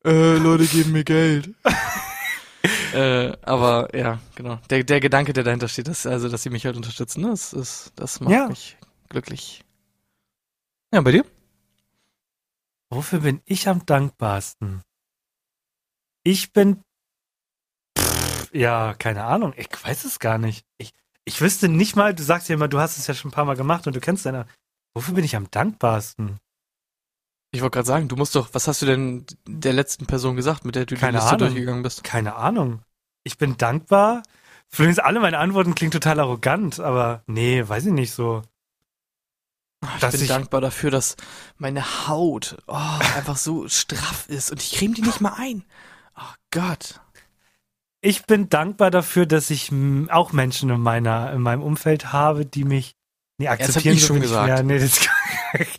Äh, 0.04 0.38
Leute 0.38 0.66
geben 0.66 0.92
mir 0.92 1.04
Geld. 1.04 1.54
äh, 2.96 3.32
aber 3.44 3.96
ja, 3.96 4.20
genau. 4.34 4.60
Der, 4.72 4.84
der 4.84 5.00
Gedanke, 5.00 5.34
der 5.34 5.44
dahinter 5.44 5.68
steht, 5.68 5.88
dass, 5.88 6.08
also, 6.08 6.30
dass 6.30 6.42
sie 6.42 6.50
mich 6.50 6.66
halt 6.66 6.78
unterstützen, 6.78 7.22
das, 7.24 7.54
ist, 7.54 7.94
das 7.96 8.22
macht 8.22 8.34
ja. 8.34 8.48
mich 8.48 8.76
glücklich. 9.10 9.64
Ja, 10.92 11.02
bei 11.02 11.12
dir? 11.12 11.26
Wofür 12.90 13.20
bin 13.20 13.42
ich 13.46 13.68
am 13.68 13.86
dankbarsten? 13.86 14.82
Ich 16.24 16.54
bin. 16.54 16.82
Pff, 17.96 18.50
ja, 18.52 18.96
keine 18.96 19.26
Ahnung. 19.26 19.54
Ich 19.58 19.68
weiß 19.70 20.06
es 20.06 20.18
gar 20.18 20.40
nicht. 20.40 20.66
Ich, 20.80 20.92
ich 21.24 21.40
wüsste 21.40 21.70
nicht 21.70 21.96
mal, 21.96 22.16
du 22.16 22.24
sagst 22.24 22.50
ja 22.50 22.56
immer, 22.56 22.68
du 22.68 22.80
hast 22.80 22.98
es 22.98 23.06
ja 23.06 23.14
schon 23.14 23.30
ein 23.30 23.34
paar 23.34 23.46
Mal 23.46 23.56
gemacht 23.56 23.86
und 23.86 23.96
du 23.96 24.00
kennst 24.00 24.26
deine. 24.26 24.48
Wofür 24.96 25.14
bin 25.14 25.26
ich 25.26 25.36
am 25.36 25.52
dankbarsten? 25.52 26.40
Ich 27.52 27.62
wollte 27.62 27.76
gerade 27.76 27.88
sagen, 27.88 28.08
du 28.08 28.16
musst 28.16 28.36
doch, 28.36 28.50
was 28.54 28.68
hast 28.68 28.82
du 28.82 28.86
denn 28.86 29.26
der 29.48 29.74
letzten 29.74 30.08
Person 30.08 30.36
gesagt, 30.36 30.66
mit 30.66 30.76
der 30.76 30.86
du 30.86 30.96
Keine 30.96 31.12
die 31.12 31.18
Liste 31.18 31.36
Ahnung. 31.36 31.40
durchgegangen 31.40 31.84
bist? 31.84 32.04
Keine 32.04 32.36
Ahnung. 32.36 32.82
Ich 33.24 33.38
bin 33.38 33.58
dankbar. 33.58 34.24
Übrigens, 34.74 35.00
alle 35.00 35.20
meine 35.20 35.38
Antworten 35.38 35.76
klingen 35.76 35.92
total 35.92 36.20
arrogant, 36.20 36.80
aber 36.80 37.24
nee, 37.28 37.64
weiß 37.68 37.86
ich 37.86 37.94
nicht 37.94 38.12
so. 38.12 38.42
Ich 39.98 40.10
bin 40.10 40.22
ich 40.22 40.28
dankbar 40.28 40.62
dafür, 40.62 40.92
dass 40.92 41.16
meine 41.58 42.08
Haut 42.08 42.58
oh, 42.68 43.00
einfach 43.16 43.38
so 43.38 43.68
straff 43.68 44.28
ist 44.30 44.52
und 44.52 44.62
ich 44.62 44.72
creme 44.72 44.94
die 44.94 45.02
nicht 45.02 45.22
mal 45.22 45.36
ein. 45.38 45.64
Oh 46.18 46.34
Gott. 46.52 47.02
Ich 48.02 48.26
bin 48.26 48.50
dankbar 48.50 48.92
dafür, 48.92 49.26
dass 49.26 49.50
ich 49.50 49.72
auch 50.10 50.32
Menschen 50.32 50.70
in 50.70 50.82
meiner 50.82 51.32
in 51.34 51.42
meinem 51.42 51.62
Umfeld 51.62 52.14
habe, 52.14 52.46
die 52.46 52.64
mich 52.64 52.96
nee, 53.38 53.48
akzeptieren. 53.48 53.76
Das 53.76 53.86
hab 53.86 53.94
ich 53.94 54.06
schon 54.06 54.22
gesagt. 54.22 54.66
Nee, 54.66 54.80
das, 54.80 55.00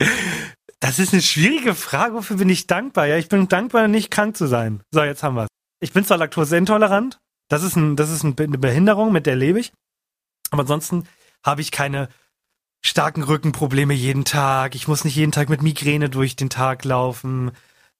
das 0.80 0.98
ist 0.98 1.12
eine 1.12 1.22
schwierige 1.22 1.74
Frage. 1.74 2.14
Wofür 2.14 2.36
bin 2.36 2.48
ich 2.48 2.66
dankbar? 2.66 3.06
Ja, 3.06 3.16
ich 3.16 3.28
bin 3.28 3.48
dankbar, 3.48 3.88
nicht 3.88 4.10
krank 4.10 4.36
zu 4.36 4.46
sein. 4.46 4.82
So, 4.90 5.02
jetzt 5.02 5.22
haben 5.22 5.36
wir's. 5.36 5.48
Ich 5.80 5.92
bin 5.92 6.04
zwar 6.04 6.18
laktoseintolerant. 6.18 7.18
Das 7.48 7.62
ist, 7.62 7.76
ein, 7.76 7.96
das 7.96 8.10
ist 8.10 8.24
eine 8.24 8.34
Behinderung, 8.34 9.12
mit 9.12 9.26
der 9.26 9.36
lebe 9.36 9.60
ich. 9.60 9.72
Aber 10.50 10.62
ansonsten 10.62 11.04
habe 11.44 11.60
ich 11.60 11.70
keine 11.70 12.08
starken 12.84 13.22
Rückenprobleme 13.22 13.94
jeden 13.94 14.24
Tag. 14.24 14.74
Ich 14.74 14.88
muss 14.88 15.04
nicht 15.04 15.16
jeden 15.16 15.32
Tag 15.32 15.48
mit 15.48 15.62
Migräne 15.62 16.08
durch 16.08 16.36
den 16.36 16.50
Tag 16.50 16.84
laufen. 16.84 17.52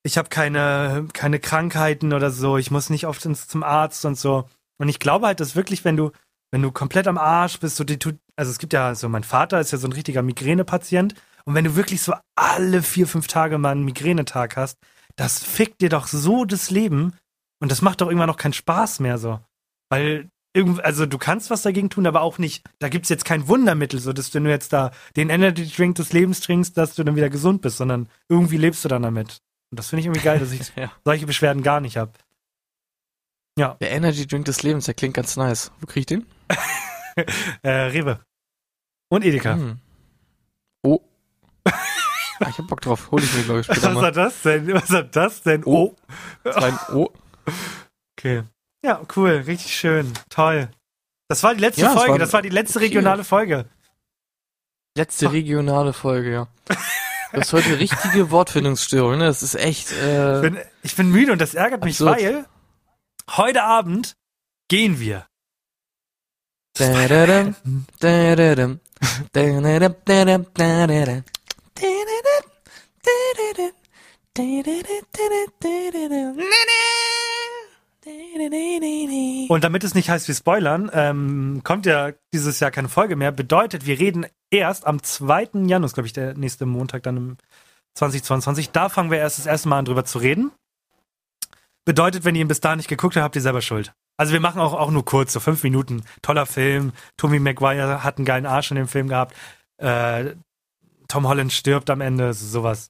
Ich 0.03 0.17
habe 0.17 0.29
keine, 0.29 1.07
keine 1.13 1.39
Krankheiten 1.39 2.13
oder 2.13 2.31
so. 2.31 2.57
Ich 2.57 2.71
muss 2.71 2.89
nicht 2.89 3.07
oft 3.07 3.25
ins, 3.25 3.47
zum 3.47 3.63
Arzt 3.63 4.05
und 4.05 4.17
so. 4.17 4.49
Und 4.77 4.89
ich 4.89 4.99
glaube 4.99 5.27
halt, 5.27 5.39
dass 5.39 5.55
wirklich, 5.55 5.83
wenn 5.85 5.97
du, 5.97 6.11
wenn 6.57 6.63
du 6.63 6.71
komplett 6.71 7.07
am 7.07 7.19
Arsch 7.19 7.59
bist, 7.59 7.75
so 7.75 7.83
die, 7.83 7.99
also 8.35 8.49
es 8.49 8.57
gibt 8.57 8.73
ja 8.73 8.95
so, 8.95 9.07
mein 9.09 9.23
Vater 9.23 9.59
ist 9.59 9.69
ja 9.69 9.77
so 9.77 9.87
ein 9.87 9.93
richtiger 9.93 10.23
Migränepatient 10.23 11.13
und 11.45 11.53
wenn 11.53 11.65
du 11.65 11.75
wirklich 11.75 12.01
so 12.01 12.15
alle 12.35 12.81
vier, 12.81 13.05
fünf 13.05 13.27
Tage 13.27 13.59
mal 13.59 13.73
einen 13.73 13.85
Migränetag 13.85 14.57
hast, 14.57 14.79
das 15.15 15.43
fickt 15.43 15.81
dir 15.81 15.89
doch 15.89 16.07
so 16.07 16.45
das 16.45 16.71
Leben 16.71 17.13
und 17.59 17.71
das 17.71 17.83
macht 17.83 18.01
doch 18.01 18.07
irgendwann 18.07 18.29
noch 18.29 18.37
keinen 18.37 18.53
Spaß 18.53 19.01
mehr 19.01 19.19
so. 19.19 19.39
Weil 19.89 20.31
irgendwie, 20.55 20.81
also 20.81 21.05
du 21.05 21.19
kannst 21.19 21.51
was 21.51 21.61
dagegen 21.61 21.91
tun, 21.91 22.07
aber 22.07 22.21
auch 22.21 22.39
nicht, 22.39 22.67
da 22.79 22.89
gibt's 22.89 23.09
jetzt 23.09 23.23
kein 23.23 23.47
Wundermittel, 23.47 23.99
so 23.99 24.11
dass 24.11 24.31
du 24.31 24.39
nur 24.39 24.51
jetzt 24.51 24.73
da 24.73 24.89
den 25.15 25.29
Energy 25.29 25.67
Drink 25.67 25.97
des 25.97 26.11
Lebens 26.11 26.39
trinkst, 26.39 26.75
dass 26.75 26.95
du 26.95 27.03
dann 27.03 27.15
wieder 27.15 27.29
gesund 27.29 27.61
bist, 27.61 27.77
sondern 27.77 28.09
irgendwie 28.29 28.57
lebst 28.57 28.83
du 28.83 28.89
dann 28.89 29.03
damit. 29.03 29.43
Und 29.69 29.77
das 29.77 29.89
finde 29.89 29.99
ich 29.99 30.05
irgendwie 30.07 30.25
geil, 30.25 30.39
dass 30.39 30.51
ich 30.51 30.61
ja. 30.75 30.91
solche 31.05 31.27
Beschwerden 31.27 31.61
gar 31.61 31.81
nicht 31.81 31.97
habe. 31.97 32.13
Ja. 33.59 33.75
Der 33.79 33.91
Energy 33.91 34.25
Drink 34.25 34.45
des 34.45 34.63
Lebens, 34.63 34.85
der 34.85 34.95
klingt 34.95 35.13
ganz 35.13 35.35
nice. 35.37 35.71
Wo 35.79 35.85
krieg 35.85 36.01
ich 36.01 36.05
den? 36.07 36.25
äh, 37.61 37.69
Rewe. 37.69 38.19
Und 39.09 39.25
Edeka. 39.25 39.53
Hm. 39.53 39.79
Oh. 40.83 41.01
Ah, 42.39 42.49
ich 42.49 42.57
hab 42.57 42.67
Bock 42.67 42.81
drauf. 42.81 43.09
Hol 43.11 43.23
ich 43.23 43.33
mir, 43.33 43.43
glaube 43.43 43.59
ich, 43.61 43.65
später 43.65 43.87
Was 43.87 43.93
mal. 43.95 44.05
hat 44.05 44.17
das 44.17 44.41
denn? 44.41 44.73
Was 44.73 44.89
hat 44.89 45.15
das 45.15 45.41
denn? 45.41 45.63
Oh. 45.65 45.95
Das 46.43 46.55
war 46.55 46.65
ein 46.65 46.95
O. 46.95 47.11
Okay. 48.17 48.43
Ja, 48.83 49.01
cool. 49.15 49.43
Richtig 49.47 49.75
schön. 49.75 50.13
Toll. 50.29 50.69
Das 51.29 51.43
war 51.43 51.55
die 51.55 51.61
letzte 51.61 51.81
ja, 51.81 51.93
Folge. 51.93 52.11
War 52.11 52.19
das 52.19 52.33
war 52.33 52.41
die 52.41 52.49
letzte 52.49 52.79
regionale 52.79 53.23
Folge. 53.23 53.65
Letzte 54.95 55.31
regionale 55.31 55.93
Folge, 55.93 56.31
ja. 56.31 56.47
Du 57.31 57.41
hast 57.41 57.53
heute 57.53 57.77
richtige 57.79 58.31
Wortfindungsstörung, 58.31 59.17
ne? 59.17 59.25
Das 59.25 59.43
ist 59.43 59.55
echt. 59.55 59.91
Äh, 59.91 60.35
ich, 60.35 60.41
bin, 60.41 60.57
ich 60.81 60.95
bin 60.95 61.11
müde 61.11 61.31
und 61.33 61.41
das 61.41 61.53
ärgert 61.53 61.83
mich, 61.83 62.01
absurd. 62.01 62.17
weil 62.17 62.45
heute 63.31 63.63
Abend 63.63 64.15
gehen 64.69 64.99
wir. 64.99 65.25
Da, 65.25 65.25
da, 65.25 65.25
da, 65.25 65.25
da, 65.27 66.65
da, 66.65 66.66
da. 66.66 66.66
Und 79.49 79.63
damit 79.63 79.83
es 79.83 79.95
nicht 79.95 80.09
heißt, 80.09 80.27
wir 80.27 80.35
spoilern, 80.35 80.91
ähm, 80.93 81.61
kommt 81.63 81.85
ja 81.87 82.11
dieses 82.33 82.59
Jahr 82.59 82.71
keine 82.71 82.89
Folge 82.89 83.15
mehr. 83.15 83.31
Bedeutet, 83.31 83.85
wir 83.85 83.99
reden 83.99 84.27
erst 84.51 84.85
am 84.85 85.01
2. 85.01 85.49
Januar, 85.65 85.91
glaube 85.91 86.07
ich, 86.07 86.13
der 86.13 86.35
nächste 86.35 86.65
Montag 86.65 87.03
dann 87.03 87.17
im 87.17 87.37
2022. 87.95 88.69
Da 88.69 88.89
fangen 88.89 89.09
wir 89.09 89.17
erst 89.17 89.39
das 89.39 89.47
erste 89.47 89.67
Mal 89.69 89.79
an, 89.79 89.85
drüber 89.85 90.05
zu 90.05 90.19
reden. 90.19 90.51
Bedeutet, 91.85 92.23
wenn 92.23 92.35
ihr 92.35 92.41
ihn 92.41 92.47
bis 92.47 92.61
da 92.61 92.75
nicht 92.75 92.89
geguckt 92.89 93.15
habt, 93.15 93.23
habt 93.23 93.35
ihr 93.35 93.41
selber 93.41 93.61
Schuld. 93.61 93.93
Also 94.17 94.33
wir 94.33 94.39
machen 94.39 94.59
auch, 94.59 94.73
auch 94.73 94.89
nur 94.89 95.05
kurz, 95.05 95.33
so 95.33 95.39
fünf 95.39 95.63
Minuten. 95.63 96.03
Toller 96.23 96.47
Film. 96.47 96.91
Tommy 97.17 97.39
Maguire 97.39 98.03
hat 98.03 98.17
einen 98.17 98.25
geilen 98.25 98.47
Arsch 98.47 98.71
in 98.71 98.77
dem 98.77 98.87
Film 98.87 99.07
gehabt. 99.07 99.35
Äh, 99.77 100.33
Tom 101.07 101.27
Holland 101.27 101.53
stirbt 101.53 101.89
am 101.89 102.01
Ende, 102.01 102.33
sowas. 102.33 102.89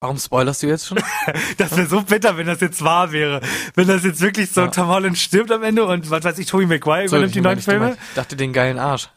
Warum 0.00 0.18
spoilerst 0.18 0.62
du 0.62 0.66
jetzt 0.66 0.86
schon? 0.86 0.98
das 1.56 1.74
wäre 1.76 1.86
so 1.86 2.02
bitter, 2.02 2.36
wenn 2.36 2.46
das 2.46 2.60
jetzt 2.60 2.84
wahr 2.84 3.10
wäre. 3.12 3.40
Wenn 3.74 3.88
das 3.88 4.04
jetzt 4.04 4.20
wirklich 4.20 4.50
so, 4.50 4.62
ja. 4.62 4.68
Tom 4.68 4.88
Holland 4.88 5.16
stirbt 5.16 5.50
am 5.50 5.62
Ende 5.62 5.86
und 5.86 6.10
was 6.10 6.22
weiß 6.22 6.38
ich, 6.38 6.46
Tobey 6.46 6.66
Maguire 6.66 7.08
so, 7.08 7.16
übernimmt 7.16 7.34
die 7.34 7.40
neuen 7.40 7.60
Filme. 7.60 7.96
Ich 8.10 8.14
dachte 8.14 8.36
den 8.36 8.52
geilen 8.52 8.78
Arsch. 8.78 9.08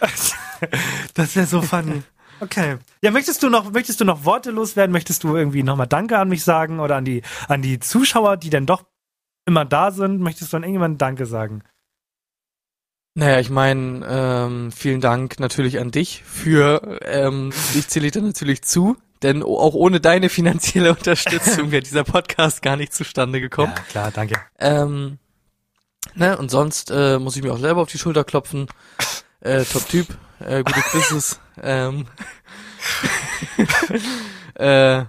das 1.14 1.34
wäre 1.34 1.46
so 1.46 1.60
funny. 1.60 2.02
Okay. 2.40 2.76
Ja, 3.02 3.10
möchtest 3.10 3.42
du 3.42 3.50
noch, 3.50 3.72
möchtest 3.72 4.00
du 4.00 4.04
noch 4.04 4.24
Worte 4.24 4.52
loswerden? 4.52 4.92
Möchtest 4.92 5.24
du 5.24 5.36
irgendwie 5.36 5.64
nochmal 5.64 5.88
Danke 5.88 6.18
an 6.18 6.28
mich 6.28 6.44
sagen 6.44 6.78
oder 6.78 6.94
an 6.94 7.04
die, 7.04 7.22
an 7.48 7.62
die 7.62 7.80
Zuschauer, 7.80 8.36
die 8.36 8.50
dann 8.50 8.64
doch 8.64 8.84
immer 9.48 9.64
da 9.64 9.90
sind? 9.90 10.20
Möchtest 10.20 10.52
du 10.52 10.58
an 10.58 10.62
irgendjemanden 10.62 10.98
Danke 10.98 11.26
sagen? 11.26 11.62
Naja, 13.14 13.40
ich 13.40 13.50
meine, 13.50 14.06
ähm, 14.08 14.70
vielen 14.70 15.00
Dank 15.00 15.40
natürlich 15.40 15.80
an 15.80 15.90
dich 15.90 16.22
für, 16.22 17.00
ähm, 17.02 17.50
ich 17.74 17.88
zähle 17.88 18.12
dir 18.12 18.22
natürlich 18.22 18.62
zu, 18.62 18.96
denn 19.22 19.42
auch 19.42 19.74
ohne 19.74 19.98
deine 20.00 20.28
finanzielle 20.28 20.90
Unterstützung 20.96 21.72
wäre 21.72 21.82
dieser 21.82 22.04
Podcast 22.04 22.62
gar 22.62 22.76
nicht 22.76 22.92
zustande 22.92 23.40
gekommen. 23.40 23.72
Ja, 23.74 23.82
klar, 23.82 24.10
danke. 24.12 24.36
Ähm, 24.60 25.18
ne, 26.14 26.38
und 26.38 26.50
sonst 26.50 26.92
äh, 26.92 27.18
muss 27.18 27.34
ich 27.34 27.42
mir 27.42 27.52
auch 27.52 27.58
selber 27.58 27.80
auf 27.80 27.90
die 27.90 27.98
Schulter 27.98 28.22
klopfen. 28.22 28.68
Äh, 29.40 29.64
Top-Typ, 29.64 30.06
äh, 30.38 30.62
gute 30.62 30.80
Quizzes. 30.82 31.40
ähm, 31.60 32.06
äh, 34.54 35.04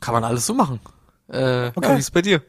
kann 0.00 0.14
man 0.14 0.24
alles 0.24 0.46
so 0.46 0.54
machen. 0.54 0.80
Äh, 1.28 1.72
okay. 1.74 1.94
Wie 1.94 2.00
ist 2.00 2.10
bei 2.12 2.22
dir? 2.22 2.42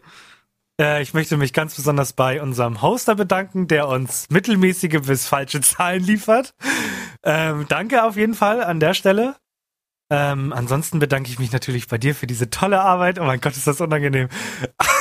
Äh, 0.82 1.04
ich 1.04 1.14
möchte 1.14 1.38
mich 1.38 1.54
ganz 1.54 1.76
besonders 1.76 2.14
bei 2.14 2.42
unserem 2.42 2.82
Hoster 2.82 3.14
bedanken, 3.14 3.68
der 3.68 3.88
uns 3.88 4.28
mittelmäßige 4.32 5.02
bis 5.06 5.28
falsche 5.28 5.62
Zahlen 5.62 6.04
liefert. 6.04 6.56
Ähm, 7.24 7.68
danke 7.70 8.04
auf 8.04 8.18
jeden 8.18 8.34
Fall 8.34 8.64
an 8.64 8.80
der 8.80 8.96
Stelle. 8.96 9.36
Ähm, 10.10 10.52
ansonsten 10.52 10.98
bedanke 10.98 11.30
ich 11.30 11.38
mich 11.38 11.52
natürlich 11.52 11.88
bei 11.88 12.00
dir 12.00 12.16
für 12.16 12.26
diese 12.26 12.50
tolle 12.50 12.82
Arbeit. 12.82 13.20
Oh 13.20 13.24
mein 13.24 13.40
Gott, 13.40 13.56
ist 13.56 13.68
das 13.68 13.80
unangenehm. 13.80 14.28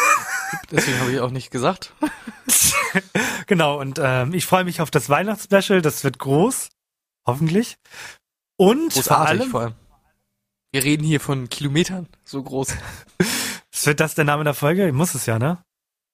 Deswegen 0.71 1.01
habe 1.01 1.13
ich 1.13 1.21
auch 1.21 1.31
nicht 1.31 1.51
gesagt. 1.51 1.95
genau, 3.47 3.81
und 3.81 3.99
ähm, 4.03 4.35
ich 4.35 4.45
freue 4.45 4.65
mich 4.65 4.83
auf 4.83 4.91
das 4.91 5.09
Weihnachtsspecial. 5.09 5.81
Das 5.81 6.05
wird 6.05 6.19
groß. 6.19 6.69
Hoffentlich. 7.27 7.79
Und 8.57 8.93
vor 8.93 9.21
allem, 9.21 9.51
vor 9.51 9.61
allem. 9.63 9.75
Wir 10.73 10.85
reden 10.85 11.05
hier 11.05 11.21
von 11.21 11.49
Kilometern, 11.49 12.07
so 12.23 12.43
groß. 12.43 12.77
Wird 13.85 13.99
das 13.99 14.15
der 14.15 14.25
Name 14.25 14.45
der 14.45 14.55
Folge? 14.55 14.93
Muss 14.93 15.15
es 15.15 15.27
ja, 15.27 15.39
ne? 15.39 15.65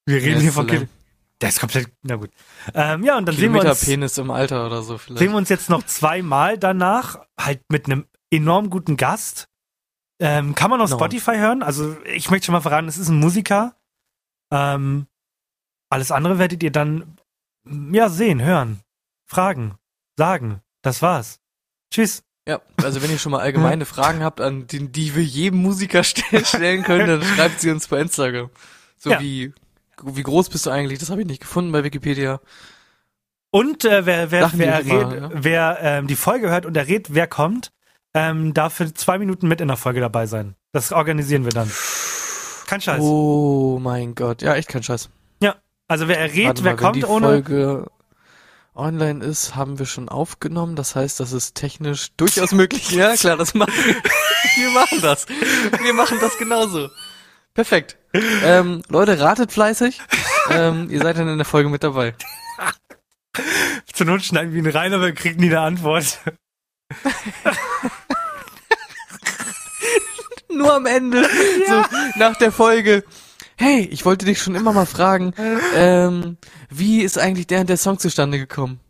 Wir 0.07 0.23
reden 0.23 0.41
hier 0.41 0.53
von. 0.53 0.67
Kil 0.67 0.89
Der 1.43 1.49
ist 1.51 1.61
komplett, 1.61 1.89
na 2.03 2.17
gut. 2.17 2.31
Ähm, 2.75 3.05
ja, 3.05 3.19
und 3.19 3.27
dann 3.27 3.37
sehen 3.37 3.53
wir, 3.53 3.61
uns, 3.65 3.81
sehen 3.81 4.01
Penis 4.01 4.17
im 4.19 4.31
Alter 4.31 4.67
oder 4.67 4.83
so 4.83 4.97
vielleicht. 4.99 5.21
wir 5.21 5.35
uns 5.35 5.49
jetzt 5.49 5.69
noch 5.69 5.85
zweimal 5.85 6.57
danach, 6.59 7.19
halt 7.39 7.61
mit 7.71 7.87
einem 7.87 8.07
enorm 8.31 8.71
guten 8.71 8.97
Gast. 8.97 9.49
Ähm, 10.19 10.55
kann 10.55 10.71
man 10.71 10.81
auf 10.81 10.89
No. 10.91 10.97
Spotify 10.97 11.37
hören? 11.37 11.63
Also 11.63 11.97
ich 12.05 12.31
möchte 12.31 12.47
schon 12.47 12.55
mal 12.55 12.63
verraten, 12.63 12.89
es 12.89 12.97
ist 12.97 13.09
ein 13.11 13.19
Musiker. 13.21 13.77
Ähm, 14.51 15.07
alles 15.91 16.11
andere 16.11 16.39
werdet 16.39 16.63
ihr 16.63 16.71
dann 16.73 17.19
ja 17.93 18.09
sehen, 18.09 18.41
hören, 18.43 18.81
fragen, 19.27 19.75
sagen. 20.17 20.63
Das 20.83 21.03
war's. 21.03 21.41
Tschüss. 21.93 22.23
Ja, 22.49 22.61
also 22.83 23.03
wenn 23.03 23.11
ihr 23.11 23.19
schon 23.19 23.33
mal 23.33 23.41
allgemeine 23.41 23.85
Fragen 23.87 24.23
habt, 24.23 24.41
an 24.41 24.67
die, 24.69 24.89
die 24.89 25.15
wir 25.17 25.25
jedem 25.25 25.61
Musiker 25.63 26.05
stellen, 26.05 26.45
stellen 26.45 26.83
können, 26.85 27.07
dann 27.09 27.23
schreibt 27.35 27.61
sie 27.61 27.71
uns 27.71 27.89
bei 27.89 28.01
Instagram. 28.01 28.51
So 28.97 29.11
Ja. 29.11 29.21
wie, 29.21 29.53
wie 30.03 30.23
groß 30.23 30.49
bist 30.51 30.67
du 30.67 30.71
eigentlich? 30.71 30.99
Das 30.99 31.11
habe 31.11 31.21
ich 31.21 31.27
nicht 31.27 31.41
gefunden 31.41 31.73
bei 31.73 31.85
Wikipedia. 31.85 32.41
Und 33.51 33.85
äh, 33.85 34.07
wer, 34.07 34.31
wer, 34.31 34.31
wer, 34.31 34.47
ich 34.47 34.55
immer, 34.55 34.65
errät, 34.65 35.21
ja. 35.21 35.31
wer 35.33 35.79
ähm, 35.81 36.07
die 36.07 36.17
Folge 36.17 36.51
hört 36.51 36.67
und 36.67 36.77
errät, 36.77 37.15
wer 37.15 37.27
kommt, 37.27 37.73
ähm, 38.15 38.55
darf 38.55 38.75
für 38.75 38.93
zwei 38.93 39.19
Minuten 39.19 39.49
mit 39.49 39.61
in 39.61 39.69
der 39.69 39.77
Folge 39.77 40.01
dabei 40.01 40.27
sein. 40.27 40.57
Das 40.73 40.93
organisieren 40.93 41.45
wir 41.45 41.53
dann. 41.53 41.71
Kein 42.67 42.81
Scheiß. 42.81 43.01
Oh 43.01 43.79
mein 43.81 44.15
Gott. 44.15 44.43
Ja, 44.43 44.55
echt 44.55 44.69
kein 44.69 44.83
Scheiß. 44.83 45.09
Also 45.89 46.09
wer 46.09 46.19
errät, 46.19 46.47
Warte 46.47 46.65
wer 46.65 46.73
mal, 46.73 46.79
wenn 46.79 46.85
kommt 46.85 46.97
die 46.97 47.05
ohne. 47.05 47.27
Folge 47.27 47.87
online 48.75 49.25
ist, 49.25 49.55
haben 49.55 49.79
wir 49.79 49.87
schon 49.87 50.09
aufgenommen. 50.09 50.77
Das 50.77 50.97
heißt, 50.97 51.21
das 51.21 51.33
ist 51.33 51.55
technisch 51.55 52.11
durchaus 52.17 52.53
möglich. 52.53 52.91
Ja, 52.91 53.15
klar, 53.17 53.37
das 53.37 53.55
machen 53.55 53.73
wir. 53.73 53.95
Wir 54.57 54.71
machen 54.71 55.03
das. 55.03 55.27
Wir 55.29 55.93
machen 55.93 56.17
das 56.19 56.39
genauso. 56.39 56.89
Perfekt. 57.57 57.97
Ähm, 58.13 58.83
Leute, 58.89 59.19
ratet 59.19 59.51
fleißig. 59.51 60.01
Ähm, 60.51 60.89
ihr 60.91 61.01
seid 61.03 61.19
dann 61.19 61.29
in 61.29 61.39
der 61.39 61.45
Folge 61.45 61.69
mit 61.69 61.83
dabei. 61.83 62.15
Zur 63.93 64.07
Not 64.07 64.23
schneiden 64.23 64.53
wir 64.53 64.59
ihn 64.61 64.69
rein, 64.71 64.93
aber 64.95 65.07
wir 65.07 65.15
kriegen 65.15 65.41
nie 65.41 65.47
eine 65.49 65.61
Antwort. 65.61 66.21
Nur 70.51 70.73
am 70.75 70.87
Ende, 70.87 71.29
so 71.67 71.85
nach 72.17 72.37
der 72.37 72.53
Folge. 72.53 73.05
Hey, 73.57 73.89
ich 73.91 74.05
wollte 74.05 74.25
dich 74.27 74.41
schon 74.41 74.55
immer 74.55 74.73
mal 74.73 74.87
fragen, 74.87 75.33
ähm, 75.75 76.37
wie 76.71 77.01
ist 77.03 77.19
eigentlich 77.19 77.47
der 77.47 77.61
und 77.61 77.69
der 77.71 77.77
Song 77.79 77.99
zustande 77.99 78.39
gekommen? 78.39 78.81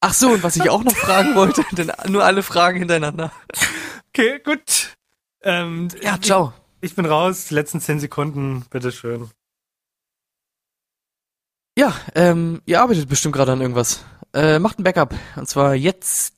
Ach 0.00 0.14
so, 0.14 0.30
und 0.30 0.42
was 0.42 0.56
ich 0.56 0.70
auch 0.70 0.84
noch 0.84 0.94
fragen 0.94 1.34
wollte, 1.34 1.64
denn 1.72 1.90
nur 2.08 2.24
alle 2.24 2.42
Fragen 2.42 2.78
hintereinander. 2.78 3.32
Okay, 4.08 4.38
gut. 4.44 4.94
Ähm, 5.42 5.88
Ja, 6.02 6.20
ciao. 6.20 6.52
Ich, 6.80 6.94
bin 6.94 7.06
raus. 7.06 7.46
Die 7.46 7.54
letzten 7.54 7.80
zehn 7.80 7.98
Sekunden, 7.98 8.64
bitteschön. 8.70 9.30
Ja, 11.76 11.94
ähm, 12.14 12.62
ihr 12.66 12.80
arbeitet 12.80 13.08
bestimmt 13.08 13.34
gerade 13.34 13.52
an 13.52 13.60
irgendwas. 13.60 14.04
Äh, 14.32 14.58
macht 14.58 14.78
ein 14.78 14.84
Backup. 14.84 15.14
Und 15.36 15.48
zwar 15.48 15.74
jetzt. 15.74 16.34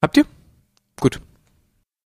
Habt 0.00 0.16
ihr? 0.16 0.26
Gut. 1.00 1.20